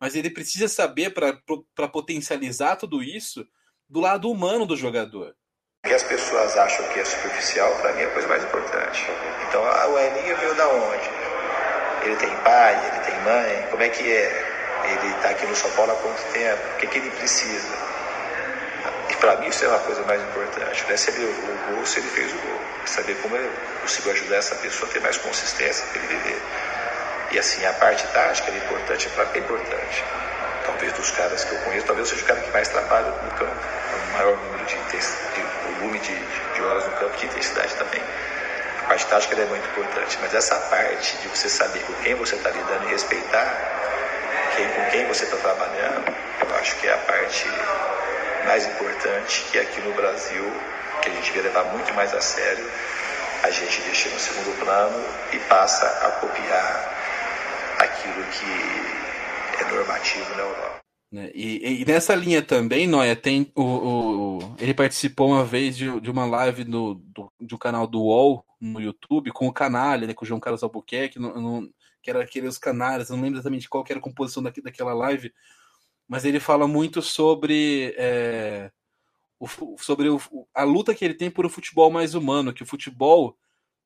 mas 0.00 0.16
ele 0.16 0.28
precisa 0.28 0.66
saber 0.66 1.14
para 1.14 1.88
potencializar 1.88 2.74
tudo 2.74 3.04
isso 3.04 3.46
do 3.88 4.00
lado 4.00 4.28
humano 4.28 4.66
do 4.66 4.76
jogador. 4.76 5.36
O 5.84 5.88
que 5.88 5.94
as 5.94 6.02
pessoas 6.02 6.56
acham 6.56 6.88
que 6.92 6.98
é 6.98 7.04
superficial, 7.04 7.72
para 7.80 7.92
mim 7.92 8.00
é 8.00 8.06
a 8.06 8.10
coisa 8.10 8.26
mais 8.26 8.42
importante. 8.42 9.00
Então, 9.48 9.62
o 9.62 9.98
Elinho 9.98 10.36
veio 10.36 10.54
da 10.56 10.68
onde? 10.70 11.08
Ele 12.04 12.16
tem 12.16 12.36
pai, 12.42 12.74
ele 12.88 13.04
tem 13.04 13.20
mãe, 13.22 13.70
como 13.70 13.82
é 13.84 13.88
que 13.88 14.02
é? 14.02 14.55
Ele 14.88 15.14
está 15.14 15.30
aqui 15.30 15.46
no 15.46 15.56
São 15.56 15.70
Paulo 15.72 15.92
há 15.92 15.96
quanto 15.96 16.22
tempo? 16.32 16.62
O 16.74 16.76
que, 16.76 16.86
que 16.86 16.98
ele 16.98 17.10
precisa? 17.10 17.68
E 19.10 19.14
para 19.16 19.36
mim 19.36 19.48
isso 19.48 19.64
é 19.64 19.68
uma 19.68 19.78
coisa 19.80 20.02
mais 20.02 20.22
importante. 20.22 20.84
Não 20.84 20.90
é 20.90 20.96
se 20.96 21.10
ele 21.10 21.24
o 21.24 21.74
gol, 21.74 21.86
se 21.86 21.98
ele 21.98 22.08
fez 22.08 22.32
o 22.32 22.36
gol. 22.36 22.60
É 22.84 22.86
saber 22.86 23.14
como 23.16 23.36
ele 23.36 23.50
conseguiu 23.82 24.12
ajudar 24.12 24.36
essa 24.36 24.54
pessoa 24.56 24.88
a 24.88 24.92
ter 24.92 25.00
mais 25.00 25.16
consistência 25.18 25.86
para 25.86 26.02
ele 26.02 26.16
viver. 26.16 26.42
E 27.32 27.38
assim, 27.38 27.64
a 27.66 27.72
parte 27.72 28.06
tática 28.08 28.50
é 28.50 28.56
importante, 28.56 29.08
mim 29.08 29.38
é 29.38 29.38
importante. 29.40 30.04
Talvez 30.64 30.92
dos 30.92 31.10
caras 31.10 31.44
que 31.44 31.52
eu 31.54 31.58
conheço, 31.60 31.86
talvez 31.86 32.08
eu 32.08 32.16
seja 32.16 32.24
o 32.24 32.28
cara 32.28 32.40
que 32.40 32.50
mais 32.50 32.68
trabalha 32.68 33.10
no 33.10 33.30
campo. 33.32 33.56
O 34.08 34.12
maior 34.12 34.36
número 34.36 34.64
de, 34.64 34.76
de 34.76 35.78
volume 35.78 35.98
de, 35.98 36.14
de 36.54 36.62
horas 36.62 36.84
no 36.86 36.92
campo, 36.92 37.16
de 37.16 37.26
intensidade 37.26 37.74
também. 37.74 38.02
A 38.82 38.88
parte 38.88 39.06
tática 39.06 39.40
é 39.40 39.44
muito 39.46 39.68
importante, 39.68 40.18
mas 40.20 40.32
essa 40.32 40.54
parte 40.54 41.16
de 41.16 41.28
você 41.28 41.48
saber 41.48 41.80
com 41.80 41.92
quem 41.94 42.14
você 42.14 42.36
está 42.36 42.50
lidando 42.50 42.86
e 42.86 42.92
respeitar 42.92 43.75
quem, 44.56 44.66
com 44.68 44.90
quem 44.90 45.06
você 45.06 45.24
está 45.24 45.36
trabalhando, 45.36 46.16
eu 46.48 46.56
acho 46.56 46.80
que 46.80 46.86
é 46.86 46.94
a 46.94 46.98
parte 46.98 47.46
mais 48.46 48.66
importante 48.66 49.44
que 49.50 49.58
aqui 49.58 49.80
no 49.82 49.92
Brasil, 49.92 50.44
que 51.02 51.10
a 51.10 51.12
gente 51.12 51.30
vê 51.32 51.42
levar 51.42 51.64
muito 51.64 51.92
mais 51.94 52.14
a 52.14 52.20
sério, 52.20 52.64
a 53.42 53.50
gente 53.50 53.82
deixa 53.82 54.08
no 54.08 54.18
segundo 54.18 54.58
plano 54.58 55.04
e 55.32 55.38
passa 55.40 55.86
a 55.86 56.10
copiar 56.12 56.96
aquilo 57.78 58.24
que 58.24 59.62
é 59.62 59.74
normativo 59.74 60.34
na 60.36 60.42
Europa. 60.42 60.76
Né, 61.12 61.30
e, 61.34 61.82
e, 61.82 61.84
nessa 61.84 62.14
linha 62.14 62.42
também, 62.42 62.86
Noia, 62.86 63.14
tem 63.14 63.52
o, 63.54 63.62
o, 63.62 64.56
ele 64.58 64.74
participou 64.74 65.28
uma 65.28 65.44
vez 65.44 65.76
de, 65.76 66.00
de 66.00 66.10
uma 66.10 66.26
live 66.26 66.64
do, 66.64 66.94
do, 66.94 67.32
do 67.40 67.58
canal 67.58 67.86
do 67.86 68.00
UOL 68.00 68.44
no 68.60 68.80
YouTube 68.80 69.30
com 69.30 69.46
o 69.46 69.52
Canalha, 69.52 70.06
né, 70.06 70.14
com 70.14 70.24
o 70.24 70.28
João 70.28 70.40
Carlos 70.40 70.62
Albuquerque. 70.62 71.18
No, 71.18 71.40
no, 71.40 71.70
que 72.06 72.10
era 72.10 72.22
aqueles 72.22 72.56
canários, 72.56 73.10
não 73.10 73.20
lembro 73.20 73.34
exatamente 73.34 73.68
qual 73.68 73.84
era 73.90 73.98
a 73.98 74.02
composição 74.02 74.40
daquela 74.40 74.94
live, 74.94 75.34
mas 76.06 76.24
ele 76.24 76.38
fala 76.38 76.68
muito 76.68 77.02
sobre, 77.02 77.92
é, 77.98 78.70
o, 79.40 79.48
sobre 79.76 80.08
o, 80.08 80.20
a 80.54 80.62
luta 80.62 80.94
que 80.94 81.04
ele 81.04 81.14
tem 81.14 81.28
por 81.28 81.44
o 81.44 81.50
futebol 81.50 81.90
mais 81.90 82.14
humano, 82.14 82.54
que 82.54 82.62
o 82.62 82.66
futebol 82.66 83.36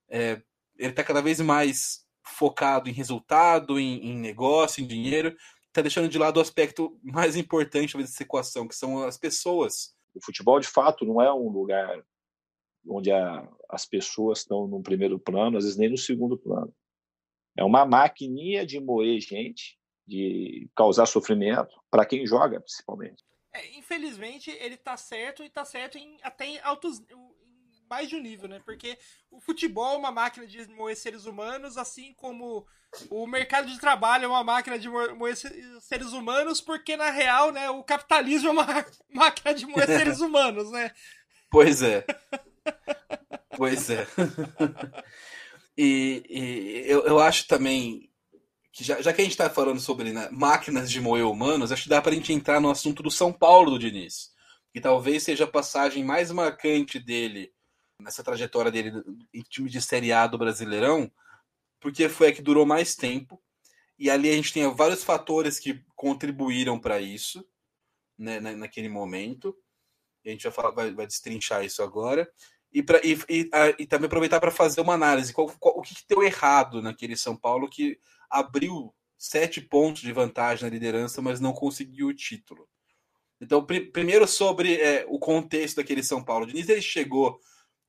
é, 0.06 0.42
ele 0.76 0.90
está 0.90 1.02
cada 1.02 1.22
vez 1.22 1.40
mais 1.40 2.04
focado 2.22 2.90
em 2.90 2.92
resultado, 2.92 3.80
em, 3.80 4.10
em 4.10 4.18
negócio, 4.18 4.84
em 4.84 4.86
dinheiro, 4.86 5.34
está 5.68 5.80
deixando 5.80 6.06
de 6.06 6.18
lado 6.18 6.36
o 6.36 6.42
aspecto 6.42 7.00
mais 7.02 7.36
importante 7.36 7.96
dessa 7.96 8.22
equação, 8.22 8.68
que 8.68 8.76
são 8.76 9.02
as 9.02 9.16
pessoas. 9.16 9.94
O 10.14 10.22
futebol, 10.22 10.60
de 10.60 10.68
fato, 10.68 11.06
não 11.06 11.22
é 11.22 11.32
um 11.32 11.48
lugar 11.48 12.04
onde 12.86 13.10
a, 13.10 13.48
as 13.70 13.86
pessoas 13.86 14.40
estão 14.40 14.66
no 14.66 14.82
primeiro 14.82 15.18
plano, 15.18 15.56
às 15.56 15.64
vezes 15.64 15.78
nem 15.78 15.88
no 15.88 15.96
segundo 15.96 16.36
plano. 16.36 16.70
É 17.56 17.64
uma 17.64 17.84
maquininha 17.84 18.64
de 18.64 18.80
moer 18.80 19.20
gente, 19.20 19.78
de 20.06 20.68
causar 20.76 21.06
sofrimento, 21.06 21.80
para 21.90 22.06
quem 22.06 22.26
joga, 22.26 22.60
principalmente. 22.60 23.22
É, 23.52 23.78
infelizmente, 23.78 24.50
ele 24.50 24.76
tá 24.76 24.96
certo 24.96 25.42
e 25.42 25.50
tá 25.50 25.64
certo 25.64 25.98
em, 25.98 26.18
até 26.22 26.46
em 26.46 26.58
altos. 26.60 27.00
Em 27.00 27.40
mais 27.90 28.08
de 28.08 28.14
um 28.14 28.20
nível, 28.20 28.48
né? 28.48 28.62
Porque 28.64 28.96
o 29.30 29.40
futebol 29.40 29.94
é 29.94 29.98
uma 29.98 30.12
máquina 30.12 30.46
de 30.46 30.64
moer 30.68 30.96
seres 30.96 31.26
humanos, 31.26 31.76
assim 31.76 32.14
como 32.14 32.64
o 33.10 33.26
mercado 33.26 33.68
de 33.68 33.80
trabalho 33.80 34.26
é 34.26 34.28
uma 34.28 34.44
máquina 34.44 34.78
de 34.78 34.88
moer 34.88 35.36
seres 35.80 36.12
humanos, 36.12 36.60
porque 36.60 36.96
na 36.96 37.10
real, 37.10 37.50
né, 37.50 37.68
o 37.68 37.82
capitalismo 37.82 38.48
é 38.48 38.52
uma 38.52 38.86
máquina 39.12 39.52
de 39.52 39.66
moer 39.66 39.86
seres 39.86 40.20
humanos, 40.22 40.70
né? 40.70 40.92
Pois 41.50 41.82
é. 41.82 42.04
pois 43.56 43.90
é. 43.90 44.06
E, 45.82 46.84
eu, 46.86 47.06
eu 47.06 47.18
acho 47.18 47.46
também 47.46 48.10
que 48.70 48.84
já, 48.84 49.00
já 49.00 49.14
que 49.14 49.22
a 49.22 49.24
gente 49.24 49.32
está 49.32 49.48
falando 49.48 49.80
sobre 49.80 50.12
né, 50.12 50.28
máquinas 50.30 50.90
de 50.90 51.00
moer 51.00 51.26
humanos, 51.26 51.72
acho 51.72 51.84
que 51.84 51.88
dá 51.88 52.02
para 52.02 52.12
a 52.12 52.14
gente 52.14 52.34
entrar 52.34 52.60
no 52.60 52.70
assunto 52.70 53.02
do 53.02 53.10
São 53.10 53.32
Paulo 53.32 53.70
do 53.70 53.78
Diniz, 53.78 54.30
que 54.74 54.80
talvez 54.80 55.22
seja 55.22 55.44
a 55.44 55.50
passagem 55.50 56.04
mais 56.04 56.30
marcante 56.30 56.98
dele 56.98 57.50
nessa 57.98 58.22
trajetória 58.22 58.70
dele 58.70 58.92
em 59.32 59.40
time 59.40 59.70
de 59.70 59.80
Série 59.80 60.12
A 60.12 60.26
do 60.26 60.36
Brasileirão, 60.36 61.10
porque 61.80 62.10
foi 62.10 62.28
a 62.28 62.32
que 62.32 62.42
durou 62.42 62.66
mais 62.66 62.94
tempo. 62.94 63.42
E 63.98 64.10
ali 64.10 64.28
a 64.28 64.34
gente 64.34 64.52
tem 64.52 64.70
vários 64.74 65.02
fatores 65.02 65.58
que 65.58 65.82
contribuíram 65.96 66.78
para 66.78 67.00
isso, 67.00 67.42
né, 68.18 68.38
naquele 68.38 68.90
momento. 68.90 69.56
A 70.26 70.28
gente 70.28 70.42
vai, 70.42 70.52
falar, 70.52 70.70
vai, 70.72 70.92
vai 70.92 71.06
destrinchar 71.06 71.64
isso 71.64 71.82
agora 71.82 72.30
e, 72.72 72.82
pra, 72.82 73.00
e, 73.04 73.18
e, 73.28 73.50
a, 73.52 73.68
e 73.78 73.86
também 73.86 74.06
aproveitar 74.06 74.40
para 74.40 74.50
fazer 74.50 74.80
uma 74.80 74.94
análise. 74.94 75.32
Qual, 75.32 75.48
qual, 75.58 75.78
o 75.78 75.82
que, 75.82 75.94
que, 75.94 76.04
deu 76.08 76.22
errado 76.22 76.80
naquele 76.80 77.16
São 77.16 77.36
Paulo 77.36 77.68
que 77.68 77.98
abriu 78.30 78.94
sete 79.18 79.60
pontos 79.60 80.02
de 80.02 80.12
vantagem 80.12 80.64
na 80.64 80.70
liderança, 80.70 81.20
mas 81.20 81.40
não 81.40 81.52
conseguiu 81.52 82.08
o 82.08 82.14
título? 82.14 82.68
Então, 83.40 83.64
pr 83.64 83.90
primeiro 83.92 84.26
sobre 84.28 84.76
é, 84.76 85.04
o 85.08 85.18
contexto 85.18 85.76
daquele 85.76 86.02
São 86.02 86.22
Paulo. 86.22 86.44
O 86.44 86.46
Diniz 86.46 86.68
ele 86.68 86.82
chegou 86.82 87.40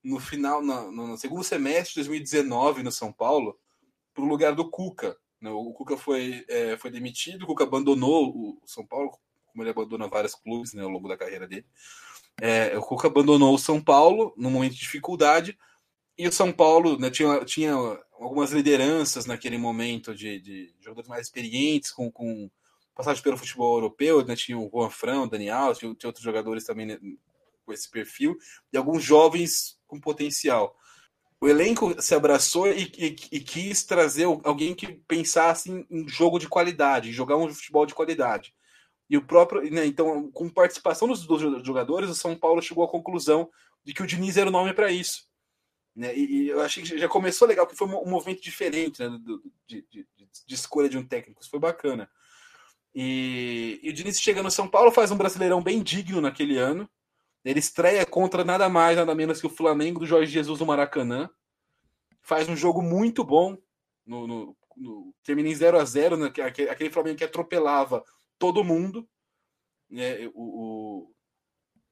no 0.03 0.19
final, 0.19 0.63
no, 0.63 0.91
no 0.91 1.17
segundo 1.17 1.43
semestre 1.43 1.93
de 1.93 2.07
2019 2.07 2.83
no 2.83 2.91
São 2.91 3.11
Paulo, 3.11 3.59
para 4.13 4.23
o 4.23 4.27
lugar 4.27 4.55
do 4.55 4.69
Cuca. 4.69 5.17
Né? 5.39 5.49
O 5.49 5.73
Cuca 5.73 5.97
foi, 5.97 6.45
é, 6.47 6.77
foi 6.77 6.89
demitido, 6.89 7.43
o 7.43 7.47
Cuca 7.47 7.65
abandonou 7.65 8.29
o 8.29 8.61
São 8.65 8.85
Paulo, 8.85 9.11
como 9.45 9.63
ele 9.63 9.69
abandona 9.69 10.07
vários 10.07 10.33
clubes 10.33 10.73
né, 10.73 10.83
ao 10.83 10.89
longo 10.89 11.07
da 11.07 11.17
carreira 11.17 11.47
dele. 11.47 11.65
É, 12.43 12.75
o 12.75 12.81
Cuca 12.81 13.07
abandonou 13.07 13.53
o 13.53 13.59
São 13.59 13.79
Paulo 13.79 14.33
no 14.35 14.49
momento 14.49 14.73
de 14.73 14.79
dificuldade 14.79 15.55
E 16.17 16.27
o 16.27 16.31
São 16.31 16.51
Paulo 16.51 16.97
né, 16.97 17.11
tinha, 17.11 17.45
tinha 17.45 17.75
algumas 18.19 18.51
lideranças 18.51 19.27
naquele 19.27 19.59
momento 19.59 20.15
de, 20.15 20.39
de 20.39 20.73
jogadores 20.79 21.07
mais 21.07 21.27
experientes, 21.27 21.91
com, 21.91 22.11
com 22.11 22.49
passagem 22.95 23.21
pelo 23.21 23.37
futebol 23.37 23.75
europeu, 23.75 24.25
né, 24.25 24.35
tinha 24.35 24.57
o 24.57 24.67
Juan 24.73 24.89
Fran, 24.89 25.21
o 25.21 25.29
Daniel, 25.29 25.75
tinha, 25.75 25.93
tinha 25.93 26.09
outros 26.09 26.23
jogadores 26.23 26.63
também 26.63 26.87
né, 26.87 26.97
com 27.63 27.71
esse 27.71 27.87
perfil, 27.89 28.35
e 28.73 28.77
alguns 28.77 29.03
jovens 29.03 29.79
com 29.85 29.99
potencial. 29.99 30.75
O 31.39 31.47
elenco 31.47 31.99
se 32.01 32.15
abraçou 32.15 32.67
e, 32.67 32.91
e, 32.97 33.15
e 33.31 33.39
quis 33.39 33.83
trazer 33.83 34.25
alguém 34.25 34.73
que 34.73 34.93
pensasse 35.07 35.71
em, 35.71 36.07
jogo 36.07 36.39
de 36.39 36.47
qualidade, 36.47 37.09
em 37.09 37.13
jogar 37.13 37.37
um 37.37 37.51
futebol 37.53 37.85
de 37.85 37.95
qualidade. 37.95 38.53
E 39.11 39.17
o 39.17 39.21
próprio, 39.21 39.69
né, 39.69 39.85
então, 39.85 40.31
com 40.31 40.47
participação 40.47 41.05
dos, 41.05 41.27
dos, 41.27 41.41
jogadores, 41.67 42.09
o 42.09 42.15
São 42.15 42.33
Paulo 42.33 42.61
chegou 42.61 42.81
à 42.81 42.87
conclusão 42.87 43.51
de 43.83 43.93
que 43.93 44.01
o 44.01 44.07
Diniz 44.07 44.37
era 44.37 44.47
o 44.47 44.53
nome 44.53 44.73
para 44.73 44.89
isso. 44.89 45.27
Né? 45.93 46.15
E, 46.15 46.43
e, 46.43 46.47
eu 46.47 46.61
achei 46.61 46.81
que 46.81 46.97
já 46.97 47.09
começou 47.09 47.45
legal, 47.45 47.67
que 47.67 47.75
foi 47.75 47.89
um, 47.89 48.09
movimento 48.09 48.41
diferente 48.41 49.01
né, 49.01 49.19
de, 49.67 49.85
de, 49.91 50.07
de, 50.47 50.55
escolha 50.55 50.87
de 50.87 50.97
um 50.97 51.05
técnico. 51.05 51.41
Isso 51.41 51.49
foi 51.49 51.59
bacana. 51.59 52.09
E, 52.95 53.81
e 53.83 53.89
o 53.89 53.93
Diniz 53.93 54.17
chega 54.17 54.41
no 54.41 54.49
São 54.49 54.65
Paulo, 54.65 54.93
faz 54.93 55.11
um 55.11 55.17
brasileirão 55.17 55.61
bem 55.61 55.83
digno 55.83 56.21
naquele 56.21 56.57
ano. 56.57 56.89
Ele 57.43 57.59
estreia 57.59 58.05
contra 58.05 58.45
nada 58.45 58.69
mais, 58.69 58.95
nada 58.95 59.13
menos 59.13 59.41
que 59.41 59.47
o 59.47 59.53
Flamengo 59.53 59.99
do 59.99 60.05
Jorge 60.05 60.31
Jesus 60.31 60.61
no 60.61 60.65
Maracanã. 60.65 61.29
Faz 62.21 62.47
um 62.47 62.55
jogo 62.55 62.81
muito 62.81 63.25
bom. 63.25 63.57
No, 64.05 64.25
no, 64.25 64.57
no 64.77 65.13
termina 65.21 65.49
em 65.49 65.55
0 65.55 65.77
a 65.77 65.83
0 65.83 66.15
né, 66.15 66.27
aquele, 66.27 66.69
aquele 66.69 66.89
Flamengo 66.89 67.17
que 67.17 67.25
atropelava 67.25 68.05
todo 68.41 68.63
mundo. 68.63 69.07
Né, 69.87 70.27
o, 70.33 71.05
o 71.05 71.13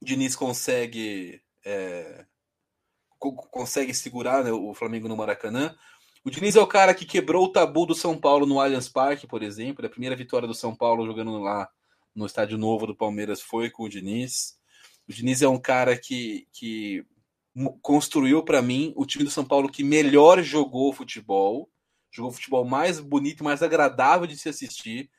Diniz 0.02 0.36
consegue 0.36 1.41
é, 1.64 2.26
consegue 3.20 3.93
segurar 3.93 4.43
né, 4.43 4.52
o 4.52 4.74
Flamengo 4.74 5.08
no 5.08 5.16
Maracanã. 5.16 5.76
O 6.26 6.32
Diniz 6.32 6.56
é 6.56 6.60
o 6.60 6.68
cara 6.68 6.93
que 6.93 7.06
quebrou 7.06 7.45
o 7.45 7.52
tabu 7.52 7.86
do 7.86 7.93
São 7.93 8.18
Paulo 8.18 8.45
no 8.45 8.60
Allianz 8.60 8.89
Parque, 8.89 9.28
por 9.28 9.43
exemplo. 9.43 9.86
A 9.86 9.89
primeira 9.89 10.16
vitória 10.16 10.47
do 10.47 10.54
São 10.54 10.76
Paulo 10.76 11.06
jogando 11.06 11.38
lá 11.38 11.70
no 12.16 12.26
estádio 12.26 12.58
novo 12.58 12.88
do 12.88 12.95
Palmeiras 12.95 13.41
foi 13.41 13.70
com 13.70 13.84
o 13.84 13.89
Diniz. 13.89 14.58
O 15.08 15.14
Diniz 15.14 15.41
é 15.41 15.47
um 15.47 15.60
cara 15.60 15.97
que, 15.97 16.47
que 16.52 17.06
construiu 17.82 18.43
para 18.43 18.62
mim 18.62 18.91
o 18.95 19.06
time 19.06 19.24
do 19.24 19.32
São 19.32 19.45
Paulo 19.45 19.70
que 19.70 19.84
melhor 19.84 20.41
jogou 20.41 20.93
futebol, 20.93 21.70
jogou 22.12 22.32
futebol 22.32 22.66
mais 22.66 23.00
bonito 23.00 23.43
mais 23.43 23.62
agradável 23.62 24.26
de 24.26 24.38
se 24.38 24.50
assistir, 24.50 25.10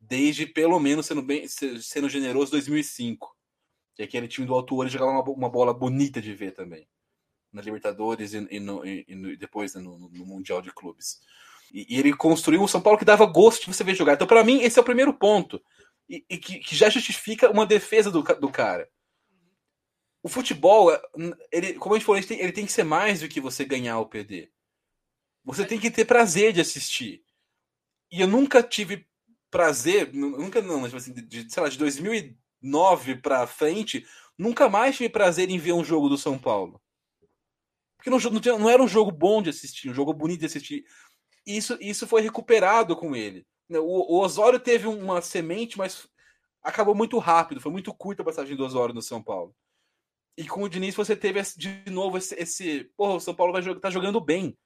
desde 0.00 0.46
pelo 0.46 0.80
menos 0.80 1.06
sendo 1.06 1.22
bem 1.22 1.46
sendo 1.46 2.08
generoso 2.08 2.52
2005. 2.52 3.36
Que 3.94 4.02
aquele 4.02 4.28
time 4.28 4.46
do 4.46 4.54
Alto 4.54 4.76
Olho 4.76 4.88
jogava 4.88 5.12
uma, 5.12 5.22
uma 5.22 5.50
bola 5.50 5.74
bonita 5.74 6.20
de 6.22 6.32
ver 6.34 6.52
também 6.52 6.88
na 7.52 7.62
Libertadores 7.62 8.32
e, 8.32 8.46
e, 8.50 8.60
no, 8.60 8.86
e 8.86 9.04
no, 9.14 9.36
depois 9.36 9.74
né, 9.74 9.82
no, 9.82 9.98
no, 9.98 10.26
Mundial 10.26 10.62
de 10.62 10.72
Clubes. 10.72 11.20
E, 11.72 11.94
e, 11.94 11.98
ele 11.98 12.14
construiu 12.14 12.62
um 12.62 12.68
São 12.68 12.80
Paulo 12.80 12.98
que 12.98 13.04
dava 13.04 13.26
gosto 13.26 13.62
de 13.62 13.74
você 13.74 13.84
ver 13.84 13.94
jogar. 13.94 14.14
Então, 14.14 14.26
para 14.26 14.44
mim, 14.44 14.60
esse 14.60 14.78
é 14.78 14.82
o 14.82 14.84
primeiro 14.84 15.12
ponto. 15.12 15.62
E, 16.08 16.24
e 16.28 16.38
que, 16.38 16.58
que, 16.58 16.76
já 16.76 16.88
justifica 16.88 17.50
uma 17.50 17.66
defesa 17.66 18.10
do, 18.10 18.22
do 18.22 18.50
cara. 18.50 18.88
O 20.22 20.28
futebol, 20.28 20.90
ele, 21.50 21.74
como 21.74 21.94
a 21.94 21.98
gente 21.98 22.06
falou, 22.06 22.18
ele 22.18 22.26
tem, 22.26 22.40
ele 22.40 22.52
tem 22.52 22.66
que 22.66 22.72
ser 22.72 22.84
mais 22.84 23.20
do 23.20 23.28
que 23.28 23.40
você 23.40 23.64
ganhar 23.64 23.98
o 23.98 24.06
PD. 24.06 24.50
Você 25.44 25.64
tem 25.64 25.80
que 25.80 25.90
ter 25.90 26.04
prazer 26.04 26.52
de 26.52 26.60
assistir. 26.60 27.22
E 28.12 28.20
eu 28.20 28.26
nunca 28.26 28.62
tive 28.62 29.06
prazer, 29.50 30.12
nunca 30.12 30.62
não, 30.62 30.80
mas 30.80 30.94
assim, 30.94 31.12
de, 31.12 31.50
sei 31.50 31.62
lá, 31.62 31.68
de 31.68 31.78
2009 31.78 33.16
para 33.16 33.46
frente, 33.46 34.06
nunca 34.38 34.68
mais 34.68 34.96
tive 34.96 35.08
prazer 35.08 35.50
em 35.50 35.58
ver 35.58 35.72
um 35.72 35.84
jogo 35.84 36.08
do 36.08 36.16
São 36.16 36.38
Paulo. 36.38 36.80
Porque 37.96 38.08
não, 38.08 38.18
não, 38.18 38.58
não, 38.58 38.70
era 38.70 38.82
um 38.82 38.88
jogo 38.88 39.10
bom 39.10 39.42
de 39.42 39.50
assistir, 39.50 39.90
um 39.90 39.94
jogo 39.94 40.14
bonito 40.14 40.40
de 40.40 40.46
assistir. 40.46 40.84
Isso, 41.46 41.76
isso 41.80 42.06
foi 42.06 42.22
recuperado 42.22 42.96
com 42.96 43.14
ele. 43.14 43.46
O, 43.68 44.16
o 44.16 44.20
Osório 44.20 44.58
teve 44.58 44.86
uma 44.86 45.20
semente, 45.20 45.76
mas 45.76 46.08
acabou 46.62 46.94
muito 46.94 47.18
rápido. 47.18 47.60
Foi 47.60 47.70
muito 47.70 47.92
curta 47.92 48.22
a 48.22 48.24
passagem 48.24 48.56
do 48.56 48.64
Osório 48.64 48.94
no 48.94 49.02
São 49.02 49.22
Paulo. 49.22 49.54
E 50.36 50.46
com 50.46 50.62
o 50.62 50.68
Diniz 50.68 50.94
você 50.94 51.14
teve 51.14 51.42
de 51.56 51.90
novo 51.90 52.16
esse. 52.16 52.34
esse 52.34 52.84
porra, 52.96 53.14
o 53.14 53.20
São 53.20 53.34
Paulo 53.34 53.52
vai 53.52 53.62
tá 53.78 53.90
jogando 53.90 54.20
bem. 54.20 54.56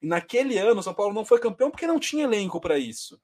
E 0.00 0.06
naquele 0.06 0.58
ano 0.58 0.80
o 0.80 0.82
São 0.82 0.94
Paulo 0.94 1.12
não 1.12 1.24
foi 1.24 1.40
campeão 1.40 1.70
porque 1.70 1.86
não 1.86 1.98
tinha 1.98 2.24
elenco 2.24 2.60
para 2.60 2.78
isso. 2.78 3.20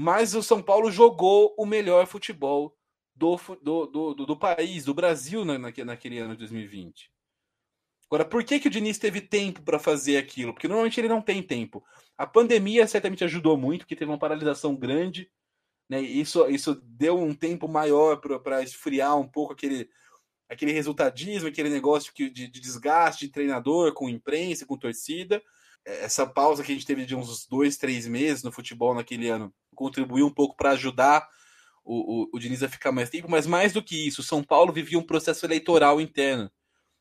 Mas 0.00 0.34
o 0.34 0.42
São 0.42 0.62
Paulo 0.62 0.90
jogou 0.90 1.54
o 1.58 1.66
melhor 1.66 2.06
futebol 2.06 2.74
do, 3.14 3.36
do, 3.60 3.86
do, 3.86 4.14
do, 4.14 4.26
do 4.26 4.34
país, 4.34 4.82
do 4.82 4.94
Brasil 4.94 5.44
na, 5.44 5.58
naquele 5.58 6.18
ano 6.18 6.32
de 6.32 6.38
2020. 6.38 7.12
Agora, 8.06 8.24
por 8.24 8.42
que, 8.42 8.58
que 8.58 8.68
o 8.68 8.70
Diniz 8.70 8.96
teve 8.96 9.20
tempo 9.20 9.60
para 9.60 9.78
fazer 9.78 10.16
aquilo? 10.16 10.54
Porque 10.54 10.66
normalmente 10.66 10.98
ele 10.98 11.06
não 11.06 11.20
tem 11.20 11.42
tempo. 11.42 11.84
A 12.16 12.26
pandemia 12.26 12.86
certamente 12.86 13.24
ajudou 13.24 13.58
muito, 13.58 13.82
porque 13.82 13.94
teve 13.94 14.10
uma 14.10 14.18
paralisação 14.18 14.74
grande. 14.74 15.30
Né? 15.86 16.00
Isso, 16.00 16.48
isso 16.48 16.80
deu 16.82 17.18
um 17.18 17.34
tempo 17.34 17.68
maior 17.68 18.22
para 18.22 18.62
esfriar 18.62 19.18
um 19.18 19.28
pouco 19.28 19.52
aquele, 19.52 19.90
aquele 20.48 20.72
resultadismo, 20.72 21.46
aquele 21.46 21.68
negócio 21.68 22.10
que, 22.14 22.30
de, 22.30 22.48
de 22.48 22.58
desgaste 22.58 23.26
de 23.26 23.32
treinador 23.32 23.92
com 23.92 24.08
imprensa, 24.08 24.64
com 24.64 24.78
torcida. 24.78 25.42
É, 25.86 26.04
essa 26.04 26.26
pausa 26.26 26.62
que 26.62 26.72
a 26.72 26.74
gente 26.74 26.86
teve 26.86 27.04
de 27.04 27.14
uns 27.14 27.46
dois, 27.46 27.76
três 27.76 28.06
meses 28.06 28.42
no 28.42 28.52
futebol 28.52 28.94
naquele 28.94 29.28
ano 29.28 29.52
contribuiu 29.74 30.26
um 30.26 30.34
pouco 30.34 30.56
para 30.56 30.70
ajudar 30.70 31.26
o, 31.84 32.22
o, 32.22 32.30
o 32.34 32.38
Diniz 32.38 32.62
a 32.62 32.68
ficar 32.68 32.92
mais 32.92 33.08
tempo, 33.08 33.30
mas 33.30 33.46
mais 33.46 33.72
do 33.72 33.82
que 33.82 34.06
isso, 34.06 34.22
São 34.22 34.42
Paulo 34.42 34.72
vivia 34.72 34.98
um 34.98 35.06
processo 35.06 35.46
eleitoral 35.46 36.00
interno. 36.00 36.50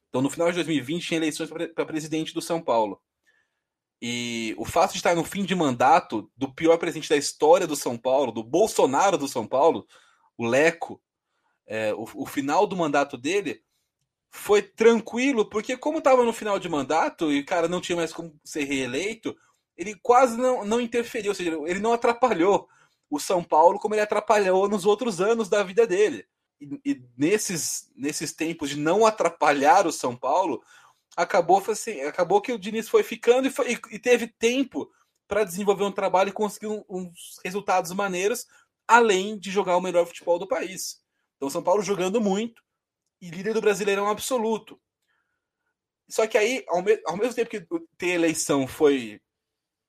Então, 0.08 0.22
no 0.22 0.30
final 0.30 0.50
de 0.50 0.56
2020, 0.56 1.06
tinha 1.06 1.20
eleições 1.20 1.50
para 1.76 1.86
presidente 1.86 2.34
do 2.34 2.42
São 2.42 2.62
Paulo. 2.62 3.00
E 4.02 4.56
o 4.58 4.66
fato 4.66 4.92
de 4.92 4.98
estar 4.98 5.14
no 5.14 5.26
fim 5.26 5.44
de 5.44 5.54
mandato 5.54 6.32
do 6.36 6.52
pior 6.54 6.78
presidente 6.78 7.10
da 7.10 7.18
história 7.18 7.68
do 7.68 7.76
São 7.76 7.98
Paulo, 7.98 8.32
do 8.32 8.44
Bolsonaro 8.44 9.18
do 9.18 9.28
São 9.28 9.46
Paulo, 9.46 9.86
o 10.38 10.46
Leco, 10.46 11.02
é, 11.68 11.94
o, 11.94 12.08
o, 12.16 12.26
final 12.26 12.66
do 12.66 12.78
mandato 12.78 13.18
dele 13.18 13.62
foi 14.32 14.62
tranquilo, 14.62 15.50
porque 15.50 15.76
como 15.78 16.00
estava 16.00 16.24
no 16.24 16.34
final 16.34 16.60
de 16.60 16.70
mandato 16.70 17.32
e 17.32 17.40
o 17.40 17.46
cara 17.46 17.68
não 17.68 17.82
tinha 17.82 17.96
mais 17.96 18.14
como 18.14 18.40
ser 18.44 18.64
reeleito, 18.64 19.36
ele 19.76 19.96
quase 19.96 20.38
não, 20.38 20.66
não 20.66 20.82
interferiu, 20.82 21.32
ou 21.32 21.36
seja, 21.36 21.52
ele 21.66 21.80
não 21.80 21.94
atrapalhou 21.94 22.68
o 23.10 23.20
São 23.20 23.44
Paulo 23.44 23.80
como 23.80 23.96
ele 23.96 24.02
atrapalhou 24.02 24.70
nos 24.70 24.86
outros 24.86 25.20
anos 25.20 25.50
da 25.50 25.64
vida 25.64 25.88
dele 25.88 26.28
e, 26.62 27.02
nesses, 27.18 27.92
nesses 27.96 28.34
tempos 28.34 28.70
de 28.70 28.78
não 28.78 29.06
atrapalhar 29.06 29.88
o 29.88 29.92
São 29.92 30.16
Paulo, 30.16 30.62
acabou, 31.16 31.64
assim, 31.70 32.02
acabou 32.02 32.42
que 32.42 32.52
o 32.52 32.60
Diniz 32.60 32.90
foi 32.90 33.04
ficando 33.04 33.48
e, 33.48 33.52
foi, 33.52 33.80
e 33.92 34.00
teve 34.00 34.28
tempo 34.28 34.90
para 35.28 35.44
desenvolver 35.44 35.84
um 35.84 35.92
trabalho 35.92 36.30
e 36.30 36.34
conseguir 36.34 36.68
um, 36.68 36.84
uns 36.90 37.40
resultados 37.44 37.92
maneiros, 37.92 38.46
além 38.88 39.38
de 39.38 39.52
jogar 39.52 39.78
o 39.78 39.82
melhor 39.82 40.06
futebol 40.06 40.40
do 40.40 40.48
país. 40.48 41.02
Então, 41.38 41.50
São 41.50 41.64
Paulo 41.64 41.82
jogando 41.82 42.20
muito 42.20 42.62
e 43.22 43.30
líder 43.30 43.54
do 43.54 43.62
Brasileirão 43.62 44.10
absoluto. 44.10 44.80
Só 46.08 46.26
que 46.26 46.38
aí, 46.38 46.64
ao, 46.68 46.82
me 46.82 47.00
ao 47.06 47.18
mesmo 47.18 47.36
tempo 47.36 47.50
que 47.52 47.66
ter 47.98 48.10
eleição 48.10 48.68
foi 48.68 49.22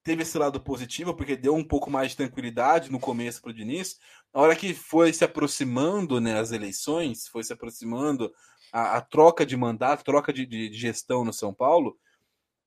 teve 0.03 0.22
esse 0.22 0.37
lado 0.39 0.61
positivo, 0.61 1.14
porque 1.14 1.37
deu 1.37 1.55
um 1.55 1.64
pouco 1.64 1.91
mais 1.91 2.11
de 2.11 2.16
tranquilidade 2.16 2.91
no 2.91 2.99
começo 2.99 3.41
para 3.41 3.51
o 3.51 3.55
Diniz, 3.55 3.99
a 4.33 4.41
hora 4.41 4.57
que 4.57 4.72
foi 4.72 5.12
se 5.12 5.24
aproximando 5.24 6.20
né, 6.20 6.39
as 6.39 6.53
eleições, 6.53 7.28
foi 7.28 7.45
se 7.45 7.53
aproximando 7.53 8.33
a, 8.72 8.97
a 8.97 9.01
troca 9.01 9.45
de 9.45 9.57
mandato, 9.57 10.05
troca 10.05 10.33
de, 10.33 10.47
de, 10.47 10.68
de, 10.70 10.78
gestão 10.78 11.24
no 11.24 11.33
São 11.33 11.53
Paulo, 11.53 11.99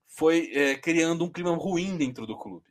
foi 0.07 0.51
é, 0.53 0.75
criando 0.75 1.25
um 1.25 1.31
clima 1.31 1.55
ruim 1.55 1.97
dentro 1.97 2.27
do 2.27 2.37
clube. 2.37 2.67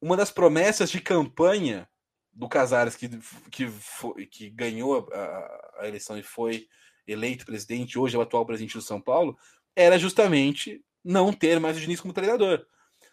Uma 0.00 0.16
das 0.16 0.30
promessas 0.30 0.90
de 0.90 1.00
campanha 1.00 1.88
do 2.32 2.48
Casares, 2.48 2.94
que, 2.94 3.08
que, 3.50 3.66
foi, 3.66 4.26
que 4.26 4.48
ganhou 4.48 5.08
a, 5.12 5.18
a 5.18 5.67
eleição 5.86 6.18
e 6.18 6.22
foi 6.22 6.66
eleito 7.06 7.46
presidente, 7.46 7.98
hoje 7.98 8.16
é 8.16 8.18
o 8.18 8.22
atual 8.22 8.44
presidente 8.44 8.74
do 8.74 8.82
São 8.82 9.00
Paulo, 9.00 9.38
era 9.74 9.98
justamente 9.98 10.84
não 11.04 11.32
ter 11.32 11.58
mais 11.60 11.76
o 11.76 11.80
Diniz 11.80 12.00
como 12.00 12.12
treinador. 12.12 12.66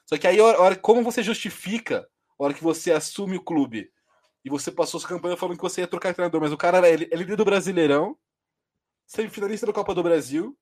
Só 0.06 0.18
que 0.18 0.28
aí, 0.28 0.40
a 0.40 0.44
hora, 0.44 0.76
como 0.76 1.04
você 1.04 1.24
justifica, 1.24 2.08
a 2.38 2.44
hora 2.44 2.54
que 2.54 2.64
você 2.64 2.92
assume 2.92 3.38
o 3.38 3.44
clube 3.44 3.92
e 4.44 4.50
você 4.50 4.72
passou 4.72 5.00
sua 5.00 5.10
campanha 5.10 5.38
falando 5.38 5.58
que 5.58 5.64
você 5.64 5.82
ia 5.82 5.88
trocar 5.88 6.14
treinador, 6.14 6.42
mas 6.42 6.52
o 6.52 6.58
cara 6.58 6.78
era 6.78 6.90
ele, 6.90 7.10
é 7.12 7.16
líder 7.16 7.36
do 7.36 7.46
Brasileirão, 7.46 8.18
semifinalista 9.08 9.66
da 9.66 9.74
Copa 9.74 9.96
do 9.96 10.04
Brasil. 10.04 10.58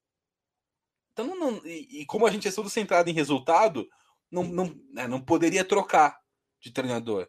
Então, 1.12 1.28
não, 1.28 1.36
não 1.36 1.66
e, 1.66 2.02
e, 2.02 2.06
como 2.06 2.26
a 2.26 2.32
gente 2.32 2.48
é 2.48 2.52
todo 2.52 2.70
centrado 2.70 3.10
em 3.10 3.14
resultado, 3.14 3.88
não, 4.32 4.44
não, 4.44 4.76
né, 4.92 5.08
não 5.08 5.22
poderia 5.22 5.66
trocar 5.66 6.20
de 6.62 6.72
treinador, 6.72 7.28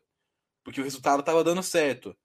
porque 0.63 0.81
o 0.81 0.85
resultado 0.85 1.21
estava 1.21 1.43
dando 1.43 1.63
certo. 1.63 2.17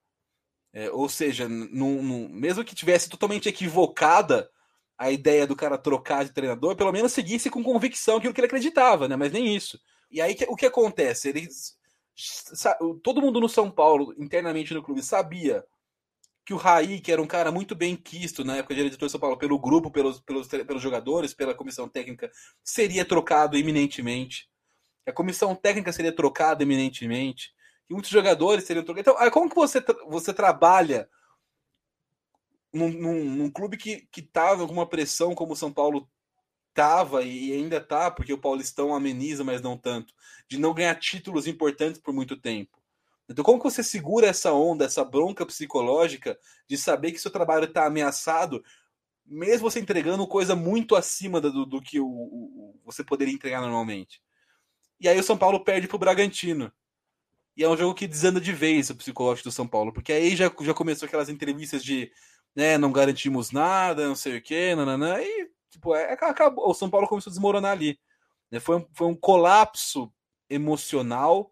É, 0.71 0.89
ou 0.91 1.09
seja, 1.09 1.47
mesmo 1.49 2.63
que 2.63 2.75
tivesse 2.75 3.09
totalmente 3.09 3.49
equivocada 3.49 4.49
a 4.97 5.09
ideia 5.09 5.47
do 5.47 5.55
cara 5.55 5.77
trocar 5.77 6.25
de 6.25 6.33
treinador, 6.33 6.75
pelo 6.75 6.91
menos 6.91 7.11
seguisse 7.11 7.49
com 7.49 7.63
convicção 7.63 8.17
aquilo 8.17 8.33
que 8.33 8.39
ele 8.41 8.47
acreditava, 8.47 9.07
né? 9.07 9.15
Mas 9.15 9.31
nem 9.31 9.55
isso. 9.55 9.79
E 10.11 10.21
aí 10.21 10.35
o 10.47 10.55
que 10.55 10.65
acontece? 10.65 11.33
Todo 13.01 13.21
mundo 13.21 13.39
no 13.39 13.47
São 13.47 13.71
Paulo, 13.71 14.13
internamente 14.17 14.73
no 14.73 14.83
clube, 14.83 15.01
sabia 15.01 15.63
que 16.45 16.53
o 16.53 16.57
Raí, 16.57 16.99
que 16.99 17.11
era 17.11 17.21
um 17.21 17.27
cara 17.27 17.51
muito 17.51 17.75
bem 17.75 17.95
quisto 17.95 18.43
na 18.43 18.57
época 18.57 18.73
de 18.73 18.81
editor 18.81 19.07
de 19.07 19.11
São 19.11 19.21
Paulo, 19.21 19.37
pelo 19.37 19.59
grupo, 19.59 19.91
pelos, 19.91 20.19
pelos, 20.19 20.47
pelos 20.47 20.81
jogadores, 20.81 21.33
pela 21.33 21.53
comissão 21.53 21.87
técnica, 21.87 22.31
seria 22.63 23.05
trocado 23.05 23.55
iminentemente. 23.57 24.49
A 25.07 25.13
comissão 25.13 25.55
técnica 25.55 25.91
seria 25.91 26.11
trocada 26.11 26.63
iminentemente. 26.63 27.53
E 27.89 27.93
muitos 27.93 28.11
jogadores 28.11 28.65
seriam 28.65 28.83
trocados. 28.85 29.11
Então, 29.11 29.31
como 29.31 29.49
que 29.49 29.55
você, 29.55 29.83
você 30.07 30.33
trabalha 30.33 31.09
num, 32.71 32.89
num, 32.89 33.23
num 33.23 33.49
clube 33.49 33.77
que, 33.77 34.07
que 34.11 34.21
tava 34.21 34.67
com 34.67 34.73
uma 34.73 34.87
pressão 34.87 35.33
como 35.33 35.53
o 35.53 35.55
São 35.55 35.71
Paulo 35.71 36.07
tava 36.73 37.23
e 37.23 37.51
ainda 37.51 37.81
tá, 37.81 38.11
porque 38.11 38.31
o 38.31 38.37
Paulistão 38.37 38.93
ameniza, 38.93 39.43
mas 39.43 39.61
não 39.61 39.77
tanto, 39.77 40.13
de 40.47 40.57
não 40.57 40.73
ganhar 40.73 40.95
títulos 40.95 41.47
importantes 41.47 41.99
por 41.99 42.13
muito 42.13 42.37
tempo. 42.37 42.79
Então, 43.27 43.43
como 43.43 43.59
que 43.59 43.69
você 43.69 43.83
segura 43.83 44.27
essa 44.27 44.53
onda, 44.53 44.85
essa 44.85 45.03
bronca 45.03 45.45
psicológica 45.45 46.37
de 46.67 46.77
saber 46.77 47.11
que 47.11 47.19
seu 47.19 47.29
trabalho 47.29 47.65
está 47.65 47.85
ameaçado, 47.85 48.63
mesmo 49.25 49.69
você 49.69 49.79
entregando 49.79 50.27
coisa 50.27 50.55
muito 50.55 50.95
acima 50.95 51.39
do, 51.39 51.65
do 51.65 51.81
que 51.81 51.99
o, 51.99 52.07
o, 52.07 52.79
você 52.83 53.03
poderia 53.03 53.33
entregar 53.33 53.61
normalmente? 53.61 54.21
E 54.99 55.07
aí 55.07 55.19
o 55.19 55.23
São 55.23 55.37
Paulo 55.37 55.63
perde 55.63 55.87
para 55.87 55.95
o 55.95 55.99
Bragantino. 55.99 56.71
E 57.59 57.63
é 57.63 57.67
um 57.67 57.75
jogo 57.75 57.93
que 57.93 58.07
desanda 58.07 58.39
de 58.39 58.53
vez 58.53 58.89
o 58.89 58.95
psicológico 58.95 59.49
do 59.49 59.51
São 59.51 59.67
Paulo, 59.67 59.91
porque 59.91 60.13
aí 60.13 60.33
já, 60.33 60.49
já 60.61 60.73
começou 60.73 61.05
aquelas 61.05 61.27
entrevistas 61.27 61.83
de 61.83 62.09
né, 62.55 62.77
não 62.77 62.89
garantimos 62.89 63.51
nada, 63.51 64.07
não 64.07 64.15
sei 64.15 64.37
o 64.37 64.41
quê, 64.41 64.73
nananã, 64.73 65.21
e 65.21 65.51
tipo, 65.69 65.93
é, 65.93 66.13
acabou, 66.13 66.69
o 66.69 66.73
São 66.73 66.89
Paulo 66.89 67.05
começou 67.05 67.29
a 67.29 67.33
desmoronar 67.33 67.73
ali. 67.73 67.99
Né? 68.49 68.61
Foi, 68.61 68.77
um, 68.77 68.87
foi 68.93 69.07
um 69.07 69.15
colapso 69.15 70.09
emocional 70.49 71.51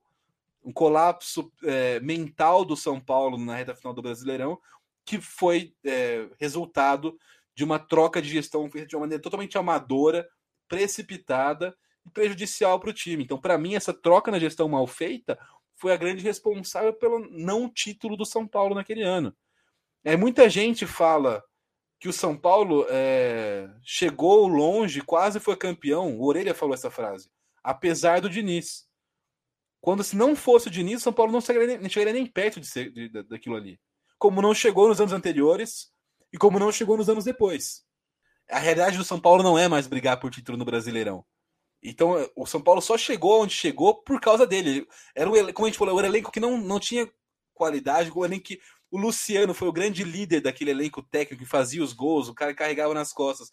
um 0.63 0.71
colapso 0.71 1.51
é, 1.63 1.99
mental 1.99 2.63
do 2.63 2.77
São 2.77 3.01
Paulo 3.01 3.37
na 3.37 3.55
reta 3.55 3.75
final 3.75 3.93
do 3.93 4.01
Brasileirão, 4.01 4.57
que 5.05 5.19
foi 5.19 5.73
é, 5.85 6.27
resultado 6.39 7.17
de 7.53 7.65
uma 7.65 7.79
troca 7.79 8.21
de 8.21 8.29
gestão 8.29 8.69
de 8.69 8.95
uma 8.95 9.01
maneira 9.01 9.21
totalmente 9.21 9.57
amadora, 9.57 10.27
precipitada 10.69 11.75
e 12.05 12.09
prejudicial 12.09 12.79
para 12.79 12.89
o 12.89 12.93
time. 12.93 13.23
Então, 13.23 13.37
para 13.37 13.57
mim, 13.57 13.75
essa 13.75 13.93
troca 13.93 14.31
na 14.31 14.39
gestão 14.39 14.67
mal 14.67 14.87
feita 14.87 15.37
foi 15.77 15.93
a 15.93 15.97
grande 15.97 16.23
responsável 16.23 16.91
pelo 16.91 17.19
não 17.29 17.69
título 17.69 18.17
do 18.17 18.25
São 18.25 18.47
Paulo 18.47 18.75
naquele 18.75 19.03
ano. 19.03 19.35
É, 20.03 20.17
muita 20.17 20.49
gente 20.49 20.85
fala 20.85 21.43
que 21.99 22.09
o 22.09 22.13
São 22.13 22.35
Paulo 22.35 22.85
é, 22.89 23.69
chegou 23.83 24.47
longe, 24.47 25.01
quase 25.01 25.39
foi 25.39 25.55
campeão. 25.55 26.17
O 26.17 26.25
Orelha 26.25 26.53
falou 26.53 26.73
essa 26.73 26.91
frase, 26.91 27.29
apesar 27.63 28.19
do 28.19 28.29
Diniz. 28.29 28.87
Quando 29.79 30.03
se 30.03 30.15
não 30.15 30.35
fosse 30.35 30.67
o 30.67 30.71
Diniz, 30.71 31.01
o 31.01 31.03
São 31.03 31.13
Paulo 31.13 31.31
não 31.31 31.41
chegaria, 31.41 31.77
nem, 31.77 31.89
chegaria 31.89 32.13
nem 32.13 32.25
perto 32.25 32.59
de 32.59 32.67
ser, 32.67 32.91
de, 32.91 33.09
daquilo 33.23 33.55
ali. 33.55 33.79
Como 34.17 34.41
não 34.41 34.53
chegou 34.53 34.87
nos 34.87 34.99
anos 34.99 35.13
anteriores 35.13 35.91
e 36.33 36.37
como 36.37 36.59
não 36.59 36.71
chegou 36.71 36.97
nos 36.97 37.09
anos 37.09 37.23
depois. 37.23 37.85
A 38.49 38.59
realidade 38.59 38.97
do 38.97 39.03
São 39.03 39.19
Paulo 39.19 39.43
não 39.43 39.57
é 39.57 39.67
mais 39.67 39.87
brigar 39.87 40.19
por 40.19 40.31
título 40.31 40.57
no 40.57 40.65
Brasileirão. 40.65 41.23
Então, 41.89 42.29
o 42.35 42.45
São 42.45 42.61
Paulo 42.61 42.81
só 42.81 42.97
chegou 42.97 43.41
onde 43.41 43.53
chegou 43.53 43.95
por 43.95 44.19
causa 44.19 44.45
dele. 44.45 44.85
Era 45.15 45.29
um, 45.29 45.53
como 45.53 45.65
a 45.65 45.69
gente 45.69 45.79
falou, 45.79 45.95
um 45.95 46.05
elenco 46.05 46.31
que 46.31 46.39
não, 46.39 46.57
não 46.57 46.79
tinha 46.79 47.09
qualidade, 47.53 48.11
o 48.13 48.25
elenco 48.25 48.43
que 48.43 48.59
o 48.91 48.97
Luciano 48.97 49.53
foi 49.53 49.67
o 49.67 49.73
grande 49.73 50.03
líder 50.03 50.41
daquele 50.41 50.71
elenco 50.71 51.01
técnico 51.01 51.43
que 51.43 51.49
fazia 51.49 51.83
os 51.83 51.93
gols, 51.93 52.27
o 52.27 52.33
cara 52.33 52.53
carregava 52.53 52.93
nas 52.93 53.13
costas. 53.13 53.51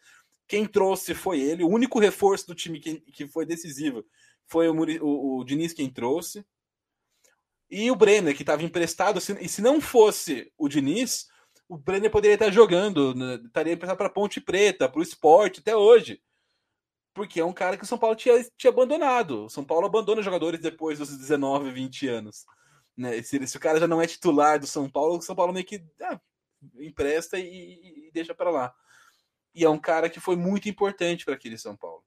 Quem 0.48 0.66
trouxe 0.66 1.14
foi 1.14 1.40
ele, 1.40 1.64
o 1.64 1.68
único 1.68 1.98
reforço 1.98 2.46
do 2.48 2.54
time 2.54 2.80
que, 2.80 3.00
que 3.00 3.26
foi 3.26 3.46
decisivo 3.46 4.04
foi 4.46 4.68
o, 4.68 4.74
o, 5.02 5.38
o 5.38 5.44
Diniz 5.44 5.72
quem 5.72 5.88
trouxe. 5.88 6.44
E 7.70 7.90
o 7.90 7.96
Brenner, 7.96 8.36
que 8.36 8.42
estava 8.42 8.62
emprestado. 8.62 9.18
e 9.18 9.48
se 9.48 9.62
não 9.62 9.80
fosse 9.80 10.52
o 10.58 10.68
Diniz, 10.68 11.28
o 11.68 11.78
Brenner 11.78 12.10
poderia 12.10 12.34
estar 12.34 12.50
jogando, 12.50 13.14
né, 13.14 13.40
estaria 13.44 13.72
emprestado 13.72 13.96
para 13.96 14.10
Ponte 14.10 14.40
Preta, 14.40 14.88
para 14.88 15.00
o 15.00 15.02
esporte 15.02 15.60
até 15.60 15.76
hoje. 15.76 16.20
Porque 17.14 17.40
é 17.40 17.44
um 17.44 17.52
cara 17.52 17.76
que 17.76 17.84
o 17.84 17.86
São 17.86 17.96
Paulo 17.96 18.16
tinha, 18.16 18.34
tinha 18.56 18.70
abandonado. 18.72 19.44
O 19.44 19.48
São 19.48 19.64
Paulo 19.64 19.86
abandona 19.86 20.20
jogadores 20.20 20.60
depois 20.60 20.98
dos 20.98 21.16
19, 21.16 21.70
20 21.70 22.08
anos. 22.08 22.44
Né? 22.96 23.22
Se, 23.22 23.46
se 23.46 23.56
o 23.56 23.60
cara 23.60 23.78
já 23.78 23.86
não 23.86 24.02
é 24.02 24.06
titular 24.06 24.58
do 24.58 24.66
São 24.66 24.90
Paulo, 24.90 25.18
o 25.18 25.22
São 25.22 25.36
Paulo 25.36 25.52
meio 25.52 25.64
que 25.64 25.82
ah, 26.02 26.20
empresta 26.78 27.38
e, 27.38 28.08
e 28.08 28.10
deixa 28.12 28.34
para 28.34 28.50
lá. 28.50 28.74
E 29.54 29.64
é 29.64 29.70
um 29.70 29.78
cara 29.78 30.10
que 30.10 30.18
foi 30.18 30.34
muito 30.34 30.68
importante 30.68 31.24
para 31.24 31.34
aquele 31.34 31.56
São 31.56 31.76
Paulo. 31.76 32.04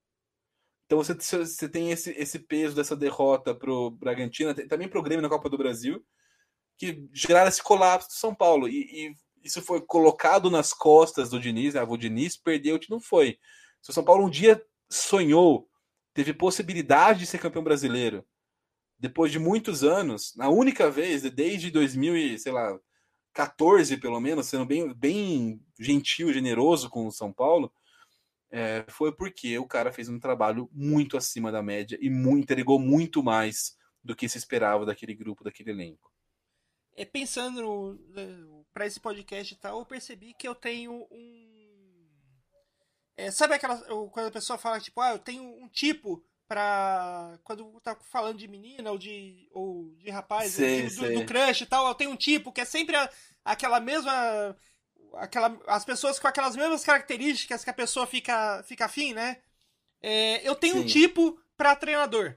Então 0.84 0.98
você, 0.98 1.14
você 1.14 1.68
tem 1.68 1.90
esse, 1.90 2.10
esse 2.12 2.38
peso 2.38 2.74
dessa 2.74 2.96
derrota 2.96 3.54
para 3.54 3.70
o 3.70 3.90
Bragantino, 3.90 4.54
também 4.68 4.88
para 4.88 4.98
o 4.98 5.02
Grêmio 5.02 5.22
na 5.22 5.28
Copa 5.28 5.48
do 5.48 5.58
Brasil, 5.58 6.04
que 6.78 7.06
geraram 7.12 7.48
esse 7.48 7.62
colapso 7.62 8.08
do 8.08 8.14
São 8.14 8.34
Paulo. 8.34 8.68
E, 8.68 8.82
e, 8.84 9.14
isso 9.44 9.62
foi 9.62 9.80
colocado 9.80 10.50
nas 10.50 10.72
costas 10.72 11.30
do 11.30 11.38
Diniz. 11.38 11.76
Ah, 11.76 11.84
o 11.84 11.96
Diniz 11.96 12.36
perdeu, 12.36 12.78
não 12.88 13.00
foi. 13.00 13.38
Se 13.82 13.90
o 13.90 13.92
São 13.92 14.04
Paulo 14.04 14.26
um 14.26 14.30
dia 14.30 14.62
sonhou, 14.88 15.68
teve 16.14 16.32
possibilidade 16.32 17.18
de 17.20 17.26
ser 17.26 17.38
campeão 17.38 17.62
brasileiro, 17.62 18.26
depois 18.98 19.30
de 19.30 19.38
muitos 19.38 19.84
anos, 19.84 20.34
na 20.34 20.48
única 20.48 20.90
vez, 20.90 21.22
desde 21.22 21.70
2014 21.70 23.98
pelo 23.98 24.18
menos, 24.20 24.46
sendo 24.46 24.66
bem, 24.66 24.92
bem 24.92 25.64
gentil, 25.78 26.32
generoso 26.32 26.90
com 26.90 27.06
o 27.06 27.12
São 27.12 27.32
Paulo, 27.32 27.72
é, 28.50 28.84
foi 28.88 29.12
porque 29.12 29.56
o 29.58 29.66
cara 29.66 29.92
fez 29.92 30.08
um 30.08 30.18
trabalho 30.18 30.68
muito 30.72 31.16
acima 31.16 31.52
da 31.52 31.62
média 31.62 31.96
e 32.00 32.10
muito, 32.10 32.42
entregou 32.42 32.80
muito 32.80 33.22
mais 33.22 33.76
do 34.02 34.16
que 34.16 34.28
se 34.28 34.38
esperava 34.38 34.86
daquele 34.86 35.14
grupo, 35.14 35.44
daquele 35.44 35.70
elenco. 35.70 36.10
É, 36.96 37.04
pensando 37.04 38.00
né, 38.08 38.26
para 38.72 38.86
esse 38.86 38.98
podcast 38.98 39.54
e 39.54 39.56
tal, 39.56 39.78
eu 39.78 39.86
percebi 39.86 40.34
que 40.34 40.48
eu 40.48 40.54
tenho 40.54 41.06
um. 41.10 41.57
É, 43.18 43.32
sabe 43.32 43.54
aquela. 43.54 43.76
Quando 44.12 44.28
a 44.28 44.30
pessoa 44.30 44.56
fala, 44.56 44.78
tipo, 44.78 45.00
ah, 45.00 45.10
eu 45.10 45.18
tenho 45.18 45.42
um 45.42 45.68
tipo 45.68 46.24
para 46.46 47.36
Quando 47.42 47.80
tá 47.80 47.94
falando 47.94 48.38
de 48.38 48.46
menina 48.46 48.92
ou 48.92 48.96
de, 48.96 49.48
ou 49.52 49.92
de 49.96 50.08
rapaz, 50.08 50.52
sei, 50.52 50.88
do, 50.88 50.94
do, 50.94 51.14
do, 51.14 51.26
crush 51.26 51.62
e 51.62 51.66
tal, 51.66 51.88
eu 51.88 51.94
tenho 51.96 52.12
um 52.12 52.16
tipo 52.16 52.52
que 52.52 52.60
é 52.60 52.64
sempre 52.64 52.94
a, 52.94 53.10
aquela 53.44 53.80
mesma 53.80 54.56
aquela, 55.14 55.58
as 55.66 55.84
pessoas 55.84 56.18
com 56.20 56.28
aquelas 56.28 56.54
mesmas 56.54 56.84
características 56.84 57.64
que 57.64 57.70
a 57.70 57.74
pessoa 57.74 58.06
fica, 58.06 58.62
fica 58.62 58.84
afim, 58.84 59.12
né? 59.12 59.38
É, 60.00 60.48
eu 60.48 60.54
tenho 60.54 60.76
Sim. 60.76 60.80
um 60.80 60.86
tipo 60.86 61.40
para 61.56 61.74
treinador. 61.74 62.36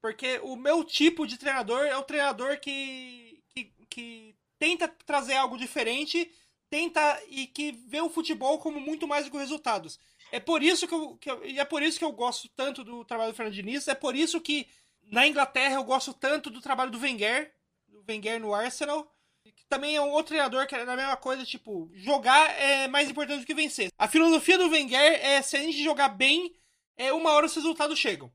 Porque 0.00 0.40
o 0.42 0.56
meu 0.56 0.82
tipo 0.82 1.26
de 1.26 1.36
treinador 1.36 1.84
é 1.84 1.96
o 1.96 2.02
treinador 2.02 2.58
que, 2.58 3.42
que, 3.50 3.72
que 3.90 4.34
tenta 4.58 4.88
trazer 5.04 5.34
algo 5.34 5.58
diferente, 5.58 6.32
tenta 6.70 7.22
e 7.28 7.46
que 7.46 7.72
vê 7.72 8.00
o 8.00 8.10
futebol 8.10 8.58
como 8.58 8.80
muito 8.80 9.06
mais 9.06 9.24
do 9.24 9.30
que 9.30 9.36
resultados. 9.36 9.98
É 10.32 10.40
por 10.40 10.62
isso 10.62 10.86
que 10.86 10.94
eu, 10.94 11.16
que 11.16 11.30
eu, 11.30 11.42
é 11.44 11.64
por 11.64 11.82
isso 11.82 11.98
que 11.98 12.04
eu 12.04 12.12
gosto 12.12 12.48
tanto 12.48 12.82
do 12.82 13.04
trabalho 13.04 13.32
do 13.32 13.36
Fernando 13.36 13.54
Diniz, 13.54 13.86
é 13.88 13.94
por 13.94 14.16
isso 14.16 14.40
que 14.40 14.66
na 15.04 15.26
Inglaterra 15.26 15.76
eu 15.76 15.84
gosto 15.84 16.12
tanto 16.12 16.50
do 16.50 16.60
trabalho 16.60 16.90
do 16.90 16.98
Wenger, 16.98 17.52
do 17.88 18.04
Wenger 18.08 18.40
no 18.40 18.52
Arsenal, 18.52 19.10
que 19.44 19.64
também 19.68 19.96
é 19.96 20.00
um 20.02 20.10
outro 20.10 20.28
treinador 20.28 20.66
que 20.66 20.74
é 20.74 20.82
a 20.82 20.96
mesma 20.96 21.16
coisa, 21.16 21.44
tipo, 21.44 21.88
jogar 21.94 22.50
é 22.60 22.88
mais 22.88 23.08
importante 23.08 23.40
do 23.40 23.46
que 23.46 23.54
vencer. 23.54 23.90
A 23.96 24.08
filosofia 24.08 24.58
do 24.58 24.68
Wenger 24.68 25.24
é 25.24 25.40
se 25.42 25.56
a 25.56 25.60
gente 25.60 25.82
jogar 25.82 26.08
bem, 26.08 26.54
é 26.96 27.12
uma 27.12 27.30
hora 27.30 27.46
os 27.46 27.54
resultados 27.54 27.98
chegam. 27.98 28.32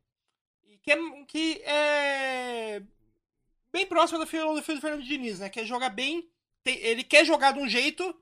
E 0.63 0.77
que 0.77 0.91
é, 0.91 0.97
que 1.27 1.61
é 1.65 2.81
bem 3.71 3.85
próximo 3.85 4.19
da 4.19 4.25
filosofia 4.25 4.75
do 4.75 4.81
Fernando 4.81 5.03
Diniz, 5.03 5.39
né? 5.39 5.49
Que 5.49 5.61
é 5.61 5.65
jogar 5.65 5.89
bem, 5.89 6.29
ele 6.65 7.03
quer 7.03 7.25
jogar 7.25 7.53
de 7.53 7.59
um 7.59 7.67
jeito, 7.67 8.15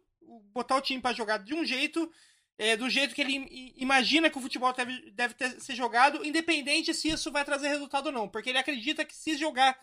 botar 0.53 0.75
o 0.75 0.81
time 0.81 1.01
para 1.01 1.15
jogar 1.15 1.37
de 1.39 1.53
um 1.53 1.63
jeito, 1.63 2.11
é, 2.57 2.75
do 2.75 2.89
jeito 2.89 3.13
que 3.15 3.21
ele 3.21 3.73
imagina 3.77 4.29
que 4.29 4.37
o 4.37 4.41
futebol 4.41 4.73
deve, 4.73 5.11
deve 5.11 5.33
ter, 5.33 5.59
ser 5.61 5.75
jogado, 5.75 6.25
independente 6.25 6.93
se 6.93 7.09
isso 7.09 7.31
vai 7.31 7.45
trazer 7.45 7.69
resultado 7.69 8.07
ou 8.07 8.11
não. 8.11 8.27
Porque 8.27 8.49
ele 8.49 8.57
acredita 8.57 9.05
que 9.05 9.15
se 9.15 9.37
jogar 9.37 9.77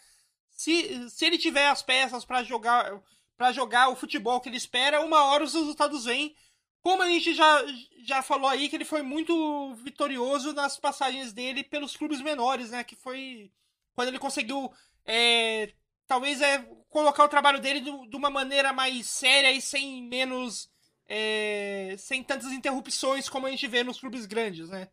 se, 0.51 1.11
se 1.11 1.25
ele 1.27 1.39
tiver 1.39 1.69
as 1.69 1.83
peças 1.83 2.25
para 2.25 2.43
jogar 2.43 3.01
para 3.37 3.53
jogar 3.53 3.91
o 3.91 3.97
futebol 3.97 4.41
que 4.41 4.49
ele 4.49 4.57
espera, 4.57 5.03
uma 5.03 5.25
hora 5.25 5.45
os 5.45 5.53
resultados 5.53 6.07
vêm. 6.07 6.35
Como 6.83 7.03
a 7.03 7.09
gente 7.09 7.35
já, 7.35 7.63
já 8.05 8.23
falou 8.23 8.49
aí, 8.49 8.69
que 8.69 8.77
ele 8.77 8.85
foi 8.85 9.03
muito 9.03 9.75
vitorioso 9.75 10.53
nas 10.53 10.79
passagens 10.79 11.33
dele 11.33 11.63
pelos 11.63 11.97
clubes 11.97 12.21
menores, 12.21 12.71
né? 12.71 12.83
Que 12.83 12.97
foi 12.97 13.51
quando 13.95 14.09
ele 14.09 14.19
conseguiu, 14.19 14.73
é, 15.05 15.73
talvez, 16.07 16.41
é, 16.41 16.59
colocar 16.89 17.25
o 17.25 17.29
trabalho 17.29 17.61
dele 17.61 17.81
de 17.81 18.17
uma 18.17 18.31
maneira 18.31 18.73
mais 18.73 19.07
séria 19.07 19.53
e 19.53 19.61
sem 19.61 20.03
menos. 20.03 20.71
É, 21.09 21.95
sem 21.99 22.21
tantas 22.21 22.51
interrupções 22.51 23.29
como 23.29 23.47
a 23.47 23.51
gente 23.51 23.69
vê 23.69 23.85
nos 23.85 24.01
clubes 24.01 24.27
grandes, 24.27 24.69
né? 24.69 24.89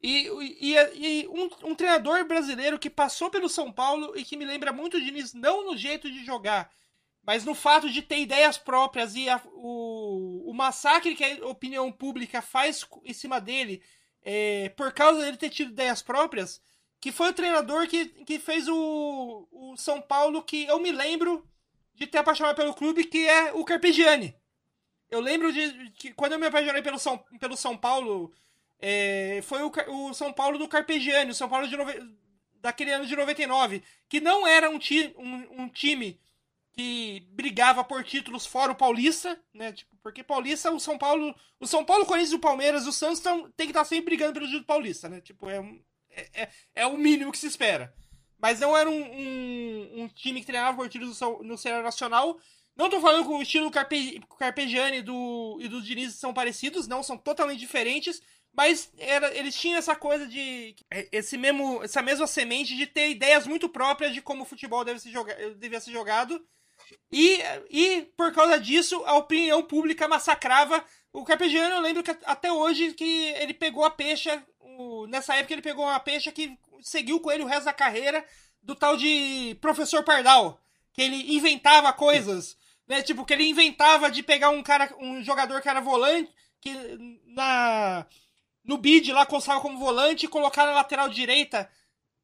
E, 0.00 0.28
e, 0.60 0.76
e 0.94 1.28
um, 1.28 1.70
um, 1.70 1.74
treinador 1.74 2.24
brasileiro 2.24 2.78
que 2.78 2.88
passou 2.88 3.28
pelo 3.28 3.48
São 3.48 3.72
Paulo 3.72 4.16
e 4.16 4.24
que 4.24 4.36
me 4.36 4.44
lembra 4.44 4.72
muito 4.72 4.96
o 4.96 5.00
Diniz, 5.00 5.34
não 5.34 5.64
no 5.64 5.76
jeito 5.76 6.08
de 6.08 6.24
jogar, 6.24 6.70
mas 7.24 7.44
no 7.44 7.54
fato 7.54 7.90
de 7.90 8.00
ter 8.00 8.20
ideias 8.20 8.56
próprias 8.56 9.16
e 9.16 9.28
a, 9.28 9.42
o, 9.52 10.48
o 10.48 10.54
massacre 10.54 11.16
que 11.16 11.24
a 11.24 11.46
opinião 11.48 11.90
pública 11.90 12.40
faz 12.40 12.86
em 13.04 13.12
cima 13.12 13.40
dele, 13.40 13.82
é, 14.22 14.68
por 14.70 14.92
causa 14.92 15.20
dele 15.20 15.36
ter 15.36 15.50
tido 15.50 15.72
ideias 15.72 16.00
próprias, 16.00 16.62
que 17.00 17.12
foi 17.12 17.30
o 17.30 17.34
treinador 17.34 17.86
que, 17.86 18.06
que 18.06 18.38
fez 18.38 18.68
o, 18.68 19.48
o 19.50 19.76
São 19.76 20.00
Paulo 20.00 20.42
que 20.42 20.64
eu 20.64 20.80
me 20.80 20.90
lembro 20.90 21.46
de 21.94 22.06
ter 22.06 22.18
apaixonado 22.18 22.56
pelo 22.56 22.74
clube, 22.74 23.04
que 23.04 23.28
é 23.28 23.52
o 23.52 23.64
Carpegiani. 23.64 24.34
Eu 25.10 25.20
lembro 25.20 25.52
de 25.52 25.90
que 25.92 26.12
quando 26.12 26.32
eu 26.32 26.38
me 26.38 26.46
apaixonei 26.46 26.82
pelo 26.82 26.98
São, 26.98 27.18
pelo 27.40 27.56
São 27.56 27.76
Paulo, 27.76 28.32
é, 28.78 29.40
foi 29.42 29.62
o, 29.62 29.72
o, 29.88 30.14
São 30.14 30.32
Paulo 30.32 30.58
do 30.58 30.68
Carpegiani, 30.68 31.30
o 31.30 31.34
São 31.34 31.48
Paulo 31.48 31.66
de 31.66 31.76
nove, 31.76 32.00
daquele 32.60 32.92
ano 32.92 33.06
de 33.06 33.16
99, 33.16 33.82
que 34.08 34.20
não 34.20 34.46
era 34.46 34.68
um, 34.68 34.78
ti, 34.78 35.14
um, 35.16 35.62
um, 35.62 35.68
time 35.68 36.20
que 36.72 37.26
brigava 37.30 37.82
por 37.82 38.04
títulos 38.04 38.46
fora 38.46 38.72
o 38.72 38.76
Paulista, 38.76 39.40
né? 39.52 39.72
Tipo, 39.72 39.96
porque 40.02 40.22
Paulista, 40.22 40.70
o 40.70 40.78
São 40.78 40.96
Paulo, 40.96 41.34
o 41.58 41.66
São 41.66 41.84
Paulo, 41.84 42.04
o 42.04 42.06
Corinthians, 42.06 42.34
o 42.34 42.38
Palmeiras, 42.38 42.86
o 42.86 42.92
Santos 42.92 43.20
tão, 43.20 43.50
tem 43.52 43.66
que 43.66 43.72
estar 43.72 43.84
sempre 43.84 44.06
brigando 44.06 44.34
pelo 44.34 44.46
título 44.46 44.64
paulista, 44.64 45.08
né? 45.08 45.20
Tipo, 45.20 45.48
é, 45.48 45.60
é, 46.10 46.42
é, 46.42 46.48
é 46.74 46.86
o 46.86 46.96
mínimo 46.96 47.32
que 47.32 47.38
se 47.38 47.46
espera. 47.46 47.94
Mas 48.40 48.60
não 48.60 48.76
era 48.76 48.88
um, 48.88 49.02
um, 49.02 50.02
um 50.02 50.08
time 50.08 50.40
que 50.40 50.46
treinava 50.46 50.76
por 50.76 50.88
títulos 50.88 51.20
no 51.42 51.58
cenário 51.58 51.84
nacional. 51.84 52.38
Não 52.76 52.88
tô 52.88 53.00
falando 53.00 53.26
que 53.26 53.32
o 53.32 53.42
estilo 53.42 53.70
Carpe, 53.70 54.20
Carpegiani 54.38 55.02
do, 55.02 55.58
e 55.60 55.66
do 55.66 55.82
Diniz 55.82 56.14
são 56.14 56.32
parecidos, 56.32 56.86
não, 56.86 57.02
são 57.02 57.18
totalmente 57.18 57.58
diferentes. 57.58 58.22
Mas 58.52 58.92
era, 58.98 59.36
eles 59.36 59.54
tinham 59.54 59.78
essa 59.78 59.94
coisa 59.94 60.26
de. 60.26 60.74
Esse 61.12 61.36
mesmo, 61.36 61.82
essa 61.82 62.02
mesma 62.02 62.26
semente 62.26 62.76
de 62.76 62.86
ter 62.86 63.10
ideias 63.10 63.46
muito 63.46 63.68
próprias 63.68 64.14
de 64.14 64.22
como 64.22 64.42
o 64.42 64.46
futebol 64.46 64.84
deve 64.84 65.00
ser 65.00 65.10
joga, 65.10 65.34
devia 65.56 65.80
ser 65.80 65.92
jogado. 65.92 66.44
E, 67.12 67.38
e, 67.70 68.02
por 68.16 68.32
causa 68.32 68.58
disso, 68.58 69.02
a 69.04 69.16
opinião 69.16 69.62
pública 69.62 70.08
massacrava 70.08 70.84
o 71.12 71.24
Carpegiani. 71.24 71.74
Eu 71.74 71.80
lembro 71.80 72.02
que 72.02 72.16
até 72.24 72.50
hoje 72.50 72.94
que 72.94 73.32
ele 73.36 73.54
pegou 73.54 73.84
a 73.84 73.90
peixa. 73.90 74.44
Nessa 75.08 75.34
época 75.34 75.54
ele 75.54 75.62
pegou 75.62 75.84
uma 75.84 75.98
peixa 75.98 76.30
que 76.30 76.56
seguiu 76.80 77.20
com 77.20 77.30
ele 77.30 77.42
o 77.42 77.46
resto 77.46 77.64
da 77.64 77.72
carreira 77.72 78.24
do 78.62 78.74
tal 78.74 78.96
de 78.96 79.56
professor 79.60 80.04
Pardal. 80.04 80.60
Que 80.92 81.02
ele 81.02 81.34
inventava 81.34 81.92
coisas. 81.92 82.56
Né? 82.86 83.02
Tipo, 83.02 83.24
que 83.24 83.32
ele 83.32 83.48
inventava 83.48 84.10
de 84.10 84.22
pegar 84.22 84.50
um 84.50 84.62
cara, 84.62 84.94
um 84.98 85.22
jogador 85.22 85.60
que 85.60 85.68
era 85.68 85.80
volante, 85.80 86.32
que 86.60 86.72
na 87.26 88.06
no 88.64 88.76
bid 88.76 89.10
lá 89.12 89.24
constava 89.24 89.62
como 89.62 89.78
volante 89.78 90.26
e 90.26 90.28
colocar 90.28 90.66
na 90.66 90.72
lateral 90.72 91.08
direita. 91.08 91.70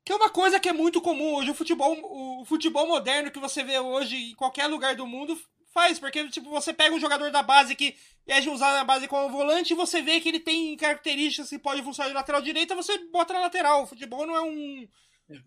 Que 0.05 0.13
é 0.13 0.17
uma 0.17 0.29
coisa 0.29 0.61
que 0.61 0.69
é 0.69 0.73
muito 0.73 1.01
comum 1.01 1.35
hoje. 1.35 1.51
O 1.51 1.55
futebol, 1.55 1.97
o 2.41 2.45
futebol 2.45 2.87
moderno 2.87 3.31
que 3.31 3.39
você 3.39 3.65
vê 3.65 3.79
hoje 3.79 4.31
em 4.31 4.35
qualquer 4.35 4.67
lugar 4.67 4.95
do 4.95 5.07
mundo 5.07 5.41
faz, 5.75 5.99
porque 5.99 6.27
tipo, 6.29 6.49
você 6.49 6.73
pega 6.73 6.95
um 6.95 7.01
jogador 7.01 7.33
da 7.33 7.43
base 7.43 7.75
que 7.75 7.97
é 8.29 8.41
de 8.41 8.49
usar 8.49 8.73
na 8.73 8.85
base 8.85 9.09
como 9.09 9.29
volante 9.29 9.73
e 9.73 9.77
você 9.77 10.01
vê 10.01 10.21
que 10.21 10.29
ele 10.29 10.39
tem 10.39 10.77
características 10.77 11.51
que 11.51 11.59
pode 11.59 11.83
funcionar 11.83 12.09
de 12.09 12.15
lateral 12.15 12.41
direita, 12.41 12.77
você 12.77 12.97
bota 13.11 13.35
na 13.35 13.41
lateral. 13.41 13.83
O 13.83 13.87
futebol 13.87 14.25
não 14.25 14.37
é 14.37 14.41
um. 14.41 14.89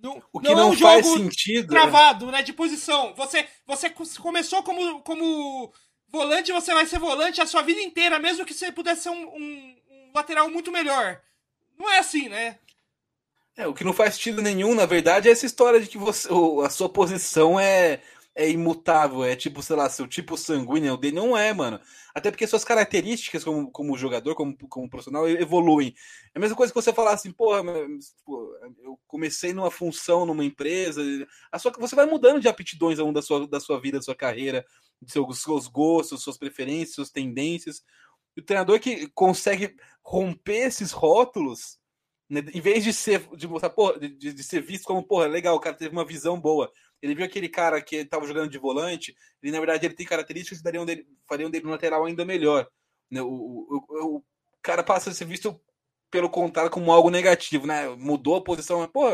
Não, 0.04 0.22
o 0.34 0.40
que 0.40 0.50
não, 0.50 0.56
não 0.56 0.62
é 0.64 0.66
um 0.66 0.78
faz 0.78 1.08
sentido. 1.08 1.74
Né? 1.74 1.80
Travado, 1.80 2.32
né? 2.32 2.44
De 2.44 2.52
posição. 2.52 3.14
Você, 3.16 3.48
você 3.66 3.90
começou 4.20 4.62
como, 4.62 5.02
como 5.02 5.72
volante, 6.10 6.52
você 6.52 6.74
vai 6.74 6.86
ser 6.86 7.00
volante 7.00 7.42
a 7.42 7.46
sua 7.46 7.62
vida 7.62 7.82
inteira, 7.82 8.20
mesmo 8.20 8.46
que 8.46 8.54
você 8.54 8.72
pudesse 8.72 9.04
ser 9.04 9.10
um, 9.10 9.28
um 9.28 9.76
lateral 10.14 10.50
muito 10.50 10.72
melhor. 10.72 11.22
Não 11.78 11.90
é 11.90 12.00
assim, 12.00 12.28
né? 12.28 12.60
É, 13.56 13.66
o 13.66 13.74
que 13.74 13.84
não 13.84 13.94
faz 13.94 14.16
sentido 14.16 14.42
nenhum, 14.42 14.76
na 14.76 14.86
verdade, 14.86 15.30
é 15.30 15.32
essa 15.32 15.46
história 15.46 15.80
de 15.80 15.88
que 15.88 15.98
você, 15.98 16.28
a 16.64 16.70
sua 16.70 16.90
posição 16.90 17.60
é, 17.60 18.02
é 18.38 18.50
imutável, 18.50 19.24
é 19.24 19.36
tipo, 19.36 19.62
sei 19.64 19.76
lá, 19.76 19.90
seu 19.90 20.08
tipo 20.08 20.38
sanguíneo 20.38 20.96
dele 20.96 21.16
não 21.16 21.36
é, 21.36 21.52
mano. 21.54 21.80
Até 22.14 22.30
porque 22.32 22.46
suas 22.48 22.64
características 22.64 23.44
como, 23.44 23.72
como 23.72 23.98
jogador, 23.98 24.36
como, 24.36 24.56
como 24.70 24.90
profissional, 24.90 25.28
evoluem. 25.28 25.94
É 26.34 26.38
a 26.38 26.40
mesma 26.40 26.56
coisa 26.56 26.72
que 26.72 26.80
você 26.80 26.94
falar 26.94 27.14
assim, 27.14 27.32
porra, 27.32 27.64
eu 28.84 29.00
comecei 29.08 29.54
numa 29.54 29.72
função 29.72 30.26
numa 30.26 30.46
empresa. 30.46 31.02
A 31.52 31.60
sua, 31.60 31.72
você 31.80 31.96
vai 31.96 32.06
mudando 32.06 32.40
de 32.40 32.48
aptidões 32.48 33.00
ao 33.00 33.06
longo 33.06 33.16
da 33.16 33.22
sua, 33.22 33.48
da 33.48 33.60
sua 33.60 33.80
vida, 33.82 33.98
da 33.98 34.04
sua 34.04 34.16
carreira, 34.16 34.66
dos 35.02 35.12
seus, 35.12 35.42
seus 35.42 35.68
gostos, 35.68 36.22
suas 36.22 36.38
preferências, 36.38 36.96
suas 36.96 37.12
tendências 37.12 37.84
o 38.38 38.42
treinador 38.42 38.80
que 38.80 39.08
consegue 39.10 39.76
romper 40.04 40.68
esses 40.68 40.92
rótulos, 40.92 41.80
né, 42.30 42.42
em 42.54 42.62
vez 42.62 42.84
de 42.84 42.94
ser 42.94 43.28
de 43.36 43.48
mostrar, 43.48 43.70
porra, 43.70 44.00
de, 44.00 44.10
de, 44.10 44.44
ser 44.44 44.62
visto 44.62 44.86
como, 44.86 45.04
porra, 45.04 45.28
legal, 45.28 45.56
o 45.56 45.60
cara 45.60 45.76
teve 45.76 45.92
uma 45.92 46.06
visão 46.06 46.40
boa. 46.40 46.72
Ele 47.02 47.16
viu 47.16 47.26
aquele 47.26 47.50
cara 47.50 47.82
que 47.82 47.98
estava 47.98 48.26
jogando 48.26 48.50
de 48.50 48.58
volante, 48.58 49.16
e 49.44 49.52
na 49.52 49.60
verdade 49.60 49.86
ele 49.86 49.94
tem 49.94 50.06
características 50.06 50.58
que 50.60 50.64
dariam 50.64 50.86
dele, 50.86 51.06
fariam 51.28 51.50
dele 51.50 51.68
um 51.68 51.72
lateral 51.72 52.06
ainda 52.06 52.26
melhor. 52.26 52.68
Né? 53.10 53.22
O, 53.22 53.28
o, 53.28 54.16
o, 54.18 54.24
cara 54.62 54.84
passa 54.84 55.10
a 55.10 55.14
ser 55.14 55.26
visto, 55.26 55.60
pelo 56.10 56.30
contrário, 56.30 56.72
como 56.72 56.92
algo 56.92 57.10
negativo, 57.10 57.66
né? 57.66 57.88
Mudou 57.96 58.36
a 58.36 58.44
posição, 58.44 58.80
mas, 58.80 58.90
pô, 58.90 59.10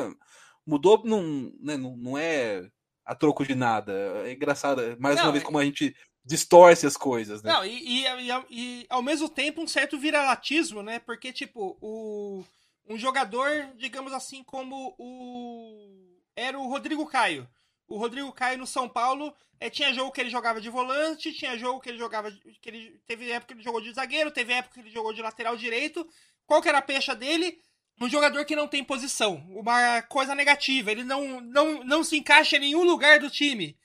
mudou, 0.66 1.02
não, 1.06 1.52
né, 1.60 1.78
não, 1.78 1.96
não 1.98 2.18
é 2.18 2.68
a 3.06 3.14
troco 3.14 3.46
de 3.46 3.54
nada. 3.54 3.94
É 4.26 4.34
engraçado, 4.34 4.82
mais 5.00 5.16
não, 5.16 5.26
uma 5.26 5.32
vez, 5.32 5.44
é 5.44 5.46
como 5.46 5.60
a 5.60 5.66
gente 5.66 5.96
distorce 6.26 6.88
as 6.88 6.96
coisas, 6.96 7.44
né? 7.44 7.52
Não, 7.52 7.66
e, 7.66 8.04
e, 8.04 8.06
e, 8.06 8.32
e, 8.50 8.86
ao 8.90 9.02
mesmo 9.02 9.28
tempo 9.28 9.62
um 9.62 9.68
certo 9.68 9.98
viralatismo, 9.98 10.82
né? 10.82 11.00
Porque, 11.00 11.34
tipo, 11.34 11.78
o, 11.82 12.44
um 12.88 12.98
jogador, 12.98 13.68
digamos 13.76 14.14
assim, 14.14 14.44
como 14.44 14.96
o. 14.98 16.14
Era 16.36 16.58
o 16.58 16.68
Rodrigo 16.68 17.06
Caio. 17.06 17.48
O 17.88 17.98
Rodrigo 17.98 18.32
Caio 18.32 18.58
no 18.58 18.68
São 18.68 18.88
Paulo 18.88 19.36
é, 19.60 19.70
tinha 19.70 19.94
jogo 19.94 20.12
que 20.12 20.22
ele 20.22 20.30
jogava 20.30 20.60
de 20.60 20.70
volante, 20.70 21.34
tinha 21.34 21.58
jogo 21.58 21.80
que 21.80 21.90
ele 21.90 21.98
jogava. 21.98 22.32
que 22.62 22.70
ele 22.70 23.00
Teve 23.06 23.32
época 23.32 23.48
que 23.48 23.54
ele 23.54 23.64
jogou 23.64 23.82
de 23.82 23.94
zagueiro, 23.94 24.32
teve 24.32 24.54
época 24.54 24.76
que 24.76 24.80
ele 24.82 24.90
jogou 24.92 25.14
de 25.14 25.22
lateral 25.22 25.56
direito. 25.56 26.08
Qual 26.46 26.62
que 26.62 26.70
era 26.70 26.80
a 26.80 26.82
pecha 26.82 27.16
dele? 27.16 27.60
Um 28.02 28.10
jogador 28.10 28.44
que 28.46 28.56
não 28.56 28.68
tem 28.68 28.84
posição, 28.84 29.36
uma 29.50 30.02
coisa 30.02 30.34
negativa, 30.34 30.92
ele 30.92 31.04
não, 31.04 31.40
não, 31.40 31.84
não 31.84 32.04
se 32.04 32.18
encaixa 32.18 32.58
em 32.58 32.62
nenhum 32.62 32.84
lugar 32.84 33.20
do 33.20 33.30
time. 33.30 33.78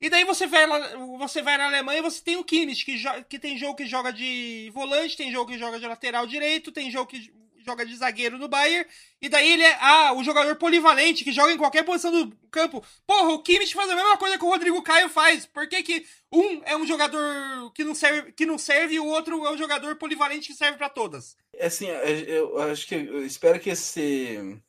E 0.00 0.08
daí 0.08 0.24
você 0.24 0.46
vai, 0.46 0.66
lá, 0.66 0.96
você 1.18 1.42
vai 1.42 1.58
na 1.58 1.66
Alemanha 1.66 1.98
e 1.98 2.02
você 2.02 2.22
tem 2.22 2.36
o 2.36 2.44
Kimmich, 2.44 2.84
que, 2.84 2.96
que 3.28 3.38
tem 3.38 3.58
jogo 3.58 3.74
que 3.74 3.86
joga 3.86 4.12
de 4.12 4.70
volante, 4.72 5.16
tem 5.16 5.30
jogo 5.30 5.50
que 5.50 5.58
joga 5.58 5.78
de 5.78 5.86
lateral 5.86 6.26
direito, 6.26 6.72
tem 6.72 6.90
jogo 6.90 7.10
que 7.10 7.30
joga 7.64 7.84
de 7.84 7.96
zagueiro 7.96 8.38
no 8.38 8.48
Bayern, 8.48 8.88
e 9.20 9.28
daí 9.28 9.52
ele 9.52 9.62
é 9.62 9.78
ah, 9.80 10.12
o 10.14 10.24
jogador 10.24 10.56
polivalente, 10.56 11.24
que 11.24 11.32
joga 11.32 11.52
em 11.52 11.58
qualquer 11.58 11.84
posição 11.84 12.10
do 12.10 12.36
campo. 12.50 12.84
Porra, 13.06 13.30
o 13.30 13.42
Kimmich 13.42 13.74
faz 13.74 13.90
a 13.90 13.94
mesma 13.94 14.16
coisa 14.16 14.38
que 14.38 14.44
o 14.44 14.48
Rodrigo 14.48 14.82
Caio 14.82 15.08
faz. 15.08 15.46
Por 15.46 15.68
que, 15.68 15.82
que 15.82 16.06
um 16.32 16.62
é 16.64 16.76
um 16.76 16.86
jogador 16.86 17.72
que 17.72 17.84
não 17.84 17.94
serve, 17.94 18.32
que 18.32 18.46
não 18.46 18.58
serve 18.58 18.94
e 18.94 19.00
o 19.00 19.06
outro 19.06 19.44
é 19.46 19.50
um 19.52 19.58
jogador 19.58 19.96
polivalente 19.96 20.48
que 20.48 20.54
serve 20.54 20.78
para 20.78 20.88
todas? 20.88 21.36
É 21.54 21.66
assim, 21.66 21.86
eu 21.86 22.60
acho 22.62 22.86
que 22.86 22.94
eu 22.94 23.24
espero 23.24 23.60
que 23.60 23.70
esse 23.70 24.60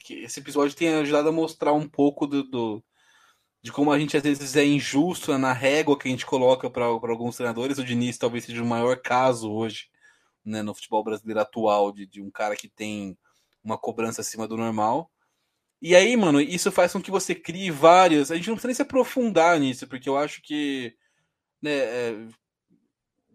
que 0.00 0.24
esse 0.24 0.40
episódio 0.40 0.76
tenha 0.76 0.98
ajudado 0.98 1.28
a 1.28 1.32
mostrar 1.32 1.72
um 1.72 1.88
pouco 1.88 2.26
do, 2.26 2.42
do 2.42 2.84
de 3.62 3.72
como 3.72 3.90
a 3.90 3.98
gente 3.98 4.16
às 4.16 4.22
vezes 4.22 4.54
é 4.56 4.64
injusto 4.64 5.36
na 5.38 5.52
régua 5.52 5.98
que 5.98 6.06
a 6.06 6.10
gente 6.10 6.26
coloca 6.26 6.68
para 6.68 6.84
alguns 6.84 7.36
treinadores. 7.36 7.78
O 7.78 7.84
Diniz 7.84 8.18
talvez 8.18 8.44
seja 8.44 8.62
o 8.62 8.66
maior 8.66 8.98
caso 9.00 9.50
hoje 9.50 9.88
né, 10.44 10.62
no 10.62 10.74
futebol 10.74 11.02
brasileiro 11.02 11.40
atual 11.40 11.92
de, 11.92 12.06
de 12.06 12.20
um 12.22 12.30
cara 12.30 12.56
que 12.56 12.68
tem 12.68 13.16
uma 13.62 13.78
cobrança 13.78 14.20
acima 14.20 14.46
do 14.46 14.56
normal. 14.56 15.10
E 15.80 15.94
aí, 15.94 16.16
mano, 16.16 16.40
isso 16.40 16.72
faz 16.72 16.92
com 16.92 17.02
que 17.02 17.10
você 17.10 17.34
crie 17.34 17.70
várias. 17.70 18.30
A 18.30 18.36
gente 18.36 18.48
não 18.48 18.54
precisa 18.54 18.68
nem 18.68 18.74
se 18.74 18.82
aprofundar 18.82 19.58
nisso, 19.58 19.86
porque 19.86 20.08
eu 20.08 20.16
acho 20.16 20.40
que 20.42 20.96
né, 21.60 21.70
é, 21.70 22.28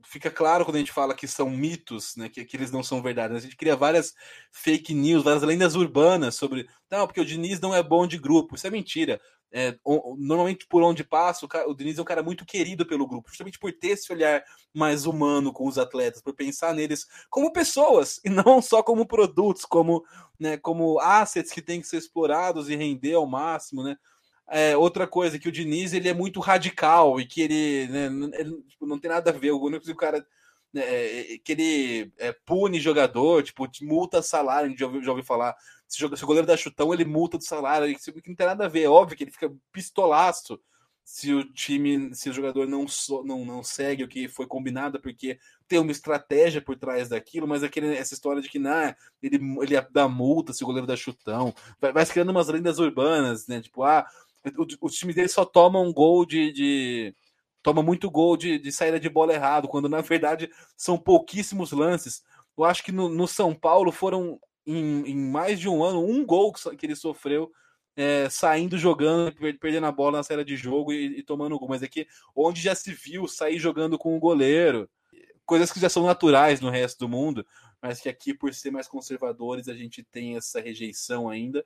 fica 0.05 0.31
claro 0.31 0.65
quando 0.65 0.77
a 0.77 0.79
gente 0.79 0.91
fala 0.91 1.13
que 1.13 1.27
são 1.27 1.49
mitos, 1.49 2.15
né, 2.15 2.29
que, 2.29 2.43
que 2.43 2.57
eles 2.57 2.71
não 2.71 2.81
são 2.81 3.01
verdade. 3.01 3.35
A 3.35 3.39
gente 3.39 3.55
cria 3.55 3.75
várias 3.75 4.15
fake 4.51 4.93
news, 4.93 5.23
várias 5.23 5.43
lendas 5.43 5.75
urbanas 5.75 6.35
sobre. 6.35 6.67
Não, 6.89 7.05
porque 7.05 7.21
o 7.21 7.25
Diniz 7.25 7.59
não 7.59 7.73
é 7.73 7.83
bom 7.83 8.07
de 8.07 8.17
grupo. 8.17 8.55
Isso 8.55 8.65
é 8.65 8.71
mentira. 8.71 9.21
É, 9.51 9.75
normalmente 10.17 10.67
por 10.67 10.83
onde 10.83 11.03
passa, 11.03 11.43
o, 11.43 11.49
cara, 11.49 11.67
o 11.67 11.73
Diniz 11.73 11.97
é 11.97 12.01
um 12.01 12.05
cara 12.05 12.21
muito 12.21 12.45
querido 12.45 12.85
pelo 12.85 13.07
grupo, 13.07 13.29
justamente 13.29 13.57
por 13.57 13.73
ter 13.73 13.89
esse 13.89 14.11
olhar 14.13 14.43
mais 14.73 15.07
humano 15.07 15.51
com 15.51 15.67
os 15.67 15.79
atletas, 15.79 16.21
por 16.21 16.35
pensar 16.35 16.73
neles 16.75 17.07
como 17.31 17.51
pessoas 17.51 18.19
e 18.25 18.29
não 18.29 18.61
só 18.61 18.83
como 18.83 19.07
produtos, 19.07 19.65
como, 19.65 20.05
né, 20.39 20.57
como 20.57 20.99
assets 20.99 21.51
que 21.51 21.63
têm 21.63 21.81
que 21.81 21.87
ser 21.87 21.97
explorados 21.97 22.69
e 22.69 22.75
render 22.75 23.15
ao 23.15 23.25
máximo, 23.25 23.83
né? 23.83 23.97
É, 24.51 24.75
outra 24.75 25.05
coisa 25.05 25.37
que 25.37 25.47
o 25.47 25.51
Diniz 25.51 25.93
ele 25.93 26.09
é 26.09 26.13
muito 26.13 26.39
radical 26.39 27.19
e 27.19 27.25
que 27.25 27.41
ele, 27.41 27.87
né, 27.87 28.05
ele 28.33 28.61
tipo, 28.67 28.85
não 28.87 28.99
tem 28.99 29.09
nada 29.09 29.29
a 29.29 29.33
ver, 29.33 29.51
o 29.51 29.61
único 29.61 29.95
cara 29.95 30.25
né, 30.73 30.81
é, 30.83 31.37
que 31.43 31.51
ele 31.51 32.11
é, 32.17 32.31
pune 32.45 32.79
jogador, 32.79 33.43
tipo, 33.43 33.67
multa 33.81 34.21
salário, 34.21 34.75
já 34.77 34.85
ouviu, 34.85 35.03
já 35.03 35.11
ouviu 35.11 35.25
falar 35.25 35.55
se, 35.89 36.05
o 36.05 36.27
goleiro 36.27 36.47
dá 36.47 36.55
chutão, 36.55 36.93
ele 36.93 37.03
multa 37.03 37.37
do 37.37 37.43
salário, 37.43 37.87
isso 37.87 38.11
não 38.25 38.35
tem 38.35 38.47
nada 38.47 38.65
a 38.65 38.69
ver. 38.69 38.83
É 38.83 38.89
óbvio 38.89 39.17
que 39.17 39.23
ele 39.23 39.31
fica 39.31 39.51
pistolaço 39.71 40.59
se 41.03 41.33
o 41.33 41.43
time, 41.43 42.13
se 42.13 42.29
o 42.29 42.33
jogador 42.33 42.67
não, 42.67 42.85
não, 43.25 43.43
não 43.43 43.63
segue 43.63 44.03
o 44.03 44.07
que 44.07 44.27
foi 44.27 44.45
combinado, 44.45 45.01
porque 45.01 45.39
tem 45.67 45.79
uma 45.79 45.91
estratégia 45.91 46.61
por 46.61 46.77
trás 46.77 47.09
daquilo, 47.09 47.47
mas 47.47 47.63
aquele, 47.63 47.95
essa 47.95 48.13
história 48.13 48.39
de 48.39 48.47
que 48.47 48.59
nah, 48.59 48.95
ele, 49.21 49.39
ele 49.59 49.81
dá 49.91 50.07
multa 50.07 50.53
se 50.53 50.63
o 50.63 50.67
goleiro 50.67 50.85
dá 50.85 50.95
chutão, 50.95 51.51
vai, 51.81 51.91
vai 51.91 52.05
criando 52.05 52.29
umas 52.29 52.47
lendas 52.47 52.77
urbanas, 52.77 53.47
né? 53.47 53.59
Tipo, 53.59 53.81
ah, 53.83 54.05
os 54.79 54.93
times 54.93 55.15
dele 55.15 55.27
só 55.27 55.43
tomam 55.43 55.87
um 55.87 55.91
gol 55.91 56.23
de, 56.23 56.51
de 56.51 57.15
toma 57.63 57.81
muito 57.81 58.09
gol 58.11 58.37
de, 58.37 58.59
de 58.59 58.71
saída 58.71 58.99
de 58.99 59.09
bola 59.09 59.33
errado, 59.33 59.67
quando 59.67 59.89
na 59.89 60.01
verdade 60.01 60.51
são 60.77 60.95
pouquíssimos 60.95 61.71
lances. 61.71 62.23
Eu 62.55 62.65
acho 62.65 62.83
que 62.83 62.91
no, 62.91 63.09
no 63.09 63.27
São 63.27 63.55
Paulo 63.55 63.91
foram 63.91 64.39
em, 64.65 65.11
em, 65.11 65.15
mais 65.15 65.59
de 65.59 65.67
um 65.67 65.83
ano, 65.83 66.03
um 66.03 66.25
gol 66.25 66.53
que 66.53 66.85
ele 66.85 66.95
sofreu 66.95 67.51
é, 67.95 68.29
saindo 68.29 68.77
jogando, 68.77 69.33
perdendo 69.59 69.85
a 69.85 69.91
bola 69.91 70.17
na 70.17 70.23
saída 70.23 70.45
de 70.45 70.55
jogo 70.55 70.93
e, 70.93 71.19
e 71.19 71.23
tomando 71.23 71.57
gol. 71.59 71.67
Mas 71.67 71.83
aqui, 71.83 72.07
onde 72.35 72.61
já 72.61 72.73
se 72.73 72.93
viu 72.93 73.27
sair 73.27 73.59
jogando 73.59 73.97
com 73.97 74.15
o 74.15 74.19
goleiro, 74.19 74.89
coisas 75.45 75.71
que 75.71 75.79
já 75.79 75.89
são 75.89 76.05
naturais 76.05 76.61
no 76.61 76.69
resto 76.69 76.99
do 76.99 77.09
mundo, 77.09 77.45
mas 77.81 77.99
que 77.99 78.09
aqui, 78.09 78.33
por 78.33 78.53
ser 78.53 78.71
mais 78.71 78.87
conservadores, 78.87 79.67
a 79.67 79.73
gente 79.73 80.03
tem 80.03 80.37
essa 80.37 80.61
rejeição 80.61 81.29
ainda. 81.29 81.65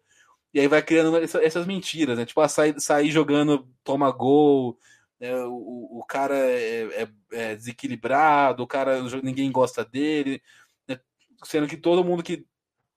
E 0.54 0.60
aí 0.60 0.68
vai 0.68 0.82
criando 0.82 1.18
essas 1.18 1.66
mentiras, 1.66 2.18
né? 2.18 2.26
Tipo, 2.26 2.42
ah, 2.42 2.48
sair, 2.48 2.80
sair 2.80 3.12
jogando, 3.12 3.68
toma 3.84 4.12
gol, 4.12 4.78
é, 5.20 5.36
o, 5.46 6.00
o 6.00 6.06
cara 6.08 6.36
é, 6.36 7.04
é, 7.04 7.08
é, 7.32 7.56
desequilibrado, 7.56 8.62
o 8.64 8.68
cara 8.68 9.02
ninguém 9.24 9.52
gosta 9.52 9.84
dele, 9.86 10.42
né? 10.88 11.00
sendo 11.44 11.68
que 11.68 11.78
todo 11.78 12.04
mundo 12.04 12.22
que 12.22 12.46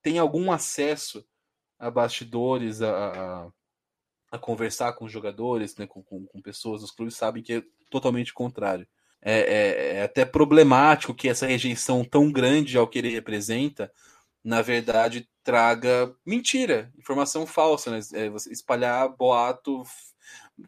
tem 0.06 0.20
algum 0.20 0.52
acesso 0.52 1.26
a 1.76 1.90
bastidores, 1.90 2.80
a, 2.80 2.90
a, 2.90 3.48
a 4.30 4.38
conversar 4.38 4.92
com 4.92 5.08
jogadores, 5.08 5.74
né, 5.76 5.84
com, 5.84 6.00
com, 6.00 6.24
com, 6.26 6.40
pessoas 6.40 6.80
dos 6.80 6.92
clubes, 6.92 7.16
sabem 7.16 7.42
que 7.42 7.54
é 7.54 7.62
totalmente 7.90 8.32
contrário. 8.32 8.86
É, 9.20 9.40
é, 9.40 9.96
é, 9.96 10.02
até 10.04 10.24
problemático 10.24 11.12
que 11.12 11.28
essa 11.28 11.48
rejeição 11.48 12.04
tão 12.04 12.30
grande 12.30 12.78
ao 12.78 12.86
que 12.86 13.00
ele 13.00 13.10
representa, 13.10 13.90
na 14.44 14.62
verdade, 14.62 15.28
traga 15.42 16.14
mentira, 16.24 16.92
informação 16.96 17.44
falsa, 17.44 17.90
né? 17.90 17.98
É, 18.12 18.26
espalhar 18.48 19.08
boato 19.08 19.82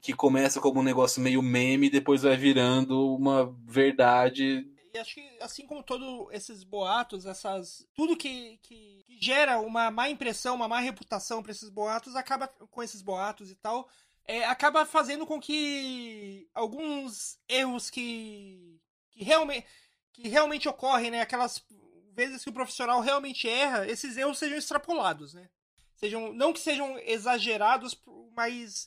que 0.02 0.14
começa 0.14 0.60
como 0.60 0.80
um 0.80 0.82
negócio 0.82 1.22
meio 1.22 1.42
meme 1.42 1.86
e 1.86 1.90
depois 1.90 2.22
vai 2.22 2.36
virando 2.36 3.14
uma 3.14 3.54
verdade. 3.64 4.66
Acho 5.00 5.14
que 5.14 5.38
assim 5.40 5.66
como 5.66 5.82
todos 5.82 6.28
esses 6.32 6.62
boatos, 6.64 7.26
essas 7.26 7.86
tudo 7.94 8.16
que, 8.16 8.58
que, 8.62 9.04
que 9.06 9.18
gera 9.20 9.58
uma 9.60 9.90
má 9.90 10.08
impressão, 10.08 10.54
uma 10.54 10.68
má 10.68 10.80
reputação 10.80 11.42
para 11.42 11.52
esses 11.52 11.68
boatos, 11.68 12.16
acaba 12.16 12.48
com 12.48 12.82
esses 12.82 13.02
boatos 13.02 13.50
e 13.50 13.54
tal, 13.56 13.88
é, 14.24 14.44
acaba 14.44 14.84
fazendo 14.84 15.26
com 15.26 15.40
que 15.40 16.48
alguns 16.54 17.38
erros 17.48 17.90
que, 17.90 18.80
que 19.10 19.24
realmente 19.24 19.66
que 20.12 20.26
realmente 20.26 20.68
ocorrem, 20.68 21.12
né, 21.12 21.20
aquelas 21.20 21.64
vezes 22.12 22.42
que 22.42 22.50
o 22.50 22.52
profissional 22.52 23.00
realmente 23.00 23.48
erra, 23.48 23.86
esses 23.86 24.16
erros 24.16 24.36
sejam 24.36 24.58
extrapolados, 24.58 25.32
né? 25.32 25.48
Sejam, 25.94 26.32
não 26.32 26.52
que 26.52 26.58
sejam 26.58 26.98
exagerados, 26.98 27.96
mas 28.34 28.86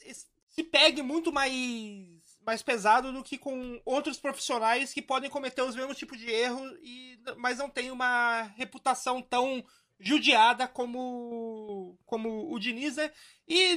se 0.49 0.63
pegue 0.63 1.01
muito 1.01 1.31
mais, 1.31 2.20
mais 2.45 2.61
pesado 2.61 3.11
do 3.11 3.23
que 3.23 3.37
com 3.37 3.81
outros 3.85 4.17
profissionais 4.17 4.93
que 4.93 5.01
podem 5.01 5.29
cometer 5.29 5.61
os 5.61 5.75
mesmos 5.75 5.97
tipos 5.97 6.17
de 6.17 6.29
erros, 6.29 6.71
e, 6.81 7.19
mas 7.37 7.57
não 7.57 7.69
tem 7.69 7.91
uma 7.91 8.43
reputação 8.57 9.21
tão 9.21 9.63
judiada 9.99 10.67
como, 10.67 11.97
como 12.05 12.51
o 12.51 12.59
Diniz, 12.59 12.95
né? 12.95 13.11
E 13.47 13.75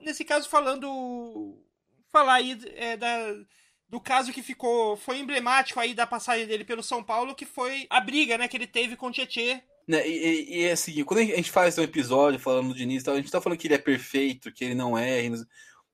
nesse 0.00 0.24
caso, 0.24 0.48
falando. 0.48 1.62
Falar 2.10 2.36
aí 2.36 2.58
é, 2.74 2.96
da, 2.96 3.34
do 3.86 4.00
caso 4.00 4.32
que 4.32 4.42
ficou. 4.42 4.96
Foi 4.96 5.18
emblemático 5.18 5.78
aí 5.78 5.92
da 5.92 6.06
passagem 6.06 6.46
dele 6.46 6.64
pelo 6.64 6.82
São 6.82 7.04
Paulo, 7.04 7.34
que 7.34 7.44
foi 7.44 7.86
a 7.90 8.00
briga 8.00 8.38
né, 8.38 8.48
que 8.48 8.56
ele 8.56 8.66
teve 8.66 8.96
com 8.96 9.08
o 9.08 9.12
Tietê 9.12 9.62
né, 9.88 10.06
e, 10.06 10.12
e, 10.12 10.60
e, 10.60 10.70
assim, 10.70 11.02
quando 11.02 11.20
a 11.20 11.24
gente 11.24 11.50
faz 11.50 11.78
um 11.78 11.82
episódio 11.82 12.38
falando 12.38 12.68
do 12.68 12.74
Diniz, 12.74 13.08
a 13.08 13.16
gente 13.16 13.30
tá 13.30 13.40
falando 13.40 13.58
que 13.58 13.66
ele 13.66 13.74
é 13.74 13.78
perfeito, 13.78 14.52
que 14.52 14.62
ele 14.62 14.74
não 14.74 14.98
é. 14.98 15.24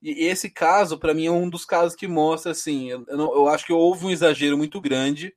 E 0.04 0.26
esse 0.26 0.50
caso, 0.50 0.98
para 0.98 1.14
mim, 1.14 1.24
é 1.24 1.30
um 1.30 1.48
dos 1.48 1.64
casos 1.64 1.96
que 1.96 2.06
mostra, 2.06 2.52
assim, 2.52 2.90
eu, 2.90 3.06
não, 3.06 3.34
eu, 3.34 3.48
acho 3.48 3.64
que 3.64 3.72
houve 3.72 4.04
um 4.04 4.10
exagero 4.10 4.54
muito 4.54 4.78
grande, 4.78 5.34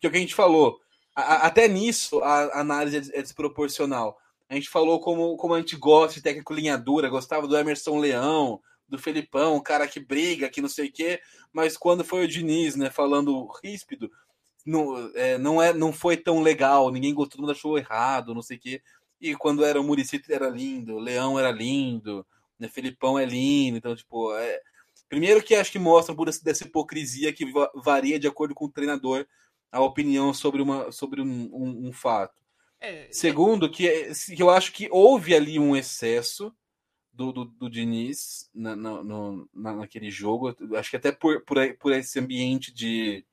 que 0.00 0.06
é 0.06 0.08
o 0.08 0.10
que 0.10 0.16
a 0.16 0.20
gente 0.20 0.34
falou. 0.34 0.80
A, 1.14 1.46
até 1.46 1.68
nisso, 1.68 2.18
a, 2.20 2.58
análise 2.58 3.12
é, 3.12 3.18
é, 3.18 3.22
desproporcional. 3.22 4.16
A 4.48 4.54
gente 4.54 4.70
falou 4.70 4.98
como, 4.98 5.36
como 5.36 5.52
a 5.52 5.58
gente 5.58 5.76
gosta 5.76 6.14
de 6.14 6.22
técnico 6.22 6.54
linha 6.54 6.78
dura, 6.78 7.10
gostava 7.10 7.46
do 7.46 7.54
Emerson 7.54 7.98
Leão, 7.98 8.62
do 8.88 8.98
Felipão, 8.98 9.56
o 9.56 9.62
cara 9.62 9.86
que 9.86 10.00
briga, 10.00 10.48
que 10.48 10.62
não 10.62 10.70
sei 10.70 10.88
o 10.88 10.92
quê, 10.92 11.20
mas 11.52 11.76
quando 11.76 12.02
foi 12.02 12.24
o 12.24 12.28
Diniz, 12.28 12.76
né, 12.76 12.88
falando 12.88 13.46
ríspido, 13.62 14.10
não, 14.64 15.10
é, 15.14 15.36
não, 15.36 15.60
é, 15.60 15.74
não 15.74 15.92
foi 15.92 16.16
tão 16.16 16.40
legal, 16.40 16.90
ninguém 16.90 17.12
gostou, 17.12 17.32
todo 17.32 17.40
mundo 17.42 17.52
achou 17.52 17.76
errado, 17.76 18.34
não 18.34 18.40
sei 18.40 18.56
o 18.56 18.60
quê. 18.60 18.82
E 19.20 19.34
quando 19.34 19.62
era 19.66 19.78
o 19.78 19.84
Muricy 19.84 20.22
era 20.30 20.48
lindo, 20.48 20.94
o 20.94 20.98
Leão 20.98 21.38
era 21.38 21.50
lindo, 21.50 22.26
né? 22.58 22.68
Felipão 22.68 23.18
é 23.18 23.24
lindo, 23.24 23.78
então, 23.78 23.94
tipo, 23.94 24.34
é... 24.36 24.60
primeiro 25.08 25.42
que 25.42 25.54
acho 25.54 25.72
que 25.72 25.78
mostra 25.78 26.14
por 26.14 26.26
dessa 26.26 26.64
hipocrisia 26.64 27.32
que 27.32 27.44
varia 27.76 28.18
de 28.18 28.26
acordo 28.26 28.54
com 28.54 28.66
o 28.66 28.72
treinador 28.72 29.26
a 29.70 29.80
opinião 29.80 30.32
sobre, 30.32 30.62
uma, 30.62 30.90
sobre 30.90 31.20
um, 31.20 31.50
um, 31.52 31.88
um 31.88 31.92
fato. 31.92 32.38
É, 32.80 33.08
Segundo, 33.10 33.66
é... 33.66 33.68
Que, 33.68 34.12
que 34.34 34.42
eu 34.42 34.50
acho 34.50 34.72
que 34.72 34.88
houve 34.90 35.34
ali 35.34 35.58
um 35.58 35.76
excesso 35.76 36.54
do, 37.12 37.32
do, 37.32 37.44
do 37.44 37.68
Diniz 37.68 38.48
na, 38.54 38.76
na, 38.76 39.02
no, 39.02 39.48
na, 39.52 39.74
naquele 39.74 40.10
jogo. 40.10 40.54
Acho 40.76 40.90
que 40.90 40.96
até 40.96 41.10
por, 41.10 41.44
por, 41.44 41.58
por 41.76 41.92
esse 41.92 42.18
ambiente 42.18 42.72
de 42.72 43.24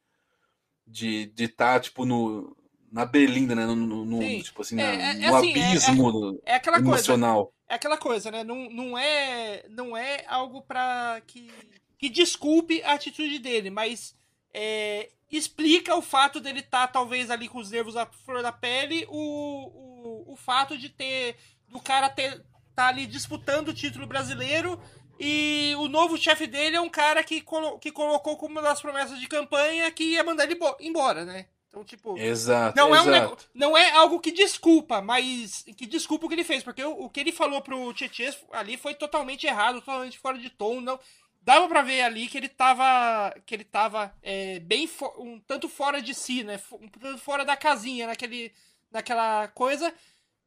de 0.87 1.25
de 1.27 1.45
estar 1.45 1.75
tá, 1.75 1.79
tipo 1.79 2.05
no 2.05 2.55
na 2.95 3.03
berlinda, 3.03 3.53
né? 3.53 3.65
No, 3.65 3.75
no 3.75 4.41
tipo 4.41 4.61
assim, 4.61 4.79
é, 4.79 4.85
é, 4.85 5.13
no 5.15 5.35
assim, 5.35 5.53
é, 5.53 5.67
abismo 5.67 6.41
é, 6.45 6.55
aquela 6.55 6.77
emocional. 6.77 7.47
Coisa, 7.47 7.57
é 7.67 7.75
aquela 7.75 7.97
coisa, 7.97 8.31
né? 8.31 8.41
Não, 8.45 8.69
não 8.69 8.97
é 8.97 9.65
não 9.69 9.97
é 9.97 10.23
algo 10.29 10.61
para 10.61 11.21
que 11.27 11.51
que 11.97 12.07
desculpe 12.07 12.81
a 12.83 12.93
atitude 12.93 13.37
dele, 13.39 13.69
mas 13.69 14.15
é, 14.53 15.09
explica 15.29 15.93
o 15.93 16.01
fato 16.01 16.39
dele 16.39 16.61
estar 16.61 16.87
tá, 16.87 16.93
talvez 16.93 17.29
ali 17.29 17.49
com 17.49 17.59
os 17.59 17.69
nervos 17.69 17.97
à 17.97 18.05
flor 18.05 18.41
da 18.41 18.53
pele, 18.53 19.05
o, 19.09 20.23
o, 20.29 20.31
o 20.31 20.35
fato 20.37 20.77
de 20.77 20.87
ter 20.87 21.35
do 21.67 21.81
cara 21.81 22.09
ter 22.09 22.45
tá 22.73 22.87
ali 22.87 23.05
disputando 23.05 23.69
o 23.69 23.73
título 23.73 24.07
brasileiro 24.07 24.79
e 25.19 25.73
o 25.79 25.89
novo 25.89 26.17
chefe 26.17 26.47
dele 26.47 26.77
é 26.77 26.81
um 26.81 26.89
cara 26.89 27.25
que, 27.25 27.41
colo 27.41 27.77
que 27.77 27.91
colocou 27.91 28.37
como 28.37 28.53
uma 28.53 28.61
das 28.61 28.81
promessas 28.81 29.19
de 29.19 29.27
campanha 29.27 29.91
que 29.91 30.03
ia 30.03 30.23
mandar 30.23 30.45
ele 30.45 30.57
embora, 30.79 31.25
né? 31.25 31.47
Então, 31.75 31.83
tipo. 31.83 32.17
Exato. 32.17 32.77
Não, 32.77 32.95
exato. 32.95 33.09
É, 33.11 33.27
um, 33.27 33.35
não 33.53 33.77
é 33.77 33.91
algo 33.91 34.19
que 34.19 34.31
desculpa, 34.31 35.01
mas 35.01 35.63
que 35.75 35.85
desculpa 35.85 36.25
o 36.25 36.29
que 36.29 36.35
ele 36.35 36.43
fez. 36.45 36.63
Porque 36.63 36.83
o, 36.83 37.03
o 37.03 37.09
que 37.09 37.19
ele 37.19 37.33
falou 37.33 37.61
pro 37.61 37.93
Tietchan 37.93 38.33
ali 38.51 38.77
foi 38.77 38.95
totalmente 38.95 39.45
errado, 39.45 39.81
totalmente 39.81 40.17
fora 40.17 40.37
de 40.37 40.49
tom. 40.49 40.79
Não, 40.79 40.97
dava 41.41 41.67
para 41.67 41.81
ver 41.81 42.01
ali 42.01 42.27
que 42.27 42.37
ele 42.37 42.47
tava. 42.47 43.35
Que 43.45 43.55
ele 43.55 43.65
tava 43.65 44.15
é, 44.23 44.59
bem. 44.59 44.89
um 45.17 45.39
tanto 45.41 45.67
fora 45.67 46.01
de 46.01 46.13
si, 46.13 46.43
né? 46.43 46.59
Um 46.71 46.87
tanto 46.87 47.17
fora 47.17 47.43
da 47.43 47.57
casinha, 47.57 48.07
naquele, 48.07 48.53
naquela 48.89 49.49
coisa. 49.49 49.93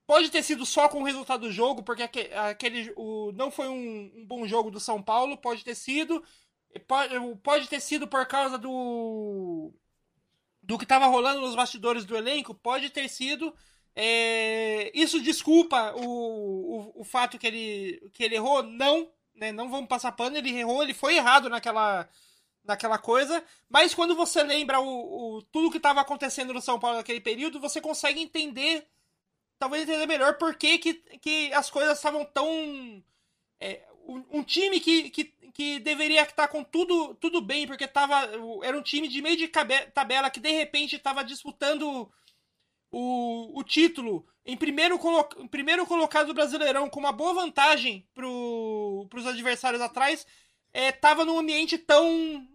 Pode 0.07 0.31
ter 0.31 0.43
sido 0.43 0.65
só 0.65 0.89
com 0.89 1.03
o 1.03 1.05
resultado 1.05 1.43
do 1.43 1.53
jogo, 1.53 1.83
porque 1.83 2.03
aquele, 2.33 2.91
o, 2.97 3.31
não 3.33 3.51
foi 3.51 3.69
um, 3.69 4.11
um 4.17 4.25
bom 4.25 4.47
jogo 4.47 4.71
do 4.71 4.81
São 4.81 5.03
Paulo, 5.03 5.37
pode 5.37 5.63
ter 5.63 5.75
sido. 5.75 6.25
Pode, 6.87 7.15
pode 7.43 7.69
ter 7.69 7.81
sido 7.81 8.09
por 8.09 8.25
causa 8.25 8.57
do. 8.57 9.71
Do 10.69 10.77
que 10.77 10.85
estava 10.85 11.07
rolando 11.07 11.41
nos 11.41 11.57
bastidores 11.57 12.05
do 12.05 12.15
elenco, 12.15 12.55
pode 12.55 12.91
ter 12.91 13.09
sido. 13.09 13.55
É, 13.97 14.93
isso 14.95 15.19
desculpa 15.19 15.95
o, 15.97 16.05
o, 16.05 17.01
o, 17.01 17.05
fato 17.05 17.39
que 17.39 17.47
ele, 17.47 18.11
que 18.13 18.23
ele 18.23 18.35
errou? 18.35 18.63
Não, 18.63 19.11
né, 19.35 19.51
não 19.51 19.71
vamos 19.71 19.89
passar 19.89 20.13
pano, 20.13 20.37
ele 20.37 20.51
errou, 20.51 20.83
ele 20.83 20.93
foi 20.93 21.17
errado 21.17 21.49
naquela, 21.49 22.07
naquela 22.63 22.99
coisa, 22.99 23.43
mas 23.67 23.95
quando 23.95 24.15
você 24.15 24.43
lembra 24.43 24.79
o, 24.79 25.39
o 25.39 25.43
tudo 25.45 25.71
que 25.71 25.79
estava 25.79 26.03
acontecendo 26.03 26.53
no 26.53 26.61
São 26.61 26.79
Paulo 26.79 26.99
naquele 26.99 27.21
período, 27.21 27.59
você 27.59 27.81
consegue 27.81 28.21
entender 28.21 28.87
talvez 29.59 29.83
entender 29.83 30.07
melhor 30.07 30.35
por 30.35 30.55
que, 30.55 30.79
que, 30.79 30.95
que 30.95 31.53
as 31.55 31.71
coisas 31.71 31.97
estavam 31.97 32.27
tão. 32.27 33.03
É, 33.59 33.83
um, 34.07 34.39
um, 34.39 34.43
time 34.45 34.81
que, 34.81 35.11
que, 35.11 35.35
que 35.59 35.81
deveria 35.81 36.23
estar 36.23 36.47
com 36.47 36.63
tudo, 36.63 37.17
tudo 37.17 37.41
bem, 37.41 37.67
porque 37.67 37.89
tava, 37.89 38.31
era 38.63 38.79
um 38.79 38.83
time 38.83 39.09
de 39.09 39.21
meio 39.21 39.37
de 39.37 39.49
tabela 39.93 40.31
que 40.31 40.39
de 40.39 40.53
repente 40.53 40.95
estava 40.95 41.25
disputando 41.25 42.09
o, 42.93 43.59
o 43.59 43.65
título 43.65 44.25
em 44.47 44.57
primeiro, 44.57 45.01
colo 45.01 45.29
em 45.37 45.49
primeiro 45.49 45.85
colocado 45.85 46.29
do 46.29 46.35
Brasileirão 46.35 46.89
com 46.89 47.01
uma 47.01 47.11
boa 47.11 47.35
vantagem 47.35 48.07
para 48.15 48.25
os 48.25 49.27
adversários 49.27 49.83
atrás, 49.83 50.25
estava 50.73 51.23
é, 51.23 51.25
num 51.25 51.41
ambiente 51.41 51.77
tão 51.77 52.47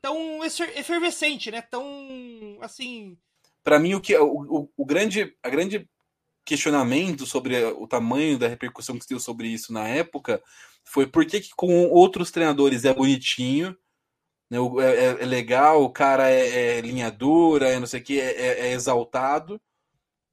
tão 0.00 0.44
efervescente, 0.44 1.50
né? 1.50 1.60
Tão 1.60 2.56
assim. 2.60 3.18
Para 3.64 3.80
mim 3.80 3.94
o 3.94 4.00
que 4.00 4.16
o, 4.16 4.26
o, 4.26 4.72
o, 4.76 4.84
grande 4.84 5.36
a 5.42 5.50
grande 5.50 5.90
questionamento 6.44 7.26
sobre 7.26 7.62
o 7.64 7.86
tamanho 7.86 8.38
da 8.38 8.48
repercussão 8.48 8.96
que 8.96 9.04
se 9.04 9.10
deu 9.10 9.20
sobre 9.20 9.48
isso 9.48 9.72
na 9.72 9.86
época 9.86 10.42
foi 10.84 11.06
por 11.06 11.24
que, 11.24 11.40
que 11.40 11.50
com 11.54 11.88
outros 11.88 12.30
treinadores 12.30 12.84
é 12.84 12.92
bonitinho, 12.92 13.76
né, 14.50 14.58
é, 14.80 15.04
é, 15.04 15.22
é 15.22 15.26
legal, 15.26 15.82
o 15.82 15.90
cara 15.90 16.28
é, 16.28 16.78
é 16.78 16.80
linha 16.80 17.10
dura, 17.10 17.68
é 17.68 17.78
não 17.78 17.86
sei 17.86 18.00
o 18.00 18.02
que, 18.02 18.20
é, 18.20 18.32
é, 18.32 18.60
é, 18.68 18.72
exaltado, 18.72 19.60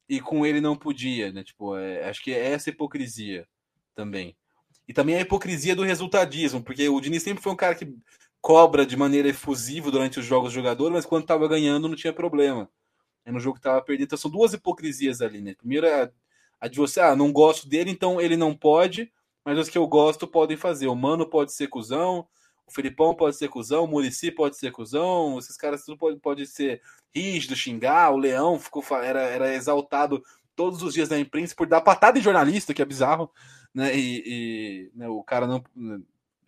e 0.07 0.19
com 0.19 0.45
ele 0.45 0.59
não 0.59 0.75
podia, 0.75 1.31
né? 1.31 1.43
Tipo, 1.43 1.77
é, 1.77 2.09
acho 2.09 2.23
que 2.23 2.33
é 2.33 2.51
essa 2.51 2.69
hipocrisia 2.71 3.47
também. 3.95 4.35
E 4.87 4.93
também 4.93 5.15
a 5.15 5.21
hipocrisia 5.21 5.75
do 5.75 5.83
resultadismo, 5.83 6.63
porque 6.63 6.89
o 6.89 6.99
Diniz 6.99 7.21
sempre 7.21 7.43
foi 7.43 7.53
um 7.53 7.55
cara 7.55 7.75
que 7.75 7.95
cobra 8.41 8.85
de 8.85 8.97
maneira 8.97 9.29
efusiva 9.29 9.91
durante 9.91 10.19
os 10.19 10.25
jogos 10.25 10.51
do 10.51 10.55
jogador, 10.55 10.91
mas 10.91 11.05
quando 11.05 11.23
estava 11.23 11.47
ganhando 11.47 11.87
não 11.87 11.95
tinha 11.95 12.11
problema 12.11 12.69
é 13.29 13.31
no 13.31 13.39
jogo 13.39 13.55
que 13.55 13.59
estava 13.59 13.81
perdido. 13.81 14.07
Então 14.07 14.17
são 14.17 14.29
duas 14.29 14.53
hipocrisias 14.53 15.21
ali, 15.21 15.39
né? 15.39 15.53
Primeiro 15.55 15.87
a, 15.87 16.09
a 16.59 16.67
de 16.67 16.77
você, 16.77 16.99
ah, 16.99 17.15
não 17.15 17.31
gosto 17.31 17.69
dele, 17.69 17.91
então 17.91 18.19
ele 18.19 18.35
não 18.35 18.55
pode, 18.55 19.11
mas 19.45 19.57
os 19.57 19.69
que 19.69 19.77
eu 19.77 19.87
gosto 19.87 20.27
podem 20.27 20.57
fazer. 20.57 20.87
O 20.87 20.95
Mano 20.95 21.29
pode 21.29 21.53
ser 21.53 21.67
cuzão, 21.67 22.27
o 22.65 22.71
Felipão 22.71 23.15
pode 23.15 23.35
ser 23.35 23.47
cuzão, 23.47 23.85
o 23.85 23.87
Murici 23.87 24.31
pode 24.31 24.57
ser 24.57 24.71
cuzão, 24.71 25.37
esses 25.37 25.55
caras 25.55 25.85
tudo 25.85 25.97
pode, 25.97 26.19
pode 26.19 26.45
ser 26.45 26.81
rígido, 27.15 27.55
xingar, 27.55 28.11
o 28.11 28.17
Leão 28.17 28.59
ficou, 28.59 28.83
era, 28.97 29.21
era 29.21 29.53
exaltado 29.53 30.23
todos 30.55 30.83
os 30.83 30.93
dias 30.93 31.09
na 31.09 31.17
imprensa 31.17 31.55
por 31.55 31.67
dar 31.67 31.81
patada 31.81 32.19
em 32.19 32.21
jornalista, 32.21 32.73
que 32.73 32.81
é 32.81 32.85
bizarro, 32.85 33.31
né? 33.73 33.95
E, 33.95 34.23
e 34.25 34.91
né, 34.95 35.07
o 35.07 35.23
cara 35.23 35.47
não. 35.47 35.63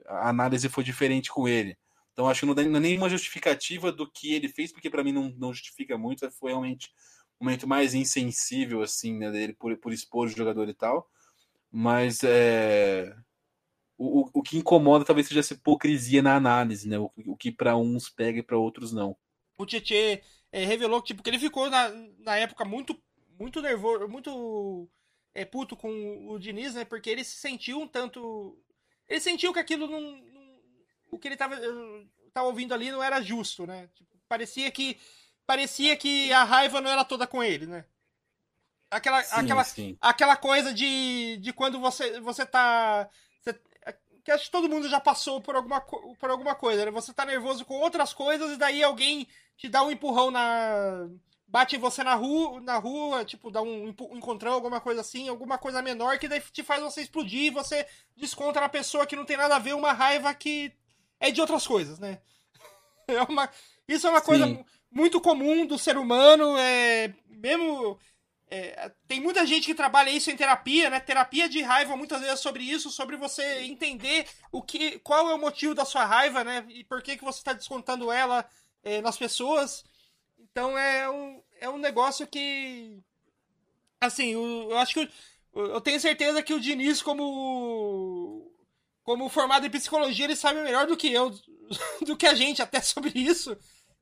A 0.08 0.30
análise 0.30 0.68
foi 0.68 0.84
diferente 0.84 1.32
com 1.32 1.48
ele. 1.48 1.78
Então 2.14 2.28
acho 2.28 2.42
que 2.42 2.46
não 2.46 2.56
dá 2.56 2.64
nenhuma 2.64 3.10
justificativa 3.10 3.92
do 3.92 4.10
que 4.10 4.34
ele 4.34 4.50
fez, 4.50 4.72
porque 4.72 4.90
para 4.90 5.04
mim 5.04 5.12
não, 5.12 5.30
não 5.38 5.54
justifica 5.54 5.98
muito. 5.98 6.30
Foi 6.32 6.52
realmente 6.52 6.90
um 7.40 7.46
momento 7.46 7.68
mais 7.68 7.94
insensível, 7.94 8.82
assim, 8.82 9.18
né, 9.18 9.32
dele 9.32 9.54
por, 9.54 9.76
por 9.78 9.94
expor 9.94 10.28
o 10.28 10.30
jogador 10.30 10.68
e 10.70 10.74
tal. 10.74 11.10
Mas 11.72 12.24
é, 12.24 13.16
o, 13.98 14.30
o 14.34 14.42
que 14.42 14.58
incomoda 14.58 15.06
talvez 15.06 15.28
seja 15.28 15.40
essa 15.42 15.54
hipocrisia 15.54 16.22
na 16.22 16.36
análise, 16.36 16.90
né? 16.90 16.98
O, 16.98 17.12
o 17.16 17.38
que 17.38 17.52
para 17.52 17.78
uns 17.78 18.10
pega 18.10 18.40
e 18.40 18.44
para 18.44 18.58
outros 18.58 18.92
não. 18.92 19.16
O 19.58 19.66
Tietchan 19.66 20.20
é, 20.52 20.66
revelou 20.66 21.02
tipo, 21.02 21.22
que 21.22 21.30
ele 21.30 21.40
ficou 21.40 21.70
na, 21.70 21.90
na 22.20 22.36
época 22.36 22.66
muito, 22.66 23.00
muito 23.40 23.62
nervoso, 23.62 24.08
muito 24.08 24.90
é, 25.36 25.46
puto 25.46 25.78
com 25.78 26.28
o 26.30 26.40
Diniz, 26.40 26.74
né? 26.74 26.84
Porque 26.84 27.10
ele 27.10 27.24
se 27.24 27.38
sentiu 27.38 27.80
um 27.80 27.88
tanto. 27.88 28.58
Ele 29.08 29.20
sentiu 29.20 29.54
que 29.54 29.60
aquilo 29.60 29.88
não. 29.88 30.31
O 31.12 31.20
que 31.20 31.28
ele 31.28 31.38
tava, 31.38 31.60
tava 32.34 32.48
ouvindo 32.48 32.74
ali 32.74 32.90
não 32.90 33.04
era 33.04 33.22
justo, 33.22 33.68
né? 33.68 33.90
Tipo, 33.94 34.18
parecia 34.28 34.72
que. 34.72 34.98
Parecia 35.46 35.98
que 35.98 36.32
a 36.32 36.44
raiva 36.44 36.80
não 36.80 36.90
era 36.90 37.04
toda 37.04 37.28
com 37.28 37.44
ele, 37.44 37.66
né? 37.66 37.86
Aquela, 38.90 39.22
sim, 39.24 39.36
aquela, 39.36 39.64
sim. 39.64 39.98
aquela 40.00 40.38
coisa 40.38 40.74
de, 40.74 41.38
de 41.38 41.52
quando 41.52 41.80
você, 41.80 42.20
você 42.22 42.46
tá. 42.46 43.10
Você, 43.42 43.60
que 44.24 44.32
acho 44.32 44.46
que 44.46 44.52
todo 44.52 44.70
mundo 44.70 44.88
já 44.88 45.00
passou 45.00 45.42
por 45.42 45.56
alguma, 45.56 45.82
por 45.82 46.30
alguma 46.30 46.56
coisa, 46.56 46.86
né? 46.86 46.92
Você 46.92 47.14
tá 47.14 47.26
nervoso 47.26 47.66
com 47.66 47.76
outras 47.76 48.14
coisas 48.14 48.52
e 48.52 48.58
daí 48.58 48.84
alguém 48.84 49.28
te 49.58 49.68
dá 49.68 49.84
um 49.84 49.92
empurrão 49.92 50.32
na 50.32 51.10
bate 51.52 51.78
você 51.78 52.02
na 52.02 52.16
rua, 52.16 52.62
na 52.62 52.78
rua, 52.78 53.26
tipo, 53.26 53.52
dá 53.52 53.62
um, 53.62 53.90
encontrão, 54.14 54.54
alguma 54.54 54.80
coisa 54.80 55.02
assim, 55.02 55.28
alguma 55.28 55.58
coisa 55.58 55.82
menor 55.82 56.18
que 56.18 56.30
daí 56.30 56.40
te 56.40 56.64
faz 56.64 56.82
você 56.82 57.02
explodir 57.02 57.48
e 57.48 57.50
você 57.50 57.86
desconta 58.16 58.62
na 58.62 58.70
pessoa 58.70 59.06
que 59.06 59.18
não 59.18 59.26
tem 59.26 59.36
nada 59.36 59.58
a 59.58 59.60
ver, 59.60 59.76
uma 59.76 59.92
raiva 59.92 60.34
que 60.34 60.74
é 61.22 61.32
de 61.32 61.40
outras 61.40 61.66
coisas, 61.66 62.00
né? 62.00 62.20
É 63.08 63.24
uma, 63.24 63.50
isso 63.88 64.08
é 64.08 64.10
uma 64.10 64.20
Sim. 64.20 64.26
coisa 64.26 64.66
muito 64.90 65.20
comum 65.20 65.66
do 65.66 65.78
ser 65.78 65.98
humano, 65.98 66.56
é 66.58 67.14
mesmo 67.28 68.00
é, 68.50 68.92
tem 69.08 69.20
muita 69.20 69.46
gente 69.46 69.66
que 69.66 69.74
trabalha 69.74 70.10
isso 70.10 70.30
em 70.30 70.36
terapia, 70.36 70.90
né? 70.90 71.00
Terapia 71.00 71.48
de 71.48 71.62
raiva 71.62 71.96
muitas 71.98 72.20
vezes 72.20 72.36
é 72.36 72.38
sobre 72.38 72.64
isso, 72.64 72.90
sobre 72.90 73.18
você 73.18 73.62
entender 73.64 74.28
o 74.52 74.62
que, 74.62 75.00
qual 75.00 75.30
é 75.30 75.34
o 75.34 75.40
motivo 75.40 75.74
da 75.74 75.84
sua 75.84 76.06
raiva, 76.06 76.44
né? 76.44 76.66
E 76.70 76.84
por 76.84 77.02
que 77.02 77.18
que 77.18 77.24
você 77.24 77.40
está 77.40 77.54
descontando 77.54 78.12
ela 78.12 78.46
é, 78.84 79.02
nas 79.02 79.18
pessoas. 79.18 79.84
Então 80.38 80.78
é 80.78 81.10
um, 81.10 81.42
é 81.60 81.70
um 81.70 81.78
negócio 81.78 82.28
que. 82.28 83.00
Assim, 84.00 84.34
eu, 84.34 84.72
eu 84.72 84.78
acho 84.78 84.94
que. 84.94 85.10
Eu, 85.54 85.66
eu 85.68 85.82
tenho 85.82 86.00
certeza 86.00 86.44
que 86.44 86.54
o 86.54 86.60
Diniz, 86.60 87.02
como. 87.02 88.51
Como 89.04 89.30
formado 89.30 89.66
em 89.66 89.70
psicologia, 89.70 90.26
ele 90.26 90.36
sabe 90.36 90.62
melhor 90.62 90.86
do 90.86 90.98
que 90.98 91.12
eu, 91.12 91.32
do 92.06 92.16
que 92.16 92.26
a 92.26 92.34
gente 92.34 92.62
até 92.62 92.82
sobre 92.82 93.12
isso. 93.16 93.58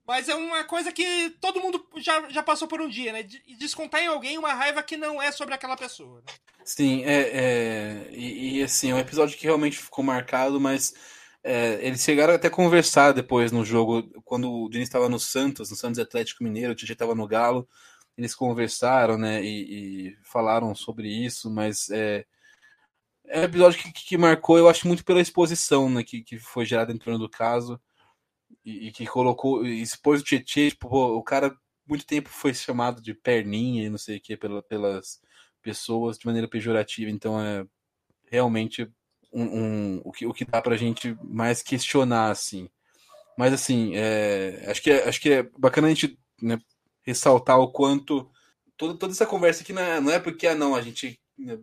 Mas 0.06 0.28
é 0.28 0.34
uma 0.34 0.64
coisa 0.64 0.92
que 0.92 1.30
todo 1.40 1.62
mundo 1.62 1.88
já, 1.98 2.28
já 2.30 2.42
passou 2.42 2.68
por 2.68 2.82
um 2.82 2.90
dia, 2.90 3.14
né? 3.14 3.26
E 3.46 3.56
descontar 3.56 4.02
em 4.02 4.08
alguém 4.08 4.40
uma 4.40 4.54
raiva 4.54 4.82
que 4.82 4.98
não 4.98 5.22
é 5.22 5.32
sobre 5.32 5.54
aquela 5.54 5.78
pessoa. 5.78 6.22
Né? 6.22 6.34
Sim, 6.66 7.04
é, 7.04 7.30
é 7.32 8.08
e, 8.12 8.58
e, 8.58 8.64
assim, 8.64 8.90
é 8.90 8.96
um 8.96 9.00
episódio 9.00 9.38
que 9.38 9.46
realmente 9.46 9.78
ficou 9.78 10.04
marcado, 10.04 10.60
mas 10.60 10.96
é, 11.44 11.80
eles 11.86 12.02
chegaram 12.02 12.34
até 12.34 12.48
a 12.48 12.52
conversar 12.52 13.12
depois 13.12 13.52
no 13.52 13.64
jogo, 13.64 14.04
quando 14.26 14.52
o 14.52 14.70
Diniz 14.70 14.88
estava 14.88 15.08
no 15.08 15.20
Santos, 15.20 15.70
no 15.70 15.76
Santos 15.76 16.00
Atlético 16.00 16.44
Mineiro, 16.44 16.74
o 16.74 16.76
Titi 16.76 16.92
estava 16.92 17.14
no 17.14 17.28
Galo, 17.28 17.68
eles 18.18 18.36
conversaram, 18.36 19.18
né, 19.18 19.44
e, 19.44 20.08
e 20.10 20.18
falaram 20.24 20.74
sobre 20.76 21.08
isso, 21.08 21.50
mas 21.50 21.90
é, 21.92 22.26
é 23.30 23.42
um 23.42 23.44
episódio 23.44 23.80
que, 23.80 23.92
que, 23.92 24.18
marcou, 24.18 24.58
eu 24.58 24.68
acho, 24.68 24.88
muito 24.88 25.06
pela 25.06 25.22
exposição, 25.22 25.90
né, 25.90 26.04
que, 26.04 26.22
que 26.24 26.40
foi 26.40 26.66
gerada 26.66 26.92
em 26.92 26.98
torno 26.98 27.20
do 27.20 27.30
caso, 27.30 27.80
e, 28.66 28.88
e 28.88 28.92
que 28.92 29.06
colocou, 29.06 29.66
expôs 29.66 30.22
o 30.22 30.24
Tietchan, 30.24 30.70
tipo, 30.70 30.90
pô, 30.90 31.16
o 31.16 31.24
cara 31.24 31.56
muito 31.88 32.06
tempo 32.06 32.30
foi 32.30 32.54
chamado 32.54 33.02
de 33.02 33.14
perninha 33.14 33.86
e 33.86 33.90
não 33.90 33.98
sei 33.98 34.18
o 34.18 34.22
que 34.22 34.36
pela, 34.36 34.62
pelas 34.64 35.22
pessoas 35.62 36.18
de 36.18 36.26
maneira 36.26 36.48
pejorativa, 36.48 37.10
então 37.12 37.40
é 37.40 37.66
realmente 38.32 38.92
um, 39.32 39.44
um, 39.44 40.02
o, 40.04 40.12
que, 40.12 40.26
o 40.26 40.34
que 40.34 40.46
dá 40.46 40.62
pra 40.62 40.78
gente 40.78 41.16
mais 41.24 41.62
questionar, 41.62 42.32
assim. 42.32 42.70
Mas, 43.38 43.54
assim, 43.54 43.94
é, 43.96 44.66
acho, 44.68 44.82
que 44.82 44.92
é, 44.92 45.08
acho 45.08 45.22
que 45.22 45.32
é 45.32 45.44
bacana 45.58 45.88
a 45.88 45.90
gente 45.92 46.20
né, 46.42 46.60
ressaltar 47.04 47.60
o 47.60 47.72
quanto 47.72 48.30
toda, 48.76 48.98
toda 48.98 49.14
essa 49.14 49.26
conversa 49.26 49.62
aqui 49.62 49.74
não 49.74 49.82
é, 49.82 50.02
não 50.02 50.12
é 50.12 50.20
porque, 50.20 50.48
ah, 50.48 50.56
não, 50.56 50.76
a 50.76 50.82
gente 50.82 51.20
né, 51.38 51.60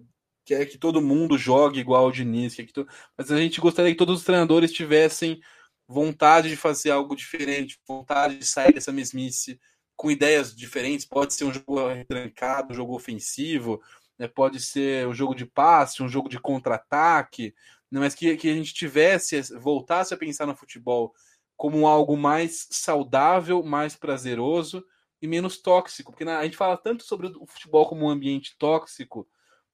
quer 0.46 0.64
que 0.66 0.78
todo 0.78 1.02
mundo 1.02 1.36
jogue 1.36 1.80
igual 1.80 2.06
o 2.06 2.12
Diniz, 2.12 2.54
que 2.54 2.72
to... 2.72 2.86
mas 3.18 3.30
a 3.32 3.36
gente 3.36 3.60
gostaria 3.60 3.90
que 3.90 3.98
todos 3.98 4.20
os 4.20 4.24
treinadores 4.24 4.72
tivessem 4.72 5.40
vontade 5.88 6.48
de 6.48 6.56
fazer 6.56 6.90
algo 6.90 7.16
diferente, 7.16 7.80
vontade 7.86 8.38
de 8.38 8.46
sair 8.46 8.72
dessa 8.72 8.92
mesmice 8.92 9.60
com 9.96 10.10
ideias 10.10 10.54
diferentes. 10.54 11.04
Pode 11.04 11.34
ser 11.34 11.44
um 11.44 11.52
jogo 11.52 11.88
retrancado, 11.88 12.72
um 12.72 12.76
jogo 12.76 12.94
ofensivo, 12.94 13.82
né, 14.16 14.28
pode 14.28 14.60
ser 14.60 15.06
um 15.08 15.12
jogo 15.12 15.34
de 15.34 15.44
passe, 15.44 16.02
um 16.02 16.08
jogo 16.08 16.28
de 16.28 16.38
contra-ataque, 16.38 17.52
né, 17.90 17.98
mas 17.98 18.14
que, 18.14 18.36
que 18.36 18.48
a 18.48 18.54
gente 18.54 18.72
tivesse, 18.72 19.40
voltasse 19.58 20.14
a 20.14 20.16
pensar 20.16 20.46
no 20.46 20.54
futebol 20.54 21.12
como 21.56 21.88
algo 21.88 22.16
mais 22.16 22.68
saudável, 22.70 23.64
mais 23.64 23.96
prazeroso 23.96 24.84
e 25.20 25.26
menos 25.26 25.58
tóxico, 25.58 26.12
porque 26.12 26.24
a 26.24 26.44
gente 26.44 26.56
fala 26.56 26.76
tanto 26.76 27.02
sobre 27.02 27.26
o 27.26 27.46
futebol 27.46 27.88
como 27.88 28.06
um 28.06 28.10
ambiente 28.10 28.54
tóxico, 28.58 29.26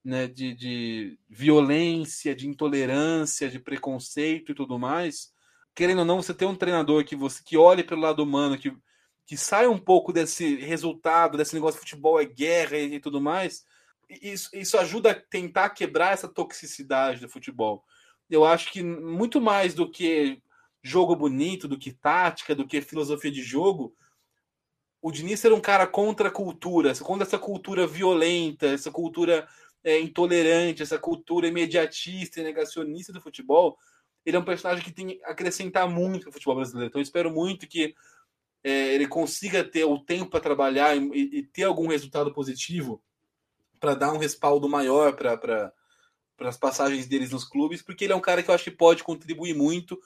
né, 0.05 0.27
de, 0.27 0.55
de 0.55 1.19
violência, 1.29 2.35
de 2.35 2.49
intolerância, 2.49 3.49
de 3.49 3.59
preconceito 3.59 4.53
e 4.53 4.55
tudo 4.55 4.79
mais. 4.79 5.33
Querendo 5.75 6.01
ou 6.01 6.05
não, 6.05 6.21
você 6.21 6.35
ter 6.35 6.47
um 6.47 6.57
treinador 6.57 7.05
que 7.05 7.17
você 7.17 7.43
que 7.45 7.57
olhe 7.57 7.85
pelo 7.85 8.01
lado 8.01 8.23
humano, 8.23 8.59
que, 8.59 8.77
que 9.27 9.37
saia 9.37 9.71
um 9.71 9.79
pouco 9.79 10.13
desse 10.13 10.57
resultado, 10.57 11.39
desse 11.39 11.55
negócio 11.55 11.81
de 11.81 11.89
futebol 11.89 12.21
é 12.21 12.25
guerra 12.25 12.77
e, 12.77 12.95
e 12.95 13.01
tudo 13.01 13.21
mais, 13.21 13.65
isso, 14.21 14.51
isso 14.53 14.77
ajuda 14.77 15.13
a 15.13 15.15
tentar 15.15 15.71
quebrar 15.71 16.13
essa 16.13 16.29
toxicidade 16.29 17.21
do 17.21 17.29
futebol. 17.29 17.85
Eu 18.29 18.45
acho 18.45 18.73
que 18.73 18.83
muito 18.83 19.41
mais 19.41 19.75
do 19.75 19.91
que 19.91 20.43
jogo 20.83 21.15
bonito, 21.15 21.69
do 21.69 21.79
que 21.79 21.93
tática, 21.93 22.55
do 22.55 22.67
que 22.67 22.83
filosofia 22.83 23.31
de 23.31 23.43
jogo, 23.43 23.95
o 25.01 25.11
Diniz 25.11 25.45
era 25.45 25.55
um 25.55 25.61
cara 25.61 25.87
contra 25.87 26.29
a 26.29 26.33
cultura, 26.33 26.95
contra 26.97 27.27
essa 27.27 27.39
cultura 27.39 27.87
violenta, 27.87 28.67
essa 28.67 28.91
cultura 28.91 29.49
é, 29.85 30.01
intolerante, 30.01 30.83
essa 30.83 30.99
cultura 30.99 31.49
imediatista 31.49 32.41
e 32.41 32.45
negacionista 32.45 33.13
do 33.13 33.21
futebol. 33.21 33.77
Ele 34.25 34.37
é 34.37 34.41
um 34.41 34.45
personagem 34.45 34.85
que 34.85 34.93
tem 34.93 35.21
a 35.25 35.31
acrescentar 35.31 35.89
muito 35.89 36.27
no 36.27 36.33
futebol 36.33 36.57
brasileiro. 36.57 36.89
Então 36.89 37.01
espero 37.01 37.31
muito 37.31 37.67
que 37.67 37.95
é, 38.63 38.95
ele 38.95 39.09
consiga 39.09 39.65
ter 39.65 39.85
o 39.85 39.99
tempo 39.99 40.31
para 40.31 40.41
trabalhar 40.41 40.97
e, 40.97 41.39
e, 41.39 41.43
ter 41.43 41.65
algum 41.65 41.89
resultado 41.89 42.33
positivo 42.33 43.03
para 43.81 43.95
dar 43.95 44.13
um 44.13 44.19
respaldo 44.19 44.69
maior 44.69 45.17
para 45.17 45.73
as 46.39 46.57
passagens 46.57 47.07
deles 47.09 47.31
nos 47.31 47.45
clubes, 47.45 47.83
porque 47.83 48.05
ele 48.05 48.13
é 48.13 48.17
um 48.17 48.21
cara 48.21 48.43
que 48.43 48.51
eu 48.51 48.55
acho 48.55 48.65
que 48.65 48.71
pode 48.71 49.03
contribuir 49.03 49.55
muito 49.55 49.99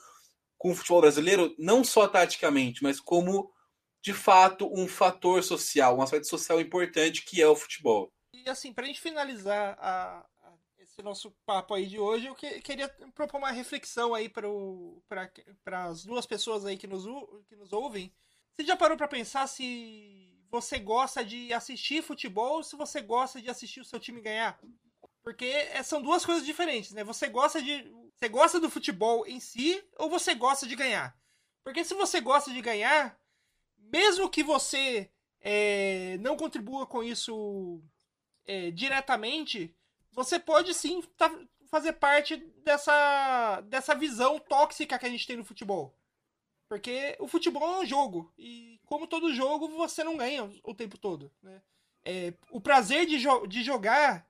com 0.57 0.71
o 0.71 0.75
futebol 0.75 1.03
brasileiro, 1.03 1.55
não 1.59 1.85
só 1.85 2.09
taticamente, 2.09 2.83
mas 2.83 2.99
como 2.99 3.53
de 4.01 4.15
fato 4.15 4.71
um 4.73 4.89
fator 4.89 5.43
social, 5.43 5.99
um 5.99 6.03
aspecto 6.03 6.27
social 6.27 6.59
importante 6.59 7.23
que 7.23 7.43
é 7.43 7.49
o 7.49 7.57
futebol. 7.57 8.11
E 8.47 8.49
assim, 8.49 8.73
para 8.73 8.85
a 8.85 8.87
gente 8.87 9.01
finalizar 9.01 9.77
a, 9.81 10.21
a, 10.21 10.53
esse 10.79 11.03
nosso 11.03 11.33
papo 11.45 11.75
aí 11.75 11.85
de 11.85 11.99
hoje, 11.99 12.27
eu 12.27 12.35
que, 12.37 12.61
queria 12.61 12.89
propor 13.13 13.39
uma 13.39 13.51
reflexão 13.51 14.15
aí 14.15 14.29
para 14.29 15.85
as 15.85 16.05
duas 16.05 16.25
pessoas 16.27 16.65
aí 16.65 16.79
que 16.79 16.87
nos, 16.87 17.05
que 17.49 17.57
nos 17.57 17.73
ouvem. 17.73 18.15
Você 18.53 18.65
já 18.65 18.77
parou 18.77 18.97
para 18.97 19.09
pensar 19.09 19.49
se 19.49 20.33
você 20.49 20.79
gosta 20.79 21.25
de 21.25 21.53
assistir 21.53 22.05
futebol 22.05 22.59
ou 22.59 22.63
se 22.63 22.77
você 22.77 23.03
gosta 23.03 23.43
de 23.43 23.51
assistir 23.51 23.81
o 23.81 23.85
seu 23.85 23.99
time 23.99 24.21
ganhar. 24.21 24.57
Porque 25.25 25.45
é, 25.45 25.83
são 25.83 26.01
duas 26.01 26.25
coisas 26.25 26.47
diferentes, 26.47 26.93
né? 26.93 27.03
Você 27.03 27.29
gosta 27.29 27.61
de. 27.61 27.93
Você 28.15 28.29
gosta 28.29 28.61
do 28.61 28.71
futebol 28.71 29.27
em 29.27 29.41
si 29.41 29.85
ou 29.99 30.09
você 30.09 30.37
gosta 30.37 30.69
de 30.69 30.77
ganhar? 30.77 31.19
Porque 31.65 31.85
se 31.85 31.95
você 31.95 32.21
gosta 32.21 32.53
de 32.53 32.61
ganhar, 32.61 33.19
mesmo 33.77 34.31
que 34.31 34.45
você 34.45 35.11
é, 35.41 36.17
não 36.21 36.37
contribua 36.37 36.87
com 36.87 37.03
isso 37.03 37.83
é, 38.47 38.71
diretamente, 38.71 39.75
você 40.13 40.39
pode 40.39 40.73
sim 40.75 41.03
tá, 41.17 41.31
fazer 41.69 41.95
parte 41.95 42.37
dessa, 42.65 43.61
dessa 43.63 43.95
visão 43.95 44.39
tóxica 44.39 44.99
que 44.99 45.07
a 45.07 45.09
gente 45.09 45.27
tem 45.27 45.37
no 45.37 45.45
futebol. 45.45 45.95
Porque 46.69 47.17
o 47.21 47.29
futebol 47.29 47.77
é 47.77 47.79
um 47.81 47.87
jogo. 47.87 48.33
E 48.39 48.81
como 48.87 49.07
todo 49.07 49.35
jogo, 49.35 49.69
você 49.69 50.03
não 50.03 50.17
ganha 50.17 50.51
o 50.65 50.75
tempo 50.75 50.99
todo. 50.99 51.31
Né? 51.43 51.63
É, 52.05 52.35
o 52.51 52.61
prazer 52.61 53.07
de, 53.07 53.19
jo 53.19 53.47
de 53.47 53.63
jogar 53.63 54.27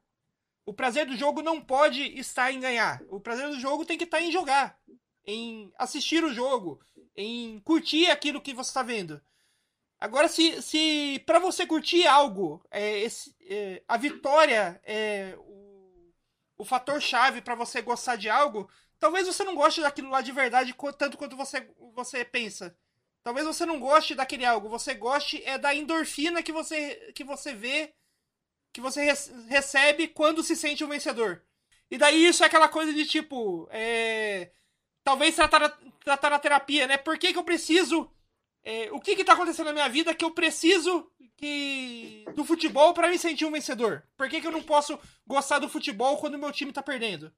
O 0.66 0.74
prazer 0.74 1.06
do 1.06 1.16
jogo 1.16 1.42
não 1.42 1.60
pode 1.60 2.02
estar 2.18 2.52
em 2.52 2.60
ganhar. 2.60 3.00
O 3.08 3.20
prazer 3.20 3.48
do 3.48 3.60
jogo 3.60 3.84
tem 3.84 3.96
que 3.96 4.04
estar 4.04 4.20
em 4.20 4.32
jogar, 4.32 4.78
em 5.24 5.72
assistir 5.78 6.24
o 6.24 6.32
jogo, 6.32 6.80
em 7.14 7.60
curtir 7.60 8.10
aquilo 8.10 8.40
que 8.40 8.52
você 8.52 8.70
está 8.70 8.82
vendo. 8.82 9.20
Agora, 9.98 10.28
se, 10.28 10.60
se 10.62 11.22
para 11.26 11.38
você 11.38 11.66
curtir 11.66 12.06
algo, 12.06 12.62
é, 12.70 13.00
esse, 13.00 13.34
é, 13.48 13.82
a 13.88 13.96
vitória 13.96 14.80
é 14.84 15.34
o, 15.38 16.12
o 16.58 16.64
fator 16.64 17.00
chave 17.00 17.40
para 17.40 17.54
você 17.54 17.80
gostar 17.80 18.16
de 18.16 18.28
algo, 18.28 18.70
talvez 18.98 19.26
você 19.26 19.42
não 19.42 19.54
goste 19.54 19.80
daquilo 19.80 20.10
lá 20.10 20.20
de 20.20 20.32
verdade 20.32 20.74
tanto 20.98 21.16
quanto 21.16 21.36
você, 21.36 21.66
você 21.94 22.24
pensa. 22.24 22.76
Talvez 23.22 23.46
você 23.46 23.66
não 23.66 23.80
goste 23.80 24.14
daquele 24.14 24.44
algo, 24.44 24.68
você 24.68 24.94
goste 24.94 25.42
é 25.44 25.58
da 25.58 25.74
endorfina 25.74 26.42
que 26.42 26.52
você, 26.52 27.12
que 27.14 27.24
você 27.24 27.54
vê, 27.54 27.92
que 28.72 28.80
você 28.80 29.12
recebe 29.48 30.08
quando 30.08 30.44
se 30.44 30.54
sente 30.54 30.84
um 30.84 30.88
vencedor. 30.88 31.42
E 31.90 31.98
daí 31.98 32.26
isso 32.26 32.42
é 32.44 32.46
aquela 32.46 32.68
coisa 32.68 32.92
de 32.92 33.06
tipo, 33.06 33.68
é, 33.72 34.50
talvez 35.02 35.34
tratar, 35.34 35.76
tratar 36.04 36.32
a 36.32 36.38
terapia, 36.38 36.86
né? 36.86 36.96
Por 36.96 37.18
que, 37.18 37.32
que 37.32 37.38
eu 37.38 37.44
preciso 37.44 38.10
é, 38.66 38.88
o 38.90 38.98
que 38.98 39.12
está 39.12 39.34
acontecendo 39.34 39.66
na 39.66 39.72
minha 39.72 39.88
vida 39.88 40.12
que 40.12 40.24
eu 40.24 40.32
preciso 40.32 41.08
que 41.36 42.24
do 42.34 42.44
futebol 42.44 42.92
para 42.92 43.08
me 43.08 43.16
sentir 43.16 43.44
um 43.44 43.52
vencedor? 43.52 44.02
Por 44.16 44.28
que, 44.28 44.40
que 44.40 44.46
eu 44.46 44.50
não 44.50 44.62
posso 44.62 44.98
gostar 45.24 45.60
do 45.60 45.68
futebol 45.68 46.16
quando 46.16 46.34
o 46.34 46.38
meu 46.38 46.50
time 46.50 46.72
está 46.72 46.82
perdendo? 46.82 47.32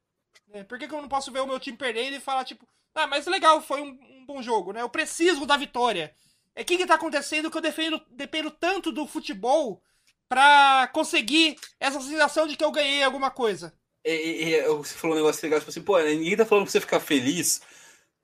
É, 0.50 0.64
por 0.64 0.78
que, 0.78 0.88
que 0.88 0.94
eu 0.94 1.02
não 1.02 1.08
posso 1.08 1.30
ver 1.30 1.40
o 1.40 1.46
meu 1.46 1.60
time 1.60 1.76
perdendo 1.76 2.16
e 2.16 2.20
falar, 2.20 2.46
tipo, 2.46 2.66
ah, 2.94 3.06
mas 3.06 3.26
legal, 3.26 3.60
foi 3.60 3.82
um, 3.82 3.90
um 3.90 4.24
bom 4.24 4.42
jogo, 4.42 4.72
né? 4.72 4.80
Eu 4.80 4.88
preciso 4.88 5.44
da 5.44 5.58
vitória. 5.58 6.14
É 6.56 6.62
o 6.62 6.64
que, 6.64 6.74
está 6.76 6.94
acontecendo 6.94 7.50
que 7.50 7.58
eu 7.58 7.62
defendo, 7.62 8.00
dependo 8.10 8.50
tanto 8.50 8.90
do 8.90 9.06
futebol 9.06 9.82
para 10.30 10.88
conseguir 10.94 11.56
essa 11.78 12.00
sensação 12.00 12.46
de 12.46 12.56
que 12.56 12.64
eu 12.64 12.72
ganhei 12.72 13.02
alguma 13.02 13.30
coisa. 13.30 13.74
E, 14.02 14.54
e, 14.54 14.62
você 14.68 14.94
falou 14.94 15.14
um 15.14 15.18
negócio 15.20 15.44
legal, 15.44 15.58
tipo 15.58 15.70
assim, 15.70 15.82
pô, 15.82 15.98
ninguém 16.00 16.38
tá 16.38 16.46
falando 16.46 16.64
pra 16.64 16.72
você 16.72 16.80
ficar 16.80 17.00
feliz 17.00 17.60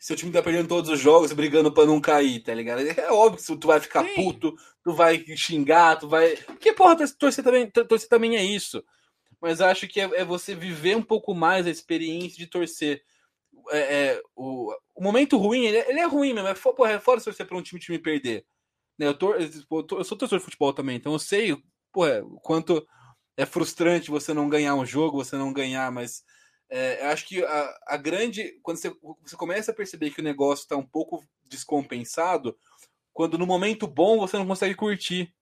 seu 0.04 0.14
time 0.14 0.30
tá 0.30 0.42
perdendo 0.42 0.68
todos 0.68 0.90
os 0.90 1.00
jogos, 1.00 1.32
brigando 1.32 1.72
para 1.72 1.86
não 1.86 1.98
cair, 1.98 2.42
tá 2.42 2.52
ligado? 2.52 2.82
É 2.86 3.10
óbvio 3.10 3.42
que 3.42 3.56
tu 3.58 3.66
vai 3.66 3.80
ficar 3.80 4.04
Sim. 4.04 4.14
puto, 4.14 4.54
tu 4.82 4.92
vai 4.92 5.24
xingar, 5.34 5.96
tu 5.96 6.06
vai. 6.06 6.36
Porque, 6.36 6.74
porra, 6.74 6.94
torcer 7.18 7.42
também, 7.42 7.70
torcer 7.70 8.06
também 8.06 8.36
é 8.36 8.44
isso. 8.44 8.84
Mas 9.40 9.62
acho 9.62 9.88
que 9.88 9.98
é, 10.02 10.04
é 10.20 10.22
você 10.22 10.54
viver 10.54 10.94
um 10.94 11.02
pouco 11.02 11.34
mais 11.34 11.66
a 11.66 11.70
experiência 11.70 12.36
de 12.36 12.46
torcer. 12.46 13.02
É, 13.70 13.78
é, 13.78 14.22
o, 14.36 14.74
o, 14.94 15.02
momento 15.02 15.38
ruim, 15.38 15.64
ele, 15.64 15.78
é, 15.78 15.88
ele 15.88 16.00
é 16.00 16.06
ruim 16.06 16.34
mesmo. 16.34 16.48
É, 16.48 16.54
porra, 16.54 16.90
é 16.90 17.00
fora 17.00 17.18
torcer 17.18 17.46
pra 17.46 17.56
um 17.56 17.62
time, 17.62 17.80
time 17.80 17.98
perder. 17.98 18.44
Né, 18.98 19.06
eu, 19.06 19.14
tor, 19.14 19.40
eu, 19.40 20.04
sou 20.04 20.18
torcedor 20.18 20.38
de 20.38 20.44
futebol 20.44 20.74
também, 20.74 20.96
então 20.96 21.14
eu 21.14 21.18
sei 21.18 21.56
porra, 21.90 22.22
o 22.22 22.38
quanto 22.40 22.86
é 23.38 23.46
frustrante 23.46 24.10
você 24.10 24.34
não 24.34 24.50
ganhar 24.50 24.74
um 24.74 24.84
jogo, 24.84 25.24
você 25.24 25.34
não 25.34 25.50
ganhar, 25.50 25.90
mas 25.90 26.22
é, 26.76 27.06
acho 27.06 27.24
que 27.26 27.44
a, 27.44 27.78
a, 27.86 27.96
grande. 27.96 28.58
Quando 28.60 28.78
você, 28.78 28.92
você 29.22 29.36
começa 29.36 29.70
a 29.70 29.74
perceber 29.74 30.10
que 30.10 30.20
o 30.20 30.24
negócio 30.24 30.64
está 30.64 30.76
um 30.76 30.84
pouco 30.84 31.24
descompensado, 31.44 32.58
quando 33.12 33.38
no 33.38 33.46
momento 33.46 33.86
bom 33.86 34.18
você 34.18 34.36
não 34.36 34.44
consegue 34.44 34.74
curtir. 34.74 35.32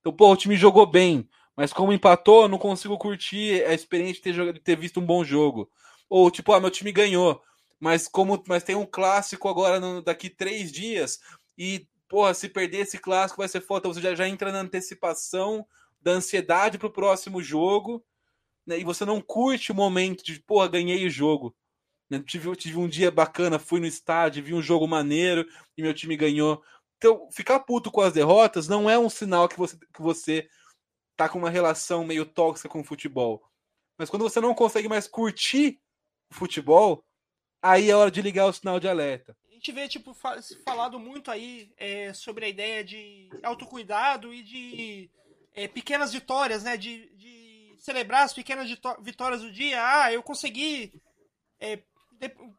Então, 0.00 0.12
pô, 0.12 0.30
o 0.30 0.36
time 0.36 0.56
jogou 0.56 0.84
bem, 0.84 1.26
mas 1.56 1.72
como 1.72 1.90
empatou, 1.90 2.42
eu 2.42 2.48
não 2.48 2.58
consigo 2.58 2.98
curtir 2.98 3.64
a 3.64 3.72
experiência 3.72 4.16
de 4.16 4.20
ter, 4.20 4.34
jogado, 4.34 4.60
ter 4.60 4.76
visto 4.76 5.00
um 5.00 5.06
bom 5.06 5.24
jogo. 5.24 5.70
Ou, 6.06 6.30
tipo, 6.30 6.52
ah, 6.52 6.60
meu 6.60 6.70
time 6.70 6.92
ganhou, 6.92 7.42
mas 7.80 8.06
como 8.06 8.44
mas 8.46 8.62
tem 8.62 8.76
um 8.76 8.84
clássico 8.84 9.48
agora 9.48 9.80
no, 9.80 10.02
daqui 10.02 10.28
três 10.28 10.70
dias, 10.70 11.18
e, 11.56 11.88
porra, 12.06 12.34
se 12.34 12.46
perder 12.46 12.80
esse 12.80 12.98
clássico 12.98 13.40
vai 13.40 13.48
ser 13.48 13.62
foda. 13.62 13.80
Então 13.80 13.94
você 13.94 14.02
já, 14.02 14.14
já 14.14 14.28
entra 14.28 14.52
na 14.52 14.60
antecipação 14.60 15.66
da 15.98 16.10
ansiedade 16.10 16.76
pro 16.76 16.92
próximo 16.92 17.42
jogo 17.42 18.04
né, 18.68 18.78
e 18.78 18.84
você 18.84 19.02
não 19.06 19.18
curte 19.18 19.72
o 19.72 19.74
momento 19.74 20.22
de, 20.22 20.38
porra, 20.42 20.68
ganhei 20.68 21.06
o 21.06 21.10
jogo. 21.10 21.56
Né, 22.10 22.22
tive, 22.22 22.54
tive 22.54 22.76
um 22.76 22.86
dia 22.86 23.10
bacana, 23.10 23.58
fui 23.58 23.80
no 23.80 23.86
estádio, 23.86 24.44
vi 24.44 24.52
um 24.52 24.60
jogo 24.60 24.86
maneiro 24.86 25.48
e 25.74 25.82
meu 25.82 25.94
time 25.94 26.14
ganhou. 26.18 26.62
Então, 26.98 27.30
ficar 27.30 27.60
puto 27.60 27.90
com 27.90 28.02
as 28.02 28.12
derrotas 28.12 28.68
não 28.68 28.88
é 28.90 28.98
um 28.98 29.08
sinal 29.08 29.48
que 29.48 29.56
você, 29.56 29.76
que 29.76 30.02
você 30.02 30.46
tá 31.16 31.30
com 31.30 31.38
uma 31.38 31.48
relação 31.48 32.04
meio 32.04 32.26
tóxica 32.26 32.68
com 32.68 32.80
o 32.80 32.84
futebol. 32.84 33.42
Mas 33.96 34.10
quando 34.10 34.22
você 34.22 34.38
não 34.38 34.54
consegue 34.54 34.86
mais 34.86 35.08
curtir 35.08 35.80
o 36.30 36.34
futebol, 36.34 37.02
aí 37.62 37.88
é 37.90 37.96
hora 37.96 38.10
de 38.10 38.20
ligar 38.20 38.46
o 38.46 38.52
sinal 38.52 38.78
de 38.78 38.86
alerta. 38.86 39.34
A 39.48 39.54
gente 39.54 39.72
vê, 39.72 39.88
tipo, 39.88 40.14
falado 40.64 41.00
muito 41.00 41.30
aí 41.30 41.72
é, 41.78 42.12
sobre 42.12 42.44
a 42.44 42.48
ideia 42.48 42.84
de 42.84 43.30
autocuidado 43.42 44.32
e 44.32 44.42
de 44.42 45.10
é, 45.54 45.66
pequenas 45.66 46.12
vitórias, 46.12 46.62
né? 46.62 46.76
De, 46.76 47.08
de 47.16 47.37
celebrar 47.78 48.24
as 48.24 48.32
pequenas 48.32 48.68
vitórias 49.00 49.42
do 49.42 49.50
dia. 49.50 49.78
Ah, 49.82 50.12
eu 50.12 50.22
consegui. 50.22 50.92
É, 51.60 51.80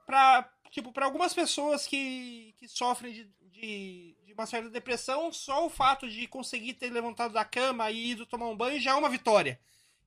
para 0.06 0.50
tipo, 0.70 0.92
para 0.92 1.06
algumas 1.06 1.34
pessoas 1.34 1.88
que, 1.88 2.54
que 2.58 2.68
sofrem 2.68 3.14
de, 3.14 3.24
de, 3.42 4.18
de, 4.26 4.34
uma 4.34 4.46
certa 4.46 4.70
depressão, 4.70 5.32
só 5.32 5.66
o 5.66 5.70
fato 5.70 6.08
de 6.08 6.28
conseguir 6.28 6.74
ter 6.74 6.92
levantado 6.92 7.34
da 7.34 7.44
cama 7.44 7.90
e 7.92 8.12
ido 8.12 8.26
tomar 8.26 8.48
um 8.48 8.56
banho 8.56 8.80
já 8.80 8.92
é 8.92 8.96
uma 8.96 9.10
vitória. 9.10 9.60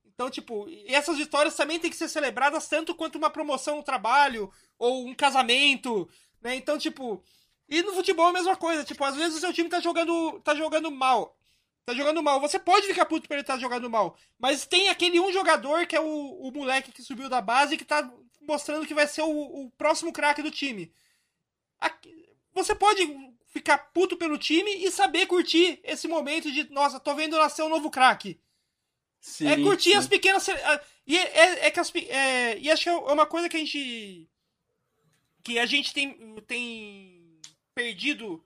Então, 0.05 0.29
tipo, 0.29 0.67
essas 0.87 1.17
vitórias 1.17 1.55
também 1.55 1.79
têm 1.79 1.89
que 1.89 1.97
ser 1.97 2.07
celebradas 2.07 2.67
tanto 2.67 2.95
quanto 2.95 3.17
uma 3.17 3.29
promoção 3.29 3.77
no 3.77 3.83
trabalho 3.83 4.51
ou 4.77 5.07
um 5.07 5.13
casamento, 5.13 6.07
né? 6.41 6.55
Então, 6.55 6.77
tipo, 6.77 7.23
e 7.67 7.81
no 7.81 7.93
futebol 7.93 8.27
é 8.27 8.29
a 8.29 8.33
mesma 8.33 8.55
coisa, 8.55 8.83
tipo, 8.83 9.03
às 9.03 9.15
vezes 9.15 9.37
o 9.37 9.39
seu 9.39 9.51
time 9.51 9.69
tá 9.69 9.79
jogando, 9.79 10.39
tá 10.41 10.53
jogando 10.53 10.91
mal 10.91 11.35
tá 11.85 11.93
jogando 11.93 12.23
mal. 12.23 12.39
Você 12.39 12.59
pode 12.59 12.87
ficar 12.87 13.05
puto 13.05 13.27
por 13.27 13.33
ele 13.33 13.41
estar 13.41 13.55
tá 13.55 13.59
jogando 13.59 13.89
mal. 13.89 14.17
Mas 14.39 14.65
tem 14.65 14.89
aquele 14.89 15.19
um 15.19 15.31
jogador 15.31 15.85
que 15.85 15.95
é 15.95 16.01
o, 16.01 16.05
o 16.05 16.51
moleque 16.51 16.91
que 16.91 17.03
subiu 17.03 17.29
da 17.29 17.41
base 17.41 17.77
que 17.77 17.85
tá 17.85 18.11
mostrando 18.41 18.85
que 18.85 18.93
vai 18.93 19.07
ser 19.07 19.21
o, 19.21 19.29
o 19.29 19.71
próximo 19.71 20.11
craque 20.11 20.41
do 20.41 20.51
time. 20.51 20.93
Aqui, 21.79 22.29
você 22.53 22.73
pode 22.75 23.07
ficar 23.47 23.77
puto 23.77 24.17
pelo 24.17 24.37
time 24.37 24.71
e 24.83 24.91
saber 24.91 25.27
curtir 25.27 25.79
esse 25.83 26.07
momento 26.07 26.51
de, 26.51 26.69
nossa, 26.71 26.99
tô 26.99 27.13
vendo 27.15 27.37
nascer 27.37 27.63
um 27.63 27.69
novo 27.69 27.89
craque. 27.89 28.39
É 29.41 29.55
curtir 29.55 29.91
sim. 29.91 29.95
as 29.95 30.07
pequenas. 30.07 30.45
E, 31.07 31.17
é, 31.17 31.21
é, 31.21 31.67
é 31.67 31.71
que 31.71 31.79
as, 31.79 31.93
é, 31.95 32.57
e 32.59 32.69
acho 32.69 32.83
que 32.83 32.89
é 32.89 32.93
uma 32.93 33.25
coisa 33.25 33.47
que 33.47 33.55
a 33.55 33.59
gente. 33.59 34.29
Que 35.41 35.59
a 35.59 35.65
gente 35.65 35.93
tem, 35.93 36.35
tem 36.47 37.39
perdido 37.73 38.43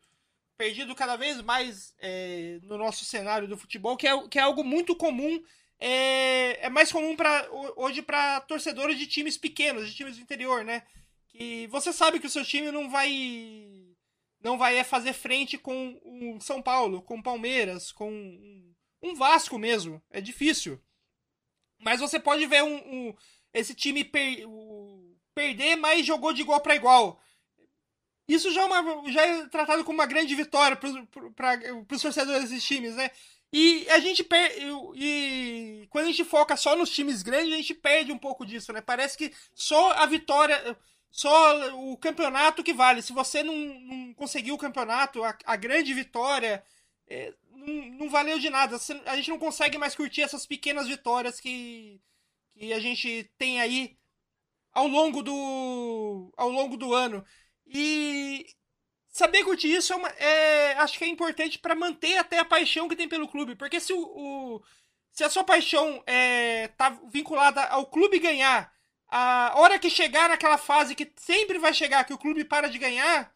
perdido 0.57 0.95
cada 0.95 1.15
vez 1.15 1.41
mais 1.41 1.93
é, 1.99 2.59
no 2.63 2.77
nosso 2.77 3.05
cenário 3.05 3.47
do 3.47 3.57
futebol, 3.57 3.95
que 3.95 4.07
é, 4.07 4.27
que 4.27 4.39
é 4.39 4.41
algo 4.41 4.63
muito 4.63 4.95
comum. 4.95 5.41
É, 5.79 6.65
é 6.65 6.69
mais 6.69 6.91
comum 6.91 7.15
para 7.15 7.47
hoje 7.75 8.01
para 8.01 8.41
torcedores 8.41 8.97
de 8.97 9.05
times 9.05 9.37
pequenos, 9.37 9.87
de 9.87 9.95
times 9.95 10.17
do 10.17 10.23
interior, 10.23 10.65
né? 10.65 10.83
Que 11.29 11.67
você 11.67 11.93
sabe 11.93 12.19
que 12.19 12.25
o 12.25 12.29
seu 12.29 12.43
time 12.43 12.71
não 12.71 12.89
vai 12.89 13.87
não 14.41 14.57
vai 14.57 14.77
é 14.77 14.83
fazer 14.83 15.13
frente 15.13 15.57
com 15.57 15.99
o 16.03 16.39
São 16.41 16.61
Paulo, 16.61 17.01
com 17.01 17.19
o 17.19 17.23
Palmeiras, 17.23 17.91
com 17.91 18.09
um 19.01 19.15
Vasco 19.15 19.57
mesmo. 19.59 20.01
É 20.09 20.19
difícil. 20.19 20.81
Mas 21.79 21.99
você 21.99 22.19
pode 22.19 22.45
ver 22.47 22.63
um, 22.63 22.75
um 22.75 23.15
esse 23.53 23.75
time 23.75 24.03
per, 24.03 24.45
perder, 25.35 25.75
mas 25.75 26.05
jogou 26.05 26.33
de 26.33 26.41
igual 26.41 26.59
para 26.59 26.75
igual. 26.75 27.21
Isso 28.27 28.51
já 28.51 28.61
é, 28.61 28.65
uma, 28.65 29.11
já 29.11 29.21
é 29.25 29.47
tratado 29.47 29.83
como 29.83 29.99
uma 29.99 30.05
grande 30.05 30.35
vitória 30.35 30.75
para 30.75 30.89
os 31.95 32.01
torcedores 32.01 32.49
desses 32.49 32.63
times, 32.63 32.95
né? 32.95 33.09
E 33.51 33.87
a 33.89 33.99
gente 33.99 34.27
e 34.95 35.87
quando 35.89 36.05
a 36.05 36.07
gente 36.07 36.25
foca 36.25 36.57
só 36.57 36.75
nos 36.75 36.89
times 36.89 37.21
grandes, 37.23 37.53
a 37.53 37.57
gente 37.57 37.73
perde 37.73 38.11
um 38.11 38.17
pouco 38.17 38.45
disso, 38.45 38.73
né? 38.73 38.81
Parece 38.81 39.17
que 39.17 39.33
só 39.55 39.93
a 39.93 40.05
vitória, 40.05 40.77
só 41.09 41.73
o 41.75 41.97
campeonato 41.97 42.63
que 42.63 42.73
vale. 42.73 43.01
Se 43.01 43.13
você 43.13 43.41
não, 43.43 43.55
não 43.55 44.13
conseguiu 44.13 44.55
o 44.55 44.57
campeonato, 44.57 45.23
a, 45.23 45.37
a 45.45 45.55
grande 45.55 45.93
vitória 45.93 46.61
é, 47.07 47.33
não, 47.51 47.85
não, 47.99 48.09
valeu 48.09 48.37
de 48.37 48.49
nada. 48.49 48.77
A 49.05 49.15
gente 49.15 49.29
não 49.29 49.39
consegue 49.39 49.77
mais 49.77 49.95
curtir 49.95 50.21
essas 50.21 50.45
pequenas 50.45 50.87
vitórias 50.87 51.39
que, 51.39 52.01
que 52.53 52.73
a 52.73 52.79
gente 52.79 53.31
tem 53.37 53.61
aí 53.61 53.97
ao 54.73 54.87
longo 54.87 55.23
do 55.23 56.33
ao 56.35 56.49
longo 56.49 56.75
do 56.75 56.93
ano. 56.93 57.25
E 57.69 58.45
saber 59.09 59.43
curtir 59.43 59.73
isso 59.73 59.93
é, 59.93 59.95
uma, 59.95 60.09
é 60.09 60.73
acho 60.73 60.97
que 60.97 61.03
é 61.03 61.07
importante 61.07 61.59
para 61.59 61.75
manter 61.75 62.17
até 62.17 62.39
a 62.39 62.45
paixão 62.45 62.87
que 62.87 62.95
tem 62.95 63.07
pelo 63.07 63.27
clube. 63.27 63.55
Porque 63.55 63.79
se, 63.79 63.91
o, 63.93 63.99
o 63.99 64.63
se 65.11 65.23
a 65.23 65.29
sua 65.29 65.43
paixão 65.43 66.03
é, 66.05 66.67
tá 66.69 66.89
vinculada 67.11 67.63
ao 67.65 67.87
clube 67.87 68.19
ganhar, 68.19 68.71
a 69.09 69.53
hora 69.55 69.79
que 69.79 69.89
chegar 69.89 70.29
naquela 70.29 70.57
fase 70.57 70.95
que 70.95 71.11
sempre 71.15 71.57
vai 71.57 71.73
chegar, 71.73 72.03
que 72.03 72.13
o 72.13 72.17
clube 72.17 72.43
para 72.43 72.69
de 72.69 72.77
ganhar, 72.77 73.33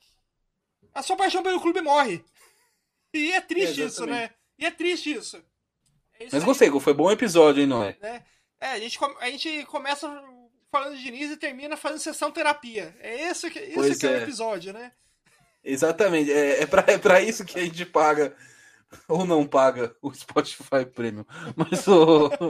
a 0.93 1.01
sua 1.01 1.15
paixão 1.15 1.41
pelo 1.41 1.61
clube 1.61 1.81
morre. 1.81 2.23
E 3.13 3.33
é 3.33 3.41
triste 3.41 3.83
isso, 3.83 4.05
né? 4.05 4.29
E 4.57 4.65
é 4.65 4.71
triste 4.71 5.11
isso. 5.11 5.35
É 6.17 6.23
isso 6.23 6.33
Mas 6.33 6.45
gostei, 6.45 6.71
foi 6.79 6.93
bom 6.93 7.11
episódio, 7.11 7.61
hein, 7.61 7.67
Noé? 7.67 7.97
É, 8.01 8.23
é 8.61 8.71
a, 8.71 8.79
gente, 8.79 8.97
a 9.19 9.29
gente 9.29 9.65
começa 9.65 10.07
falando 10.71 10.95
de 10.95 11.03
Diniz 11.03 11.29
e 11.31 11.37
termina 11.37 11.75
fazendo 11.75 11.99
sessão 11.99 12.31
terapia. 12.31 12.95
É 12.99 13.29
esse 13.29 13.49
que, 13.51 13.59
esse 13.59 13.99
que 13.99 14.07
é. 14.07 14.13
é 14.13 14.17
o 14.19 14.21
episódio, 14.23 14.71
né? 14.73 14.91
Exatamente. 15.63 16.31
É, 16.31 16.61
é, 16.61 16.65
pra, 16.65 16.83
é 16.87 16.97
pra 16.97 17.21
isso 17.21 17.45
que 17.45 17.59
a 17.59 17.63
gente 17.63 17.85
paga 17.85 18.35
ou 19.07 19.25
não 19.25 19.45
paga 19.45 19.95
o 20.01 20.13
Spotify 20.13 20.85
Premium. 20.91 21.25
Mas 21.55 21.87
o. 21.87 22.29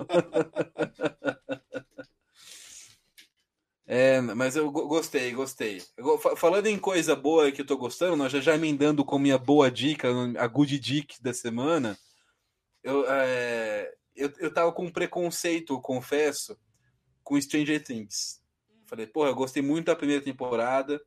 É, 3.93 4.21
mas 4.21 4.55
eu 4.55 4.71
go- 4.71 4.87
gostei, 4.87 5.33
gostei. 5.33 5.83
Eu 5.97 6.17
Falando 6.37 6.67
em 6.67 6.79
coisa 6.79 7.13
boa 7.13 7.51
que 7.51 7.59
eu 7.59 7.65
tô 7.65 7.75
gostando, 7.75 8.15
nós 8.15 8.31
já 8.31 8.39
já 8.39 8.55
emendando 8.55 9.03
com 9.03 9.19
minha 9.19 9.37
boa 9.37 9.69
dica, 9.69 10.07
a 10.39 10.47
good 10.47 10.79
dick 10.79 11.21
da 11.21 11.33
semana, 11.33 11.99
eu, 12.81 13.03
é, 13.11 13.93
eu, 14.15 14.31
eu 14.39 14.53
tava 14.53 14.71
com 14.71 14.85
um 14.85 14.91
preconceito, 14.91 15.81
confesso, 15.81 16.57
com 17.31 17.41
Stranger 17.41 17.81
Things. 17.81 18.41
Falei, 18.85 19.07
porra, 19.07 19.29
eu 19.29 19.35
gostei 19.35 19.63
muito 19.63 19.85
da 19.85 19.95
primeira 19.95 20.21
temporada, 20.21 21.01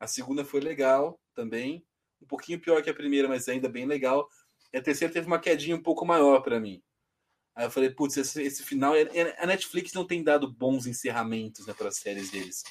a 0.00 0.08
segunda 0.08 0.44
foi 0.44 0.58
legal 0.58 1.20
também, 1.36 1.86
um 2.20 2.26
pouquinho 2.26 2.58
pior 2.58 2.82
que 2.82 2.90
a 2.90 2.94
primeira, 2.94 3.28
mas 3.28 3.48
ainda 3.48 3.68
bem 3.68 3.86
legal. 3.86 4.28
E 4.72 4.78
a 4.78 4.82
terceira 4.82 5.14
teve 5.14 5.28
uma 5.28 5.38
quedinha 5.38 5.76
um 5.76 5.82
pouco 5.82 6.04
maior 6.04 6.40
pra 6.40 6.58
mim. 6.58 6.82
Aí 7.54 7.64
eu 7.66 7.70
falei, 7.70 7.90
putz, 7.90 8.16
esse, 8.16 8.42
esse 8.42 8.64
final. 8.64 8.96
é- 8.96 9.02
é- 9.02 9.36
A 9.40 9.46
Netflix 9.46 9.92
não 9.92 10.04
tem 10.04 10.24
dado 10.24 10.52
bons 10.52 10.84
encerramentos 10.84 11.64
né, 11.64 11.72
para 11.72 11.88
as 11.88 11.96
séries 11.98 12.28
deles. 12.28 12.64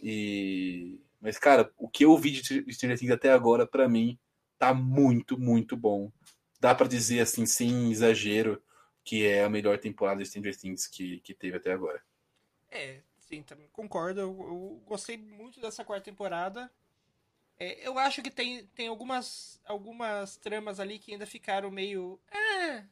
E... 0.00 1.00
Mas, 1.20 1.36
cara, 1.38 1.72
o 1.76 1.88
que 1.88 2.04
eu 2.04 2.16
vi 2.16 2.30
de 2.30 2.38
Str- 2.44 2.70
Stranger 2.72 2.98
Things 3.00 3.10
até 3.12 3.32
agora, 3.32 3.66
pra 3.66 3.88
mim, 3.88 4.16
tá 4.58 4.72
muito, 4.72 5.36
muito 5.36 5.76
bom. 5.76 6.12
Dá 6.60 6.72
pra 6.72 6.86
dizer, 6.86 7.18
assim, 7.18 7.46
sem 7.46 7.90
exagero, 7.90 8.62
que 9.04 9.24
é 9.24 9.42
a 9.42 9.50
melhor 9.50 9.76
temporada 9.80 10.22
de 10.22 10.28
Stranger 10.28 10.56
Things 10.56 10.86
que, 10.86 11.18
que 11.18 11.34
teve 11.34 11.56
até 11.56 11.72
agora. 11.72 12.00
É, 12.74 13.00
sim, 13.20 13.42
também 13.42 13.68
concordo. 13.72 14.20
Eu, 14.20 14.26
eu 14.28 14.82
gostei 14.84 15.16
muito 15.16 15.60
dessa 15.60 15.84
quarta 15.84 16.04
temporada. 16.04 16.70
É, 17.58 17.86
eu 17.86 17.98
acho 17.98 18.22
que 18.22 18.30
tem, 18.30 18.66
tem 18.74 18.88
algumas, 18.88 19.60
algumas 19.64 20.36
tramas 20.36 20.80
ali 20.80 20.98
que 20.98 21.12
ainda 21.12 21.26
ficaram 21.26 21.70
meio. 21.70 22.20
"Ah", 22.32 22.82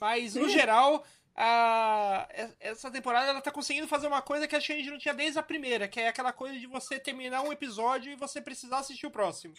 mas, 0.00 0.34
no 0.36 0.48
geral, 0.48 1.04
a, 1.34 2.28
essa 2.60 2.90
temporada 2.90 3.28
ela 3.30 3.40
tá 3.40 3.50
conseguindo 3.50 3.88
fazer 3.88 4.06
uma 4.06 4.22
coisa 4.22 4.46
que 4.48 4.56
a 4.56 4.60
gente 4.60 4.90
não 4.90 4.98
tinha 4.98 5.14
desde 5.14 5.38
a 5.38 5.42
primeira, 5.42 5.88
que 5.88 6.00
é 6.00 6.08
aquela 6.08 6.32
coisa 6.32 6.58
de 6.58 6.66
você 6.66 7.00
terminar 7.00 7.42
um 7.42 7.52
episódio 7.52 8.12
e 8.12 8.16
você 8.16 8.40
precisar 8.40 8.78
assistir 8.78 9.06
o 9.06 9.10
próximo. 9.10 9.54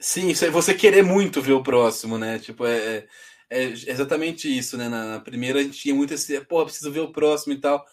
Sim, 0.00 0.28
isso 0.30 0.44
é 0.44 0.50
você 0.50 0.74
querer 0.74 1.02
muito 1.04 1.40
ver 1.40 1.52
o 1.52 1.62
próximo, 1.62 2.18
né? 2.18 2.38
Tipo, 2.38 2.66
é, 2.66 3.06
é 3.48 3.64
exatamente 3.64 4.48
isso, 4.48 4.76
né? 4.76 4.88
Na, 4.88 5.04
na 5.04 5.20
primeira 5.20 5.60
a 5.60 5.62
gente 5.62 5.78
tinha 5.78 5.94
muito 5.94 6.14
esse, 6.14 6.40
porra, 6.42 6.64
preciso 6.64 6.90
ver 6.90 7.00
o 7.00 7.12
próximo 7.12 7.52
e 7.52 7.60
tal. 7.60 7.86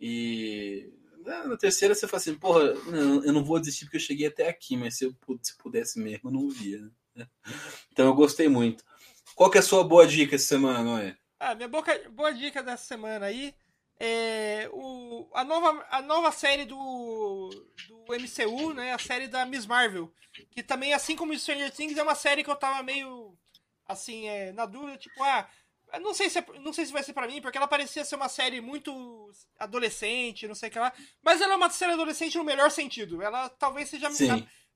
E 0.00 0.92
na, 1.24 1.48
na 1.48 1.56
terceira 1.56 1.94
você 1.94 2.06
fala 2.06 2.20
assim, 2.20 2.34
porra, 2.34 2.60
eu 2.62 3.32
não 3.32 3.44
vou 3.44 3.58
desistir 3.58 3.86
porque 3.86 3.96
eu 3.96 4.00
cheguei 4.00 4.26
até 4.26 4.48
aqui, 4.48 4.76
mas 4.76 4.96
se 4.98 5.04
eu 5.04 5.14
pu- 5.14 5.38
se 5.42 5.56
pudesse 5.56 5.98
mesmo, 5.98 6.28
eu 6.28 6.32
não 6.32 6.48
via. 6.48 6.80
Né? 6.80 6.90
Então 7.92 8.06
eu 8.06 8.14
gostei 8.14 8.48
muito. 8.48 8.84
Qual 9.34 9.50
que 9.50 9.56
é 9.58 9.60
a 9.60 9.64
sua 9.64 9.84
boa 9.84 10.06
dica 10.06 10.34
essa 10.36 10.46
semana, 10.46 10.82
Noé? 10.82 11.16
Ah, 11.38 11.54
minha 11.54 11.68
boca, 11.68 11.96
boa 12.10 12.32
dica 12.32 12.62
dessa 12.62 12.84
semana 12.84 13.26
aí 13.26 13.54
é 13.98 14.68
o, 14.72 15.28
a, 15.32 15.44
nova, 15.44 15.86
a 15.90 16.02
nova 16.02 16.32
série 16.32 16.64
do, 16.64 17.50
do 17.88 18.14
MCU, 18.14 18.74
né? 18.74 18.92
A 18.92 18.98
série 18.98 19.28
da 19.28 19.46
Miss 19.46 19.66
Marvel. 19.66 20.12
Que 20.50 20.62
também, 20.62 20.92
assim 20.92 21.14
como 21.16 21.36
Stranger 21.38 21.70
Things, 21.70 21.96
é 21.96 22.02
uma 22.02 22.14
série 22.14 22.42
que 22.42 22.50
eu 22.50 22.56
tava 22.56 22.82
meio, 22.82 23.36
assim, 23.86 24.26
é, 24.26 24.52
na 24.52 24.66
dúvida, 24.66 24.96
tipo, 24.98 25.22
ah, 25.22 25.48
eu 25.94 26.00
não 26.00 26.14
sei, 26.14 26.28
se 26.30 26.38
é- 26.38 26.46
não 26.60 26.72
sei 26.72 26.86
se 26.86 26.92
vai 26.92 27.02
ser 27.02 27.12
pra 27.12 27.26
mim, 27.26 27.40
porque 27.40 27.56
ela 27.58 27.66
parecia 27.68 28.04
ser 28.04 28.16
uma 28.16 28.28
série 28.28 28.60
muito 28.60 29.30
adolescente, 29.58 30.46
não 30.48 30.54
sei 30.54 30.68
o 30.68 30.72
que 30.72 30.78
lá. 30.78 30.92
Mas 31.22 31.40
ela 31.40 31.54
é 31.54 31.56
uma 31.56 31.70
série 31.70 31.92
adolescente 31.92 32.36
no 32.38 32.44
melhor 32.44 32.70
sentido. 32.70 33.22
Ela 33.22 33.48
talvez 33.48 33.88
seja 33.88 34.08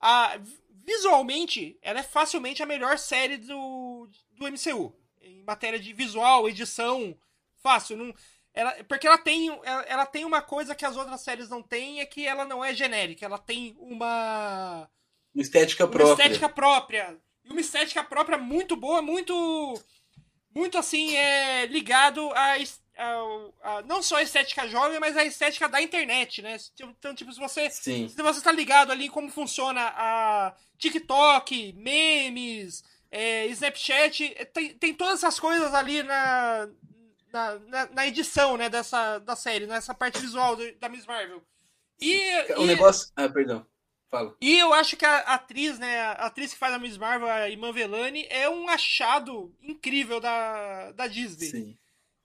a, 0.00 0.34
a- 0.34 0.40
visualmente, 0.84 1.78
ela 1.82 2.00
é 2.00 2.02
facilmente 2.02 2.62
a 2.62 2.66
melhor 2.66 2.98
série 2.98 3.36
do, 3.36 4.08
do 4.32 4.46
MCU. 4.48 4.92
Em 5.20 5.42
matéria 5.44 5.78
de 5.78 5.92
visual, 5.92 6.48
edição, 6.48 7.16
fácil. 7.62 7.96
Não, 7.96 8.14
ela, 8.54 8.72
porque 8.84 9.06
ela 9.06 9.18
tem, 9.18 9.48
ela, 9.62 9.82
ela 9.82 10.06
tem 10.06 10.24
uma 10.24 10.40
coisa 10.42 10.74
que 10.74 10.84
as 10.84 10.96
outras 10.96 11.20
séries 11.20 11.48
não 11.50 11.62
têm, 11.62 12.00
é 12.00 12.06
que 12.06 12.26
ela 12.26 12.44
não 12.44 12.64
é 12.64 12.74
genérica. 12.74 13.24
Ela 13.26 13.38
tem 13.38 13.76
uma, 13.78 14.88
Uma 15.34 15.42
estética 15.42 15.84
uma 15.84 15.90
própria. 15.90 16.12
estética 16.24 16.48
própria. 16.48 17.18
E 17.44 17.50
uma 17.50 17.60
estética 17.60 18.02
própria 18.02 18.38
muito 18.38 18.74
boa, 18.76 19.00
muito. 19.02 19.34
Muito 20.58 20.76
assim, 20.76 21.14
é 21.16 21.66
ligado 21.66 22.32
a, 22.34 22.56
ao- 23.04 23.54
a- 23.62 23.82
não 23.82 24.02
só 24.02 24.16
a 24.16 24.22
estética 24.24 24.66
jovem, 24.66 24.98
mas 24.98 25.16
a 25.16 25.24
estética 25.24 25.68
da 25.68 25.80
internet, 25.80 26.42
né? 26.42 26.56
Então, 26.80 27.14
tipo, 27.14 27.32
se 27.32 27.38
você 27.38 27.70
Sim. 27.70 28.08
se 28.08 28.20
você 28.20 28.40
tá 28.40 28.50
ligado 28.50 28.90
ali 28.90 29.06
em 29.06 29.10
como 29.10 29.30
funciona 29.30 29.80
a 29.96 30.52
TikTok, 30.76 31.74
memes, 31.74 32.82
é, 33.08 33.46
Snapchat, 33.46 34.34
é, 34.36 34.44
tem, 34.44 34.74
tem 34.74 34.92
todas 34.94 35.22
essas 35.22 35.38
coisas 35.38 35.72
ali 35.72 36.02
na, 36.02 36.68
na, 37.32 37.58
na- 37.60 37.86
na 37.92 38.06
edição, 38.08 38.56
né, 38.56 38.68
dessa, 38.68 39.18
da 39.20 39.36
série, 39.36 39.64
nessa 39.66 39.94
parte 39.94 40.18
visual 40.18 40.56
do- 40.56 40.74
da 40.80 40.88
Miss 40.88 41.06
Marvel. 41.06 41.40
E, 42.00 42.52
O 42.56 42.64
e, 42.64 42.66
negócio. 42.66 43.12
Ah, 43.14 43.28
perdão. 43.28 43.64
Fala. 44.10 44.34
e 44.40 44.58
eu 44.58 44.72
acho 44.72 44.96
que 44.96 45.04
a 45.04 45.18
atriz, 45.20 45.78
né, 45.78 46.00
a 46.00 46.12
atriz 46.26 46.52
que 46.52 46.58
faz 46.58 46.72
a 46.72 46.78
Miss 46.78 46.96
Marvel, 46.96 47.28
a 47.28 47.48
Iman 47.50 47.72
Velani, 47.72 48.26
é 48.30 48.48
um 48.48 48.66
achado 48.68 49.54
incrível 49.60 50.18
da, 50.18 50.92
da 50.92 51.06
Disney. 51.06 51.50
Sim. 51.50 51.78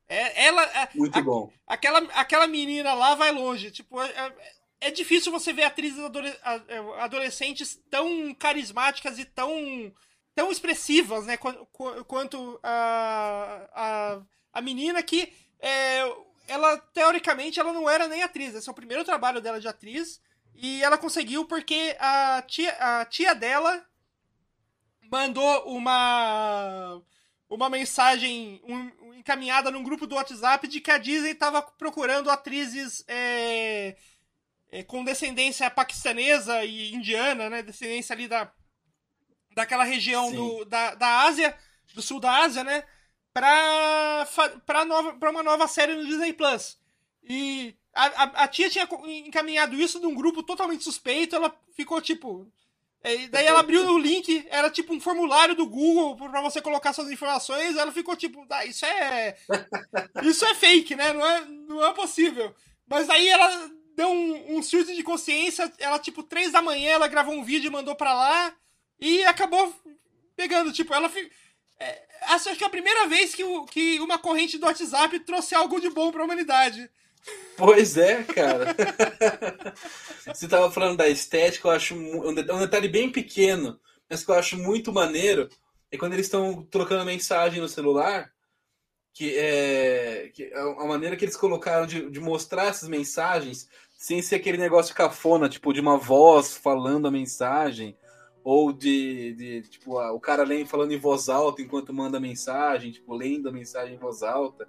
É, 0.07 0.45
ela, 0.45 0.63
é- 0.63 0.89
Muito 0.95 1.17
a- 1.17 1.21
bom. 1.21 1.51
aquela, 1.67 1.99
aquela 2.13 2.47
menina 2.47 2.93
lá 2.93 3.15
vai 3.15 3.31
longe. 3.31 3.69
Tipo, 3.71 4.01
é, 4.01 4.07
é- 4.09 4.53
é 4.87 4.91
difícil 4.91 5.31
você 5.31 5.51
ver 5.51 5.63
atrizes 5.63 5.99
adole- 5.99 6.29
é, 6.67 6.77
adolescentes 7.01 7.79
tão 7.89 8.33
carismáticas 8.35 9.17
e 9.19 9.25
tão, 9.25 9.49
tão 10.35 10.51
expressivas, 10.51 11.25
né? 11.25 11.35
Quanto, 11.37 11.65
quanto 12.05 12.59
a, 12.63 13.69
a, 13.73 14.21
a 14.53 14.61
menina 14.61 15.01
que 15.03 15.33
é, 15.59 16.01
ela, 16.47 16.77
teoricamente, 16.93 17.59
ela 17.59 17.71
não 17.73 17.89
era 17.89 18.07
nem 18.07 18.21
atriz. 18.23 18.53
Esse 18.55 18.67
é 18.69 18.71
o 18.71 18.75
primeiro 18.75 19.03
trabalho 19.03 19.41
dela 19.41 19.59
de 19.59 19.67
atriz. 19.67 20.21
E 20.55 20.81
ela 20.83 20.97
conseguiu 20.97 21.45
porque 21.45 21.95
a 21.99 22.41
tia, 22.47 22.71
a 22.73 23.05
tia 23.05 23.33
dela 23.33 23.85
mandou 25.09 25.65
uma 25.75 27.01
uma 27.49 27.69
mensagem 27.69 28.61
um- 28.63 29.13
encaminhada 29.13 29.69
num 29.69 29.83
grupo 29.83 30.07
do 30.07 30.15
WhatsApp 30.15 30.67
de 30.67 30.81
que 30.81 30.89
a 30.89 30.97
Disney 30.97 31.31
estava 31.31 31.61
procurando 31.61 32.31
atrizes 32.31 33.03
é, 33.07 33.95
é, 34.71 34.83
com 34.83 35.03
descendência 35.03 35.69
paquistanesa 35.69 36.63
e 36.65 36.93
indiana, 36.93 37.49
né? 37.49 37.61
Descendência 37.61 38.13
ali 38.13 38.27
da, 38.27 38.51
daquela 39.53 39.83
região 39.83 40.29
Sim. 40.29 40.35
do, 40.35 40.65
da, 40.65 40.95
da 40.95 41.21
Ásia, 41.21 41.55
do 41.93 42.01
sul 42.01 42.19
da 42.19 42.37
Ásia, 42.43 42.63
né? 42.63 42.83
Pra, 43.31 44.27
pra, 44.65 44.83
nova, 44.85 45.13
pra 45.13 45.29
uma 45.31 45.43
nova 45.43 45.67
série 45.67 45.95
no 45.95 46.05
Disney 46.05 46.33
Plus. 46.33 46.79
E 47.23 47.75
a, 47.93 48.05
a, 48.05 48.23
a 48.43 48.47
tia 48.47 48.69
tinha 48.69 48.87
encaminhado 49.25 49.75
isso 49.75 49.99
num 49.99 50.15
grupo 50.15 50.43
totalmente 50.43 50.83
suspeito, 50.83 51.35
ela 51.35 51.55
ficou 51.75 52.01
tipo. 52.01 52.47
é, 53.03 53.27
daí 53.27 53.45
ela 53.45 53.59
abriu 53.59 53.85
o 53.87 53.97
link, 53.99 54.45
era 54.49 54.69
tipo 54.69 54.93
um 54.93 54.99
formulário 54.99 55.55
do 55.55 55.67
Google 55.67 56.15
pra 56.15 56.41
você 56.41 56.61
colocar 56.61 56.93
suas 56.93 57.11
informações, 57.11 57.75
ela 57.77 57.91
ficou 57.91 58.15
tipo, 58.15 58.45
ah, 58.49 58.65
isso 58.65 58.85
é. 58.85 59.35
Isso 60.23 60.45
é 60.45 60.55
fake, 60.55 60.95
né? 60.95 61.13
Não 61.13 61.25
é, 61.25 61.45
não 61.45 61.85
é 61.85 61.93
possível. 61.93 62.53
Mas 62.87 63.09
aí 63.09 63.27
ela 63.27 63.71
deu 63.95 64.07
um, 64.09 64.57
um 64.57 64.63
surto 64.63 64.93
de 64.93 65.03
consciência, 65.03 65.71
ela, 65.79 65.99
tipo, 65.99 66.23
três 66.23 66.51
da 66.51 66.61
manhã, 66.61 66.91
ela 66.91 67.07
gravou 67.07 67.33
um 67.35 67.43
vídeo 67.43 67.67
e 67.67 67.71
mandou 67.71 67.95
pra 67.95 68.13
lá, 68.13 68.55
e 68.99 69.23
acabou 69.25 69.73
pegando, 70.35 70.71
tipo, 70.73 70.93
ela. 70.93 71.11
É, 71.79 72.01
acho 72.29 72.55
que 72.55 72.63
é 72.63 72.67
a 72.67 72.69
primeira 72.69 73.05
vez 73.07 73.35
que, 73.35 73.43
o- 73.43 73.65
que 73.65 73.99
uma 73.99 74.17
corrente 74.17 74.57
do 74.57 74.65
WhatsApp 74.65 75.19
trouxe 75.21 75.53
algo 75.55 75.79
de 75.79 75.89
bom 75.89 76.11
pra 76.11 76.23
humanidade. 76.23 76.89
Pois 77.57 77.97
é, 77.97 78.23
cara. 78.23 78.75
Você 80.33 80.47
tava 80.47 80.71
falando 80.71 80.97
da 80.97 81.07
estética, 81.07 81.67
eu 81.67 81.71
acho 81.71 81.95
um 81.95 82.33
det- 82.33 82.51
um 82.51 82.59
detalhe 82.59 82.87
bem 82.87 83.11
pequeno, 83.11 83.79
mas 84.09 84.23
que 84.25 84.31
eu 84.31 84.35
acho 84.35 84.57
muito 84.57 84.91
maneiro, 84.91 85.47
é 85.91 85.97
quando 85.97 86.13
eles 86.13 86.25
estão 86.25 86.63
trocando 86.65 87.05
mensagem 87.05 87.61
no 87.61 87.67
celular, 87.69 88.31
que 89.13 89.37
é 89.37 90.31
que 90.33 90.43
é 90.45 90.59
a 90.59 90.85
maneira 90.87 91.15
que 91.15 91.25
eles 91.25 91.37
colocaram 91.37 91.85
de, 91.87 92.09
de 92.09 92.19
mostrar 92.19 92.65
essas 92.67 92.89
mensagens 92.89 93.67
sem 93.97 94.21
ser 94.21 94.35
aquele 94.35 94.57
negócio 94.57 94.95
cafona, 94.95 95.49
tipo, 95.49 95.73
de 95.73 95.79
uma 95.81 95.97
voz 95.97 96.57
falando 96.57 97.07
a 97.07 97.11
mensagem, 97.11 97.97
ou 98.43 98.73
de, 98.73 99.33
de 99.35 99.61
tipo, 99.69 99.97
ah, 99.99 100.11
o 100.13 100.19
cara 100.19 100.43
lendo, 100.43 100.67
falando 100.67 100.91
em 100.93 100.99
voz 100.99 101.29
alta 101.29 101.61
enquanto 101.61 101.93
manda 101.93 102.17
a 102.17 102.21
mensagem, 102.21 102.91
tipo, 102.91 103.13
lendo 103.15 103.49
a 103.49 103.51
mensagem 103.51 103.95
em 103.95 103.99
voz 103.99 104.23
alta. 104.23 104.67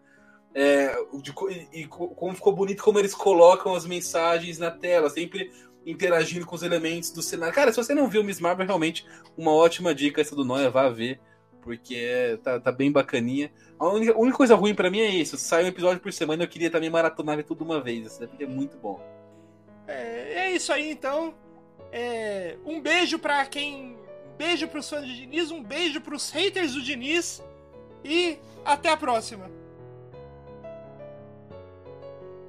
É, 0.55 0.95
de 1.21 1.35
e, 1.73 1.85
co- 1.87 2.09
como 2.09 2.35
ficou 2.35 2.55
bonito 2.55 2.83
como 2.83 2.99
eles 2.99 3.13
colocam 3.15 3.75
as 3.75 3.85
mensagens 3.85 4.57
na 4.59 4.71
tela, 4.71 5.11
sempre 5.11 5.51
interagindo 5.85 6.47
com 6.47 6.55
os 6.55 6.63
elementos 6.63 7.11
do 7.11 7.23
cenário. 7.23 7.55
Cara, 7.55 7.73
se 7.73 7.77
você 7.77 7.93
não 7.95 8.09
viu 8.09 8.23
Miss 8.23 8.39
Marvel, 8.41 8.65
realmente 8.67 9.05
uma 9.37 9.53
ótima 9.53 9.95
dica 9.95 10.21
essa 10.21 10.37
do 10.37 10.45
Noia, 10.45 10.71
vá 10.71 10.89
ver, 10.89 11.21
porque 11.61 11.97
é- 11.97 12.37
tá, 12.37 12.61
tá 12.61 12.71
bem 12.71 12.93
bacaninha. 12.93 13.53
A 13.79 13.89
única, 13.89 14.13
a 14.13 14.17
única 14.19 14.37
coisa 14.37 14.55
ruim 14.55 14.75
pra 14.75 14.89
mim 14.91 15.01
é 15.01 15.09
isso, 15.11 15.37
sai 15.37 15.65
um 15.65 15.69
episódio 15.69 16.01
por 16.01 16.13
semana, 16.13 16.45
eu 16.45 16.49
queria 16.49 16.71
também 16.71 16.89
maratonar 16.89 17.43
tudo 17.43 17.65
uma 17.65 17.81
vez, 17.81 18.07
isso 18.07 18.29
é 18.39 18.47
muito 18.47 18.79
bom. 18.79 19.01
É, 19.89 20.47
é 20.47 20.53
isso 20.53 20.73
aí, 20.73 20.91
então. 20.91 21.35
É, 21.93 22.57
um 22.65 22.81
beijo 22.81 23.19
pra 23.19 23.45
quem. 23.47 23.97
Um 24.33 24.37
beijo 24.37 24.67
pros 24.69 24.89
fãs 24.89 25.07
de 25.07 25.15
Diniz, 25.17 25.51
um 25.51 25.63
beijo 25.63 26.01
pros 26.01 26.31
haters 26.31 26.75
do 26.75 26.83
Diniz. 26.83 27.43
E 28.05 28.39
até 28.65 28.89
a 28.91 28.97
próxima. 28.97 29.51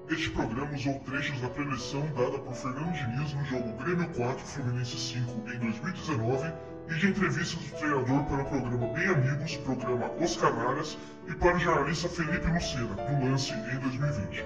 Este 0.08 0.30
programa 0.30 0.72
usou 0.76 1.00
trechos 1.00 1.42
da 1.42 1.50
preleção 1.50 2.02
dada 2.16 2.38
por 2.38 2.54
Fernando 2.54 2.94
Diniz 2.94 3.34
no 3.34 3.44
jogo 3.46 3.74
Grêmio 3.84 4.08
4 4.10 4.38
Fluminense 4.46 4.98
5 4.98 5.32
em 5.50 5.58
2019 5.58 6.54
e 6.90 6.94
de 6.94 7.08
entrevistas 7.08 7.60
do 7.64 7.76
treinador 7.76 8.24
para 8.26 8.44
o 8.44 8.46
programa 8.46 8.88
Bem 8.94 9.08
Amigos, 9.08 9.58
programa 9.58 10.12
Os 10.22 10.38
Canaras 10.38 10.96
e 11.28 11.34
para 11.34 11.56
o 11.56 11.60
jornalista 11.60 12.08
Felipe 12.08 12.46
Lucena, 12.46 12.94
do 12.94 13.26
Lance 13.26 13.52
em 13.52 13.80
2020. 13.80 14.46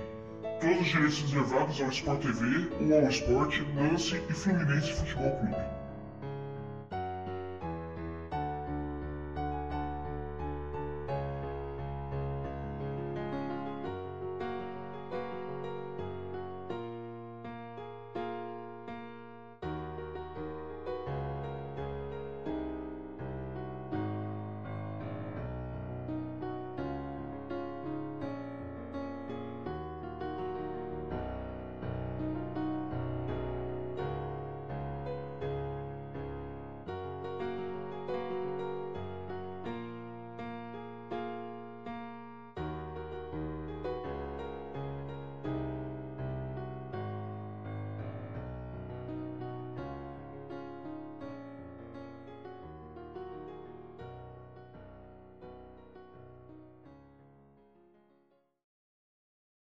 Todos 0.61 0.79
os 0.79 0.87
direitos 0.87 1.21
reservados 1.23 1.81
ao 1.81 1.89
Sport 1.89 2.21
TV, 2.21 2.69
ou 2.79 3.01
ao 3.01 3.09
Sport, 3.09 3.59
Lance 3.75 4.15
e 4.29 4.33
Fluminense 4.33 4.93
Futebol 4.93 5.31
Clube. 5.39 5.78